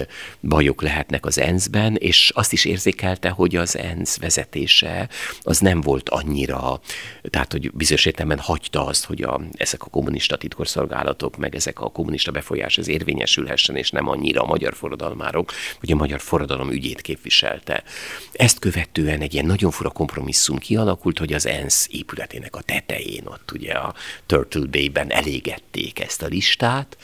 bajok 0.41 0.81
lehetnek 0.81 1.25
az 1.25 1.37
ENSZ-ben, 1.37 1.95
és 1.95 2.31
azt 2.35 2.53
is 2.53 2.65
érzékelte, 2.65 3.29
hogy 3.29 3.55
az 3.55 3.77
ENSZ 3.77 4.17
vezetése 4.17 5.09
az 5.41 5.59
nem 5.59 5.81
volt 5.81 6.09
annyira, 6.09 6.81
tehát 7.29 7.51
hogy 7.51 7.71
bizonyos 7.73 8.05
értelemben 8.05 8.39
hagyta 8.39 8.85
azt, 8.85 9.05
hogy 9.05 9.21
a, 9.21 9.41
ezek 9.57 9.83
a 9.83 9.89
kommunista 9.89 10.37
titkosszolgálatok, 10.37 11.37
meg 11.37 11.55
ezek 11.55 11.79
a 11.81 11.89
kommunista 11.89 12.31
befolyás 12.31 12.77
az 12.77 12.87
érvényesülhessen, 12.87 13.75
és 13.75 13.89
nem 13.89 14.07
annyira 14.07 14.41
a 14.41 14.45
magyar 14.45 14.73
forradalmárok, 14.75 15.51
vagy 15.79 15.91
a 15.91 15.95
magyar 15.95 16.19
forradalom 16.19 16.71
ügyét 16.71 17.01
képviselte. 17.01 17.83
Ezt 18.31 18.59
követően 18.59 19.21
egy 19.21 19.33
ilyen 19.33 19.45
nagyon 19.45 19.71
fura 19.71 19.89
kompromisszum 19.89 20.57
kialakult, 20.57 21.19
hogy 21.19 21.33
az 21.33 21.45
ENSZ 21.45 21.87
épületének 21.91 22.55
a 22.55 22.61
tetején, 22.85 23.25
ott 23.25 23.51
ugye 23.51 23.73
a 23.73 23.93
Turtle 24.25 24.65
Bay-ben 24.65 25.11
elégették 25.11 25.99
ezt 25.99 26.21
a 26.21 26.27
listát, 26.27 26.97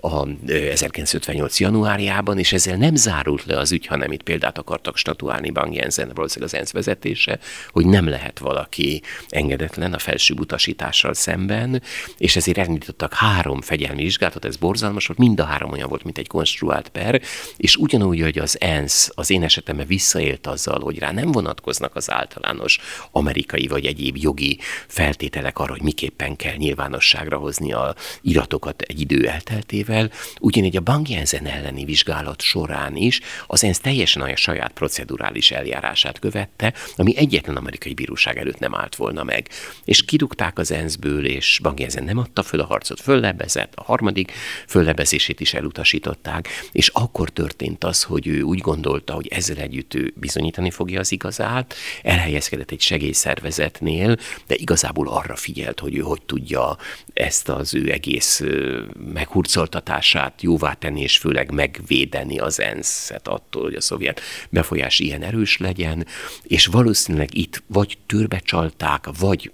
a 0.00 0.26
1958. 0.46 1.60
januárjában, 1.60 2.38
és 2.38 2.52
ezzel 2.52 2.76
nem 2.76 2.94
zárult 2.94 3.44
le 3.44 3.58
az 3.58 3.72
ügy, 3.72 3.86
hanem 3.86 4.12
itt 4.12 4.22
példát 4.22 4.58
akartak 4.58 4.96
statuálni 4.96 5.50
Bang 5.50 5.74
Jensen, 5.74 6.10
valószínűleg 6.14 6.54
az 6.54 6.60
ENSZ 6.60 6.72
vezetése, 6.72 7.38
hogy 7.68 7.86
nem 7.86 8.08
lehet 8.08 8.38
valaki 8.38 9.02
engedetlen 9.28 9.92
a 9.92 9.98
felső 9.98 10.34
utasítással 10.34 11.14
szemben, 11.14 11.82
és 12.18 12.36
ezért 12.36 12.58
elindítottak 12.58 13.14
három 13.14 13.60
fegyelmi 13.60 14.02
vizsgálatot, 14.02 14.44
ez 14.44 14.56
borzalmas 14.56 15.06
volt, 15.06 15.18
mind 15.18 15.40
a 15.40 15.44
három 15.44 15.72
olyan 15.72 15.88
volt, 15.88 16.04
mint 16.04 16.18
egy 16.18 16.26
konstruált 16.26 16.88
per, 16.88 17.22
és 17.56 17.76
ugyanúgy, 17.76 18.20
hogy 18.20 18.38
az 18.38 18.60
ENSZ 18.60 19.10
az 19.14 19.30
én 19.30 19.42
esetemben 19.42 19.86
visszaélt 19.86 20.46
azzal, 20.46 20.80
hogy 20.80 20.98
rá 20.98 21.12
nem 21.12 21.32
vonatkoznak 21.32 21.96
az 21.96 22.10
általános 22.10 22.78
amerikai 23.10 23.66
vagy 23.66 23.86
egyéb 23.86 24.16
jogi 24.16 24.58
feltételek 25.10 25.58
arra, 25.58 25.72
hogy 25.72 25.82
miképpen 25.82 26.36
kell 26.36 26.54
nyilvánosságra 26.54 27.36
hozni 27.36 27.72
a 27.72 27.94
iratokat 28.20 28.82
egy 28.82 29.00
idő 29.00 29.28
elteltével, 29.28 30.10
ugyanígy 30.40 30.76
a 30.76 30.80
Bang 30.80 31.08
Jensen 31.08 31.46
elleni 31.46 31.84
vizsgálat 31.84 32.40
során 32.40 32.96
is 32.96 33.20
az 33.46 33.64
ENSZ 33.64 33.80
teljesen 33.80 34.22
a 34.22 34.36
saját 34.36 34.72
procedurális 34.72 35.50
eljárását 35.50 36.18
követte, 36.18 36.74
ami 36.96 37.16
egyetlen 37.16 37.56
amerikai 37.56 37.94
bíróság 37.94 38.38
előtt 38.38 38.58
nem 38.58 38.74
állt 38.74 38.96
volna 38.96 39.24
meg. 39.24 39.48
És 39.84 40.04
kirúgták 40.04 40.58
az 40.58 40.70
ENSZ-ből, 40.70 41.26
és 41.26 41.58
Bang 41.62 41.80
Jensen 41.80 42.04
nem 42.04 42.18
adta 42.18 42.42
föl 42.42 42.60
a 42.60 42.66
harcot, 42.66 43.00
föllebezett, 43.00 43.72
a 43.74 43.82
harmadik 43.82 44.32
föllebezését 44.66 45.40
is 45.40 45.54
elutasították, 45.54 46.48
és 46.72 46.88
akkor 46.88 47.30
történt 47.30 47.84
az, 47.84 48.02
hogy 48.02 48.26
ő 48.26 48.42
úgy 48.42 48.58
gondolta, 48.58 49.14
hogy 49.14 49.28
ezzel 49.28 49.56
együtt 49.56 49.94
ő 49.94 50.12
bizonyítani 50.16 50.70
fogja 50.70 51.00
az 51.00 51.12
igazát, 51.12 51.74
elhelyezkedett 52.02 52.70
egy 52.70 52.80
segélyszervezetnél, 52.80 54.16
de 54.46 54.54
igazából 54.54 54.99
arra 55.08 55.36
figyelt, 55.36 55.80
hogy 55.80 55.96
ő 55.96 56.00
hogy 56.00 56.22
tudja 56.22 56.76
ezt 57.12 57.48
az 57.48 57.74
ő 57.74 57.92
egész 57.92 58.42
meghurcolta 59.12 59.80
bemutatását 59.80 60.42
jóvá 60.42 60.72
tenni, 60.72 61.00
és 61.00 61.18
főleg 61.18 61.50
megvédeni 61.50 62.38
az 62.38 62.60
ENSZ-et 62.60 63.28
attól, 63.28 63.62
hogy 63.62 63.74
a 63.74 63.80
szovjet 63.80 64.20
befolyás 64.50 64.98
ilyen 64.98 65.22
erős 65.22 65.58
legyen, 65.58 66.06
és 66.42 66.66
valószínűleg 66.66 67.34
itt 67.34 67.62
vagy 67.66 67.98
törbe 68.06 68.38
csalták, 68.38 69.06
vagy 69.18 69.50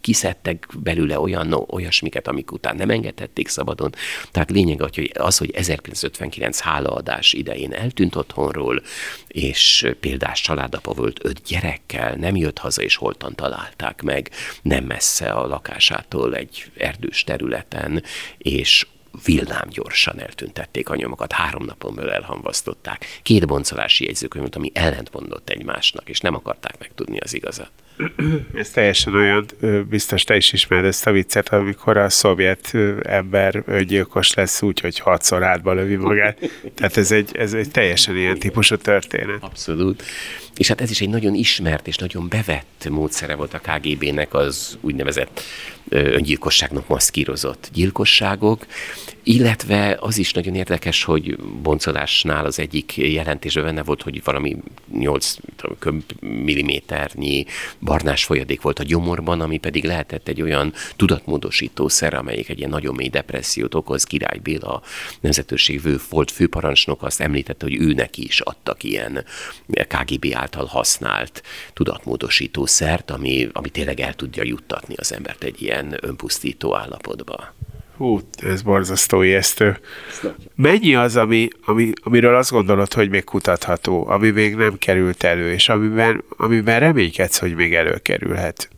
kiszedtek 0.00 0.66
belőle 0.82 1.20
olyan 1.20 1.52
olyasmiket, 1.68 2.28
amik 2.28 2.52
után 2.52 2.76
nem 2.76 2.90
engedhették 2.90 3.48
szabadon. 3.48 3.94
Tehát 4.30 4.50
lényeg, 4.50 4.82
az, 5.12 5.38
hogy 5.38 5.50
1959 5.50 6.60
hálaadás 6.60 7.32
idején 7.32 7.72
eltűnt 7.72 8.16
otthonról, 8.16 8.82
és 9.26 9.90
példás 10.00 10.40
családapa 10.40 10.92
volt 10.92 11.24
öt 11.24 11.42
gyerekkel, 11.42 12.14
nem 12.14 12.36
jött 12.36 12.58
haza, 12.58 12.82
és 12.82 12.96
holtan 12.96 13.34
találták 13.34 14.02
meg, 14.02 14.30
nem 14.62 14.84
messze 14.84 15.30
a 15.30 15.46
lakásától 15.46 16.36
egy 16.36 16.70
erdős 16.76 17.24
területen, 17.24 18.02
és 18.38 18.86
villám 19.24 19.68
gyorsan 19.68 20.20
eltüntették 20.20 20.88
a 20.88 20.96
nyomokat, 20.96 21.32
három 21.32 21.64
napon 21.64 21.94
belül 21.94 22.10
elhamvasztották. 22.10 23.20
Két 23.22 23.46
boncolási 23.46 24.04
jegyzőkönyvet, 24.04 24.56
ami 24.56 24.70
ellentmondott 24.74 25.50
egymásnak, 25.50 26.08
és 26.08 26.20
nem 26.20 26.34
akarták 26.34 26.78
megtudni 26.78 27.18
az 27.18 27.34
igazat. 27.34 27.70
Ez 28.54 28.70
teljesen 28.70 29.14
olyan, 29.14 29.46
biztos 29.88 30.24
te 30.24 30.36
is 30.36 30.52
ismered 30.52 30.84
ezt 30.84 31.06
a 31.06 31.12
viccet, 31.12 31.48
amikor 31.48 31.96
a 31.96 32.08
szovjet 32.08 32.74
ember 33.02 33.84
gyilkos 33.86 34.34
lesz 34.34 34.62
úgy, 34.62 34.80
hogy 34.80 34.98
hatszor 34.98 35.42
hátba 35.42 35.72
lövi 35.72 35.96
magát. 35.96 36.38
Tehát 36.74 36.96
ez 36.96 37.12
egy, 37.12 37.30
ez 37.36 37.52
egy 37.52 37.70
teljesen 37.70 38.16
ilyen 38.16 38.38
típusú 38.38 38.76
történet. 38.76 39.36
Abszolút. 39.40 40.02
És 40.56 40.68
hát 40.68 40.80
ez 40.80 40.90
is 40.90 41.00
egy 41.00 41.08
nagyon 41.08 41.34
ismert 41.34 41.86
és 41.86 41.96
nagyon 41.96 42.28
bevett 42.28 42.88
módszere 42.90 43.34
volt 43.34 43.54
a 43.54 43.58
KGB-nek 43.58 44.34
az 44.34 44.78
úgynevezett 44.80 45.42
öngyilkosságnak 45.88 46.88
maszkírozott 46.88 47.68
gyilkosságok, 47.72 48.66
illetve 49.22 49.96
az 50.00 50.18
is 50.18 50.32
nagyon 50.32 50.54
érdekes, 50.54 51.04
hogy 51.04 51.36
boncolásnál 51.38 52.44
az 52.44 52.58
egyik 52.58 52.96
jelentésben 52.96 53.64
benne 53.64 53.82
volt, 53.82 54.02
hogy 54.02 54.24
valami 54.24 54.56
8 54.92 55.36
milliméternyi 56.20 57.44
barnás 57.80 58.24
folyadék 58.24 58.60
volt 58.60 58.78
a 58.78 58.82
gyomorban, 58.82 59.40
ami 59.40 59.58
pedig 59.58 59.84
lehetett 59.84 60.28
egy 60.28 60.42
olyan 60.42 60.72
tudatmódosítószer, 60.96 62.14
amelyik 62.14 62.48
egy 62.48 62.58
ilyen 62.58 62.70
nagyon 62.70 62.94
mély 62.94 63.08
depressziót 63.08 63.74
okoz. 63.74 64.04
Király 64.04 64.38
Béla, 64.38 64.82
nemzetőség 65.20 65.80
volt 66.10 66.30
főparancsnok, 66.30 67.02
azt 67.02 67.20
említette, 67.20 67.64
hogy 67.64 67.80
ő 67.80 67.92
neki 67.92 68.22
is 68.22 68.40
adtak 68.40 68.82
ilyen 68.82 69.24
KGB 69.70 70.26
által 70.34 70.66
használt 70.66 71.42
tudatmódosítószert, 71.72 73.10
ami, 73.10 73.48
ami 73.52 73.68
tényleg 73.68 74.00
el 74.00 74.14
tudja 74.14 74.42
juttatni 74.42 74.94
az 74.96 75.12
embert 75.12 75.42
egy 75.42 75.62
ilyen 75.62 75.96
önpusztító 76.00 76.76
állapotba. 76.76 77.54
Hú, 78.00 78.20
ez 78.42 78.62
borzasztó 78.62 79.22
ijesztő. 79.22 79.78
Mennyi 80.54 80.94
az, 80.94 81.16
ami, 81.16 81.48
ami, 81.64 81.92
amiről 82.02 82.34
azt 82.34 82.50
gondolod, 82.50 82.92
hogy 82.92 83.10
még 83.10 83.24
kutatható, 83.24 84.06
ami 84.08 84.30
még 84.30 84.54
nem 84.54 84.78
került 84.78 85.22
elő, 85.22 85.52
és 85.52 85.68
amiben, 85.68 86.24
amiben 86.36 86.80
reménykedsz, 86.80 87.38
hogy 87.38 87.54
még 87.54 87.74
előkerülhet? 87.74 88.68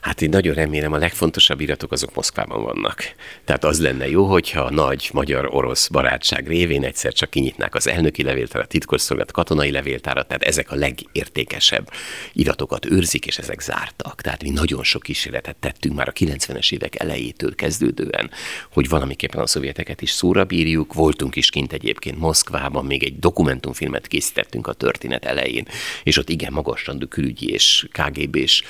Hát 0.00 0.22
én 0.22 0.28
nagyon 0.28 0.54
remélem, 0.54 0.92
a 0.92 0.98
legfontosabb 0.98 1.60
iratok 1.60 1.92
azok 1.92 2.14
Moszkvában 2.14 2.62
vannak. 2.62 3.02
Tehát 3.44 3.64
az 3.64 3.80
lenne 3.80 4.08
jó, 4.08 4.24
hogyha 4.24 4.60
a 4.60 4.70
nagy 4.70 5.10
magyar-orosz 5.12 5.88
barátság 5.88 6.46
révén 6.46 6.84
egyszer 6.84 7.12
csak 7.12 7.30
kinyitnák 7.30 7.74
az 7.74 7.86
elnöki 7.86 8.22
levéltárat, 8.22 8.68
titkosszolgálat, 8.68 9.32
katonai 9.32 9.70
levéltárat, 9.70 10.26
tehát 10.26 10.42
ezek 10.42 10.70
a 10.70 10.74
legértékesebb 10.74 11.90
iratokat 12.32 12.86
őrzik, 12.86 13.26
és 13.26 13.38
ezek 13.38 13.60
zártak. 13.60 14.20
Tehát 14.20 14.42
mi 14.42 14.50
nagyon 14.50 14.84
sok 14.84 15.02
kísérletet 15.02 15.56
tettünk 15.56 15.94
már 15.94 16.08
a 16.08 16.12
90-es 16.12 16.72
évek 16.72 17.00
elejétől 17.00 17.54
kezdődően, 17.54 18.30
hogy 18.72 18.88
valamiképpen 18.88 19.40
a 19.40 19.46
szovjeteket 19.46 20.02
is 20.02 20.10
szóra 20.10 20.44
bírjuk. 20.44 20.94
Voltunk 20.94 21.36
is 21.36 21.50
kint 21.50 21.72
egyébként 21.72 22.18
Moszkvában, 22.18 22.84
még 22.84 23.02
egy 23.02 23.18
dokumentumfilmet 23.18 24.06
készítettünk 24.06 24.66
a 24.66 24.72
történet 24.72 25.24
elején, 25.24 25.66
és 26.02 26.16
ott 26.16 26.28
igen 26.28 26.52
magasrangú 26.52 27.06
külügyi 27.06 27.50
és 27.50 27.88
KGB-s 27.92 28.62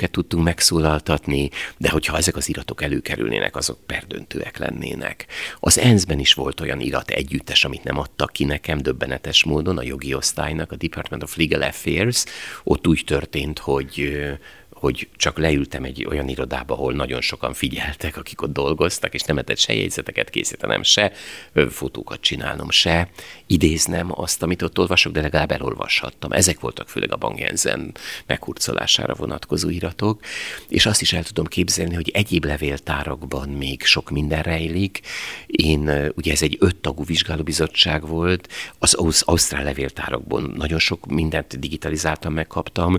tisztviselőket 0.00 0.10
tudtunk 0.10 0.44
megszólaltatni, 0.44 1.50
de 1.78 1.90
hogyha 1.90 2.16
ezek 2.16 2.36
az 2.36 2.48
iratok 2.48 2.82
előkerülnének, 2.82 3.56
azok 3.56 3.78
perdöntőek 3.86 4.58
lennének. 4.58 5.26
Az 5.60 5.78
ENSZ-ben 5.78 6.18
is 6.18 6.34
volt 6.34 6.60
olyan 6.60 6.80
irat 6.80 7.10
együttes, 7.10 7.64
amit 7.64 7.84
nem 7.84 7.98
adtak 7.98 8.32
ki 8.32 8.44
nekem 8.44 8.78
döbbenetes 8.78 9.44
módon 9.44 9.78
a 9.78 9.82
jogi 9.82 10.14
osztálynak, 10.14 10.72
a 10.72 10.76
Department 10.76 11.22
of 11.22 11.36
Legal 11.36 11.62
Affairs. 11.62 12.24
Ott 12.64 12.86
úgy 12.86 13.02
történt, 13.06 13.58
hogy 13.58 14.12
hogy 14.80 15.08
csak 15.16 15.38
leültem 15.38 15.84
egy 15.84 16.06
olyan 16.08 16.28
irodába, 16.28 16.74
ahol 16.74 16.92
nagyon 16.92 17.20
sokan 17.20 17.52
figyeltek, 17.54 18.16
akik 18.16 18.42
ott 18.42 18.52
dolgoztak, 18.52 19.14
és 19.14 19.22
nem 19.22 19.36
lehetett 19.36 19.58
se 19.58 19.74
jegyzeteket 19.74 20.30
készítenem, 20.30 20.82
se 20.82 21.12
fotókat 21.70 22.20
csinálnom, 22.20 22.70
se 22.70 23.08
idéznem 23.46 24.20
azt, 24.20 24.42
amit 24.42 24.62
ott 24.62 24.78
olvasok, 24.78 25.12
de 25.12 25.20
legalább 25.20 25.50
elolvashattam. 25.50 26.32
Ezek 26.32 26.60
voltak 26.60 26.88
főleg 26.88 27.12
a 27.12 27.16
Bangyenzen 27.16 27.94
meghurcolására 28.26 29.14
vonatkozó 29.14 29.68
iratok, 29.68 30.20
és 30.68 30.86
azt 30.86 31.00
is 31.00 31.12
el 31.12 31.22
tudom 31.22 31.46
képzelni, 31.46 31.94
hogy 31.94 32.10
egyéb 32.14 32.44
levéltárakban 32.44 33.48
még 33.48 33.84
sok 33.84 34.10
minden 34.10 34.42
rejlik. 34.42 35.00
Én, 35.46 36.10
ugye 36.14 36.32
ez 36.32 36.42
egy 36.42 36.56
öt 36.60 36.76
tagú 36.76 37.04
vizsgálóbizottság 37.04 38.06
volt, 38.06 38.48
az 38.78 39.22
Ausztrál 39.22 39.64
levéltárakban 39.64 40.52
nagyon 40.56 40.78
sok 40.78 41.06
mindent 41.06 41.58
digitalizáltam, 41.58 42.32
megkaptam, 42.32 42.98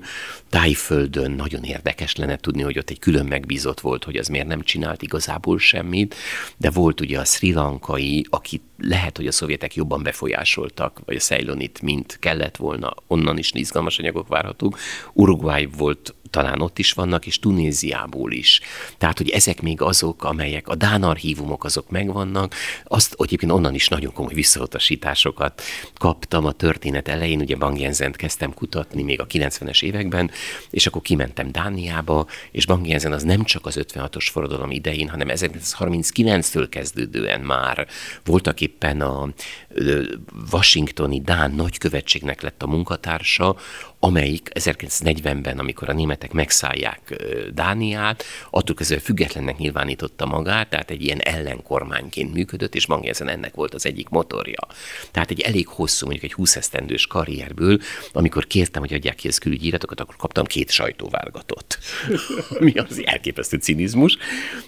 Tájföldön 0.49 1.31
nagyon 1.31 1.63
érdekes 1.71 2.15
lenne 2.15 2.37
tudni, 2.37 2.61
hogy 2.61 2.77
ott 2.77 2.89
egy 2.89 2.99
külön 2.99 3.25
megbízott 3.25 3.79
volt, 3.79 4.03
hogy 4.03 4.15
az 4.15 4.27
miért 4.27 4.47
nem 4.47 4.61
csinált 4.61 5.01
igazából 5.01 5.59
semmit, 5.59 6.15
de 6.57 6.69
volt 6.69 7.01
ugye 7.01 7.19
a 7.19 7.25
Sri 7.25 7.53
Lankai, 7.53 8.25
aki 8.29 8.61
lehet, 8.77 9.17
hogy 9.17 9.27
a 9.27 9.31
szovjetek 9.31 9.75
jobban 9.75 10.03
befolyásoltak, 10.03 11.01
vagy 11.05 11.15
a 11.15 11.19
Ceylonit, 11.19 11.81
mint 11.81 12.17
kellett 12.19 12.57
volna, 12.57 12.93
onnan 13.07 13.37
is 13.37 13.51
izgalmas 13.53 13.99
anyagok 13.99 14.27
várhatók. 14.27 14.77
Uruguay 15.13 15.69
volt 15.77 16.15
talán 16.31 16.61
ott 16.61 16.79
is 16.79 16.91
vannak, 16.91 17.25
és 17.25 17.39
Tunéziából 17.39 18.31
is. 18.31 18.61
Tehát, 18.97 19.17
hogy 19.17 19.29
ezek 19.29 19.61
még 19.61 19.81
azok, 19.81 20.23
amelyek 20.23 20.67
a 20.67 20.75
Dán 20.75 21.03
archívumok 21.03 21.63
azok 21.63 21.89
megvannak, 21.89 22.55
azt 22.83 23.15
egyébként 23.17 23.51
onnan 23.51 23.73
is 23.73 23.87
nagyon 23.87 24.13
komoly 24.13 24.33
visszautasításokat 24.33 25.61
kaptam 25.97 26.45
a 26.45 26.51
történet 26.51 27.07
elején, 27.07 27.39
ugye 27.39 27.55
Bangjenzent 27.55 28.15
kezdtem 28.15 28.53
kutatni 28.53 29.03
még 29.03 29.19
a 29.19 29.27
90-es 29.27 29.83
években, 29.83 30.31
és 30.69 30.87
akkor 30.87 31.01
kimentem 31.01 31.51
Dániába, 31.61 32.27
és 32.51 32.65
Bangjenzen 32.65 33.11
az 33.11 33.23
nem 33.23 33.43
csak 33.43 33.65
az 33.65 33.79
56-os 33.81 34.27
forradalom 34.31 34.71
idején, 34.71 35.09
hanem 35.09 35.27
1939-től 35.31 36.67
kezdődően 36.69 37.41
már 37.41 37.87
voltak 38.25 38.61
éppen 38.61 39.01
a 39.01 39.29
washingtoni 40.51 41.21
Dán 41.21 41.51
nagykövetségnek 41.51 42.41
lett 42.41 42.63
a 42.63 42.67
munkatársa, 42.67 43.55
amelyik 44.03 44.49
1940-ben, 44.53 45.59
amikor 45.59 45.89
a 45.89 45.93
németek 45.93 46.31
megszállják 46.31 47.23
Dániát, 47.53 48.23
attól 48.49 48.75
kezdve 48.75 48.99
függetlennek 48.99 49.57
nyilvánította 49.57 50.25
magát, 50.25 50.69
tehát 50.69 50.91
egy 50.91 51.03
ilyen 51.03 51.19
ellenkormányként 51.19 52.33
működött, 52.33 52.75
és 52.75 52.85
Bangezen 52.85 53.27
ennek 53.27 53.55
volt 53.55 53.73
az 53.73 53.85
egyik 53.85 54.09
motorja. 54.09 54.67
Tehát 55.11 55.31
egy 55.31 55.41
elég 55.41 55.67
hosszú, 55.67 56.05
mondjuk 56.05 56.31
egy 56.31 56.33
20 56.33 56.55
esztendős 56.55 57.07
karrierből, 57.07 57.79
amikor 58.13 58.47
kértem, 58.47 58.81
hogy 58.81 58.93
adják 58.93 59.15
ki 59.15 59.27
az 59.27 59.37
külügyi 59.37 59.67
iratokat, 59.67 59.99
akkor 59.99 60.15
kaptam 60.15 60.45
két 60.45 60.69
sajtóválgatot. 60.69 61.77
Mi 62.59 62.71
az 62.71 63.01
elképesztő 63.05 63.57
cinizmus. 63.57 64.17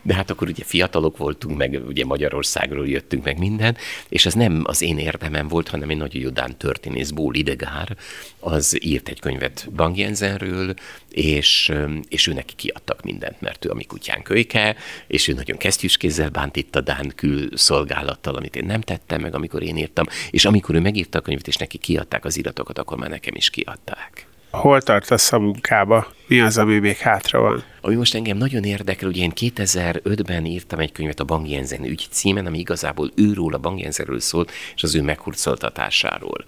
De 0.02 0.14
hát 0.14 0.30
akkor 0.30 0.48
ugye 0.48 0.64
fiatalok 0.64 1.18
voltunk, 1.18 1.58
meg 1.58 1.82
ugye 1.88 2.06
Magyarországról 2.06 2.88
jöttünk, 2.88 3.24
meg 3.24 3.38
minden, 3.38 3.78
és 4.10 4.26
ez 4.26 4.34
nem 4.34 4.62
az 4.66 4.82
én 4.82 4.98
érdemem 4.98 5.48
volt, 5.48 5.68
hanem 5.68 5.90
egy 5.90 5.98
nagyon 5.98 6.22
judán 6.22 6.58
történész, 6.58 7.10
Ból 7.10 7.36
Idegár, 7.36 7.98
az 8.40 8.78
írt 8.84 9.10
egy 9.10 9.20
könyvet 9.24 9.68
Bangjenzenről, 9.76 10.74
és, 11.10 11.72
és 12.10 12.28
ő 12.28 12.34
neki 12.34 12.56
kiadtak 12.56 13.04
mindent, 13.04 13.42
mert 13.42 13.66
ő 13.66 13.70
a 13.70 13.74
mi 13.74 13.84
kutyán 13.84 14.22
kölyke, 14.22 14.76
és 15.08 15.28
ő 15.28 15.34
nagyon 15.34 15.58
kesztyűskézzel 15.58 16.30
bánt 16.30 16.56
itt 16.56 16.76
a 16.76 16.82
Dán 16.82 17.12
külszolgálattal, 17.16 18.36
amit 18.36 18.56
én 18.56 18.66
nem 18.66 18.82
tettem 18.82 19.22
meg, 19.22 19.36
amikor 19.36 19.64
én 19.64 19.78
írtam, 19.78 20.06
és 20.30 20.46
amikor 20.46 20.76
ő 20.76 20.80
megírta 20.80 21.18
a 21.20 21.22
könyvet, 21.22 21.48
és 21.48 21.56
neki 21.56 21.78
kiadták 21.78 22.26
az 22.26 22.38
iratokat, 22.38 22.78
akkor 22.78 22.98
már 22.98 23.10
nekem 23.10 23.36
is 23.36 23.50
kiadták. 23.50 24.28
Hol 24.54 24.82
tartasz 24.82 25.32
a 25.32 25.40
munkába? 25.40 26.08
Mi 26.28 26.40
az, 26.40 26.58
ami 26.58 26.80
még 26.80 26.98
hátra 26.98 27.40
van? 27.40 27.64
Ami 27.82 27.96
most 27.96 28.16
engem 28.16 28.38
nagyon 28.38 28.64
érdekel, 28.64 29.08
ugye 29.08 29.22
én 29.22 29.32
2005-ben 29.36 30.46
írtam 30.46 30.80
egy 30.80 30.92
könyvet 30.92 31.20
a 31.20 31.24
Bang 31.24 31.50
Jensen 31.50 31.84
ügy 31.84 32.08
címen, 32.10 32.46
ami 32.46 32.58
igazából 32.60 33.12
őról, 33.16 33.54
a 33.54 33.58
Bang 33.58 33.80
Jensenről 33.80 34.20
szólt, 34.20 34.52
és 34.76 34.84
az 34.84 34.96
ő 34.96 35.02
meghurcoltatásáról. 35.02 36.46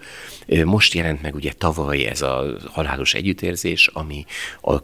Most 0.64 0.94
jelent 0.94 1.22
meg 1.22 1.36
ugye 1.36 1.52
tavaly 1.58 2.06
ez 2.06 2.22
a 2.22 2.46
halálos 2.72 3.14
együttérzés, 3.14 3.88
ami 3.88 4.26
a 4.62 4.78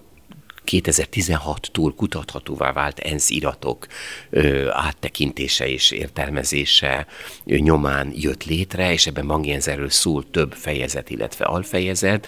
2016-tól 0.72 1.94
kutathatóvá 1.96 2.72
vált 2.74 3.00
ENSZ 3.00 3.30
iratok 3.30 3.88
ö, 4.30 4.70
áttekintése 4.70 5.68
és 5.68 5.92
értelmezése 5.92 7.08
ö, 7.46 7.56
nyomán 7.56 8.12
jött 8.16 8.44
létre, 8.44 8.92
és 8.92 9.08
ebben 9.08 9.26
Mangienzerről 9.26 9.90
szól 9.90 10.24
több 10.32 10.54
fejezet, 10.54 11.10
illetve 11.10 11.46
alfejezet, 11.46 12.28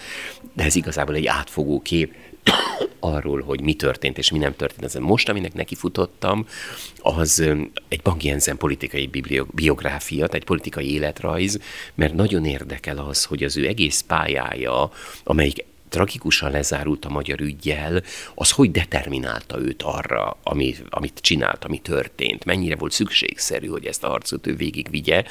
de 0.52 0.64
ez 0.64 0.74
igazából 0.74 1.14
egy 1.14 1.26
átfogó 1.26 1.80
kép 1.80 2.14
arról, 3.00 3.42
hogy 3.42 3.60
mi 3.60 3.74
történt 3.74 4.18
és 4.18 4.30
mi 4.30 4.38
nem 4.38 4.56
történt. 4.56 4.84
Ezen 4.84 5.02
most, 5.02 5.28
aminek 5.28 5.54
nekifutottam, 5.54 6.46
az 6.98 7.40
egy 7.88 8.02
Bank 8.02 8.22
politikai 8.58 9.10
biográfia, 9.52 10.26
egy 10.26 10.44
politikai 10.44 10.92
életrajz, 10.92 11.58
mert 11.94 12.14
nagyon 12.14 12.44
érdekel 12.44 12.98
az, 12.98 13.24
hogy 13.24 13.44
az 13.44 13.56
ő 13.56 13.66
egész 13.66 14.04
pályája, 14.06 14.90
amelyik 15.24 15.64
tragikusan 15.94 16.50
lezárult 16.50 17.04
a 17.04 17.08
magyar 17.08 17.40
ügyjel, 17.40 18.02
az 18.34 18.50
hogy 18.50 18.70
determinálta 18.70 19.60
őt 19.60 19.82
arra, 19.82 20.36
ami, 20.42 20.74
amit 20.90 21.18
csinált, 21.20 21.64
ami 21.64 21.78
történt, 21.78 22.44
mennyire 22.44 22.76
volt 22.76 22.92
szükségszerű, 22.92 23.66
hogy 23.66 23.86
ezt 23.86 24.04
a 24.04 24.08
harcot 24.08 24.46
ő 24.46 24.56
végigvigye. 24.56 25.24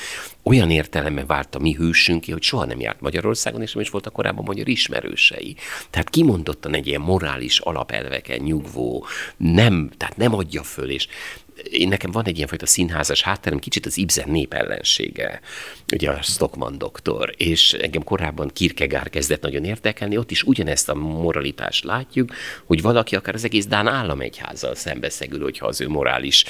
Olyan 0.44 0.72
értelemben 0.72 1.26
vált 1.26 1.56
a 1.56 1.60
mi 1.60 1.74
hősünk 1.74 2.26
hogy 2.26 2.42
soha 2.42 2.66
nem 2.66 2.80
járt 2.80 3.02
Magyarországon, 3.02 3.62
és 3.62 3.74
nem 3.74 3.84
is 3.84 3.90
voltak 3.90 4.14
korábban 4.14 4.44
magyar 4.44 4.68
ismerősei. 4.68 5.56
Tehát 5.90 6.10
kimondottan 6.10 6.74
egy 6.74 6.88
ilyen 6.88 7.02
morális 7.02 7.60
alapelveken 7.60 8.40
nyugvó, 8.40 9.06
nem, 9.38 9.92
tehát 9.98 10.18
nem 10.18 10.34
adja 10.34 10.64
föl, 10.64 10.90
és 10.90 11.08
én 11.72 11.88
nekem 11.88 12.12
van 12.12 12.26
egy 12.26 12.36
ilyenfajta 12.36 12.66
színházas 12.66 13.22
hátterem, 13.22 13.60
kicsit 13.60 13.86
az 13.86 13.98
Ibsen 13.98 14.30
népellensége, 14.30 15.40
ugye 15.94 16.10
a 16.10 16.22
Stockman 16.22 16.78
doktor, 16.78 17.34
és 17.38 17.74
engem 17.74 18.04
korábban 18.04 18.50
Kierkegaard 18.54 19.10
kezdett 19.10 19.42
nagyon 19.42 19.64
érdekelni, 19.64 20.18
ott 20.18 20.32
is 20.32 20.44
ugyanezt 20.44 20.90
a 20.90 20.94
moralitást 20.94 21.84
látjuk, 21.84 22.34
hogy 22.66 22.82
valaki 22.82 23.16
akár 23.16 23.36
az 23.36 23.44
egész 23.44 23.66
Dán 23.66 23.88
államegyházzal 23.88 24.76
szembeszegül, 24.76 25.42
hogyha 25.42 25.68
az 25.68 25.82
ő 25.82 25.90
morális 25.90 26.46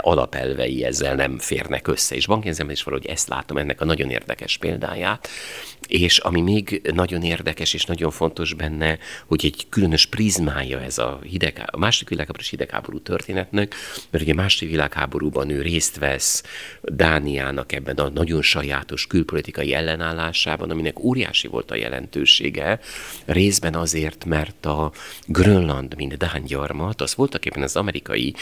alapelvei 0.00 0.84
ezzel 0.84 1.14
nem 1.14 1.38
férnek 1.38 1.88
össze. 1.88 2.14
És 2.14 2.26
Bankenzenben 2.26 2.74
is 2.74 2.82
valahogy 2.82 3.06
ezt 3.06 3.28
látom, 3.28 3.56
ennek 3.56 3.80
a 3.80 3.84
nagyon 3.84 4.10
érdekes 4.10 4.56
példáját. 4.56 5.28
És 5.90 6.18
ami 6.18 6.40
még 6.40 6.90
nagyon 6.94 7.22
érdekes 7.22 7.74
és 7.74 7.84
nagyon 7.84 8.10
fontos 8.10 8.54
benne, 8.54 8.98
hogy 9.26 9.44
egy 9.44 9.66
különös 9.68 10.06
prizmája 10.06 10.80
ez 10.80 10.98
a, 10.98 11.20
hideg, 11.22 11.62
a 11.66 11.78
második 11.78 12.08
világháborús 12.08 12.50
hidegháború 12.50 13.00
történetnek, 13.00 13.74
mert 14.10 14.24
ugye 14.24 14.34
második 14.34 14.70
világháborúban 14.70 15.50
ő 15.50 15.62
részt 15.62 15.98
vesz 15.98 16.42
Dániának 16.82 17.72
ebben 17.72 17.96
a 17.96 18.08
nagyon 18.08 18.42
sajátos 18.42 19.06
külpolitikai 19.06 19.74
ellenállásában, 19.74 20.70
aminek 20.70 20.98
óriási 20.98 21.48
volt 21.48 21.70
a 21.70 21.74
jelentősége, 21.74 22.80
részben 23.24 23.74
azért, 23.74 24.24
mert 24.24 24.66
a 24.66 24.92
Grönland, 25.26 25.96
mint 25.96 26.16
Dán 26.16 26.44
gyarmat, 26.44 27.00
az 27.00 27.14
voltak 27.14 27.46
éppen 27.46 27.62
az 27.62 27.76
amerikai 27.76 28.34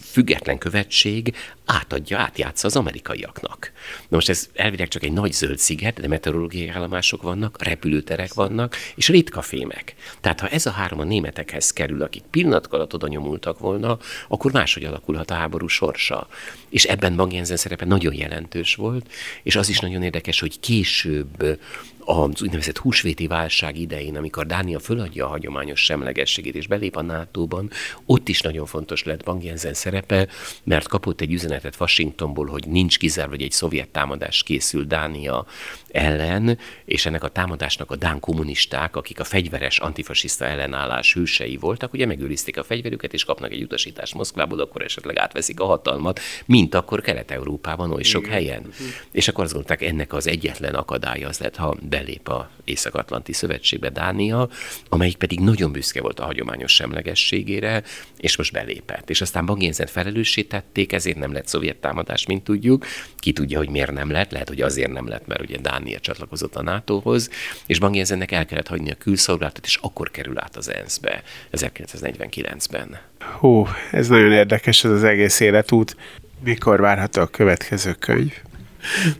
független 0.00 0.58
követség 0.58 1.34
átadja, 1.64 2.18
átjátsza 2.18 2.66
az 2.66 2.76
amerikaiaknak. 2.76 3.72
Na 4.08 4.16
most 4.16 4.28
ez 4.28 4.48
elvileg 4.54 4.88
csak 4.88 5.02
egy 5.02 5.12
nagy 5.12 5.32
zöld 5.32 5.58
sziget, 5.58 6.00
de 6.00 6.08
meteorológiai 6.08 6.68
állomások 6.68 7.22
vannak, 7.22 7.62
repülőterek 7.62 8.34
vannak, 8.34 8.76
és 8.94 9.08
ritka 9.08 9.42
fémek. 9.42 9.94
Tehát 10.20 10.40
ha 10.40 10.48
ez 10.48 10.66
a 10.66 10.70
három 10.70 11.00
a 11.00 11.04
németekhez 11.04 11.72
kerül, 11.72 12.02
akik 12.02 12.22
pillanat 12.30 12.66
alatt 12.66 12.94
oda 12.94 13.08
nyomultak 13.08 13.58
volna, 13.58 13.98
akkor 14.28 14.52
máshogy 14.52 14.84
alakulhat 14.84 15.30
a 15.30 15.34
háború 15.34 15.66
sorsa. 15.66 16.28
És 16.68 16.84
ebben 16.84 17.12
Magjenzen 17.12 17.56
szerepe 17.56 17.84
nagyon 17.84 18.14
jelentős 18.14 18.74
volt, 18.74 19.12
és 19.42 19.56
az 19.56 19.68
is 19.68 19.78
nagyon 19.78 20.02
érdekes, 20.02 20.40
hogy 20.40 20.60
később 20.60 21.58
az 22.04 22.42
úgynevezett 22.42 22.78
húsvéti 22.78 23.26
válság 23.26 23.78
idején, 23.78 24.16
amikor 24.16 24.46
Dánia 24.46 24.78
föladja 24.78 25.26
a 25.26 25.28
hagyományos 25.28 25.84
semlegességét 25.84 26.54
és 26.54 26.66
belép 26.66 26.96
a 26.96 27.02
NATO-ban, 27.02 27.70
ott 28.06 28.28
is 28.28 28.40
nagyon 28.40 28.66
fontos 28.66 29.04
lett 29.04 29.24
Bang 29.24 29.44
Jensen 29.44 29.74
szerepe, 29.74 30.28
mert 30.64 30.88
kapott 30.88 31.20
egy 31.20 31.32
üzenetet 31.32 31.76
Washingtonból, 31.80 32.46
hogy 32.46 32.68
nincs 32.68 32.98
kizárva, 32.98 33.30
hogy 33.30 33.42
egy 33.42 33.52
szovjet 33.52 33.88
támadás 33.88 34.42
készül 34.42 34.84
Dánia 34.84 35.46
ellen, 35.92 36.58
és 36.84 37.06
ennek 37.06 37.24
a 37.24 37.28
támadásnak 37.28 37.90
a 37.90 37.96
dán 37.96 38.20
kommunisták, 38.20 38.96
akik 38.96 39.20
a 39.20 39.24
fegyveres 39.24 39.78
antifasiszta 39.78 40.44
ellenállás 40.44 41.12
hősei 41.14 41.56
voltak, 41.56 41.92
ugye 41.92 42.06
megőrizték 42.06 42.58
a 42.58 42.64
fegyverüket, 42.64 43.12
és 43.12 43.24
kapnak 43.24 43.52
egy 43.52 43.62
utasítást 43.62 44.14
Moszkvából, 44.14 44.60
akkor 44.60 44.82
esetleg 44.82 45.16
átveszik 45.16 45.60
a 45.60 45.64
hatalmat, 45.64 46.20
mint 46.46 46.74
akkor 46.74 47.00
Kelet-Európában, 47.00 47.92
oly 47.92 48.02
sok 48.02 48.26
helyen. 48.26 48.58
Uh-huh. 48.58 48.86
És 49.12 49.28
akkor 49.28 49.44
azt 49.44 49.52
gondolták, 49.52 49.88
ennek 49.88 50.12
az 50.12 50.26
egyetlen 50.26 50.74
akadálya 50.74 51.28
az 51.28 51.38
lett, 51.38 51.56
ha 51.56 51.76
belép 51.80 52.28
a 52.28 52.50
Észak-Atlanti 52.64 53.32
Szövetségbe 53.32 53.90
Dánia, 53.90 54.48
amelyik 54.88 55.16
pedig 55.16 55.40
nagyon 55.40 55.72
büszke 55.72 56.00
volt 56.00 56.20
a 56.20 56.24
hagyományos 56.24 56.74
semlegességére, 56.74 57.82
és 58.18 58.36
most 58.36 58.52
belépett. 58.52 59.10
És 59.10 59.20
aztán 59.20 59.46
Bagénzet 59.46 59.90
felelőssé 59.90 60.42
tették, 60.42 60.92
ezért 60.92 61.18
nem 61.18 61.32
lett 61.32 61.46
szovjet 61.46 61.76
támadás, 61.76 62.26
mint 62.26 62.44
tudjuk. 62.44 62.86
Ki 63.18 63.32
tudja, 63.32 63.58
hogy 63.58 63.68
miért 63.68 63.92
nem 63.92 64.10
lett, 64.10 64.30
lehet, 64.30 64.48
hogy 64.48 64.60
azért 64.60 64.92
nem 64.92 65.08
lett, 65.08 65.26
mert 65.26 65.40
ugye 65.40 65.58
Dánia 65.58 65.81
csatlakozott 66.00 66.56
a 66.56 66.62
NATO-hoz, 66.62 67.30
és 67.66 67.78
Bagénzennek 67.78 68.32
el 68.32 68.46
kellett 68.46 68.68
hagyni 68.68 68.90
a 68.90 68.94
külszolgálatot, 68.94 69.66
és 69.66 69.78
akkor 69.82 70.10
kerül 70.10 70.38
át 70.38 70.56
az 70.56 70.72
ENSZ-be 70.72 71.22
1949-ben. 71.52 72.98
Hú, 73.38 73.66
ez 73.90 74.08
nagyon 74.08 74.32
érdekes 74.32 74.84
ez 74.84 74.90
az 74.90 75.04
egész 75.04 75.40
életút. 75.40 75.96
Mikor 76.44 76.80
várható 76.80 77.20
a 77.20 77.26
következő 77.26 77.92
könyv? 77.92 78.32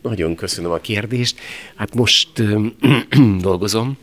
Nagyon 0.02 0.34
köszönöm 0.34 0.70
a 0.70 0.78
kérdést. 0.78 1.40
Hát 1.76 1.94
most 1.94 2.28
dolgozom, 3.40 3.98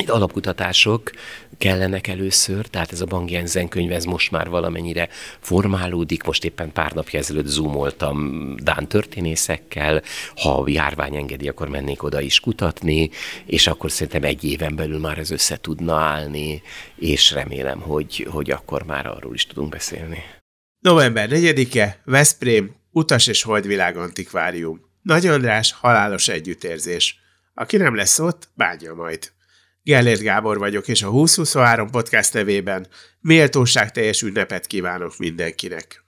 itt 0.00 0.08
alapkutatások 0.10 1.10
kellenek 1.58 2.06
először, 2.06 2.66
tehát 2.66 2.92
ez 2.92 3.00
a 3.00 3.04
Bang 3.04 3.30
Jensen 3.30 3.68
könyv, 3.68 3.92
ez 3.92 4.04
most 4.04 4.30
már 4.30 4.48
valamennyire 4.48 5.08
formálódik, 5.40 6.22
most 6.22 6.44
éppen 6.44 6.72
pár 6.72 6.92
napja 6.92 7.18
ezelőtt 7.18 7.46
zoomoltam 7.46 8.54
Dán 8.62 8.88
történészekkel, 8.88 10.02
ha 10.36 10.60
a 10.60 10.68
járvány 10.68 11.16
engedi, 11.16 11.48
akkor 11.48 11.68
mennék 11.68 12.02
oda 12.02 12.20
is 12.20 12.40
kutatni, 12.40 13.10
és 13.46 13.66
akkor 13.66 13.90
szerintem 13.90 14.24
egy 14.24 14.44
éven 14.44 14.76
belül 14.76 14.98
már 14.98 15.18
ez 15.18 15.30
össze 15.30 15.56
tudna 15.56 15.96
állni, 15.96 16.62
és 16.96 17.30
remélem, 17.30 17.80
hogy, 17.80 18.26
hogy 18.30 18.50
akkor 18.50 18.82
már 18.82 19.06
arról 19.06 19.34
is 19.34 19.46
tudunk 19.46 19.70
beszélni. 19.70 20.22
November 20.78 21.28
4-e, 21.32 22.00
Veszprém, 22.04 22.74
Utas 22.90 23.26
és 23.26 23.42
Holdvilág 23.42 23.96
Antikvárium. 23.96 24.80
Nagy 25.02 25.26
András 25.26 25.72
halálos 25.72 26.28
együttérzés. 26.28 27.18
Aki 27.54 27.76
nem 27.76 27.94
lesz 27.94 28.18
ott, 28.18 28.48
bánja 28.54 28.94
majd. 28.94 29.32
Gellért 29.90 30.20
Gábor 30.20 30.58
vagyok, 30.58 30.88
és 30.88 31.02
a 31.02 31.10
2023 31.10 31.90
podcast 31.90 32.34
nevében 32.34 32.86
méltóság 33.20 33.90
teljes 33.90 34.22
ünnepet 34.22 34.66
kívánok 34.66 35.18
mindenkinek. 35.18 36.04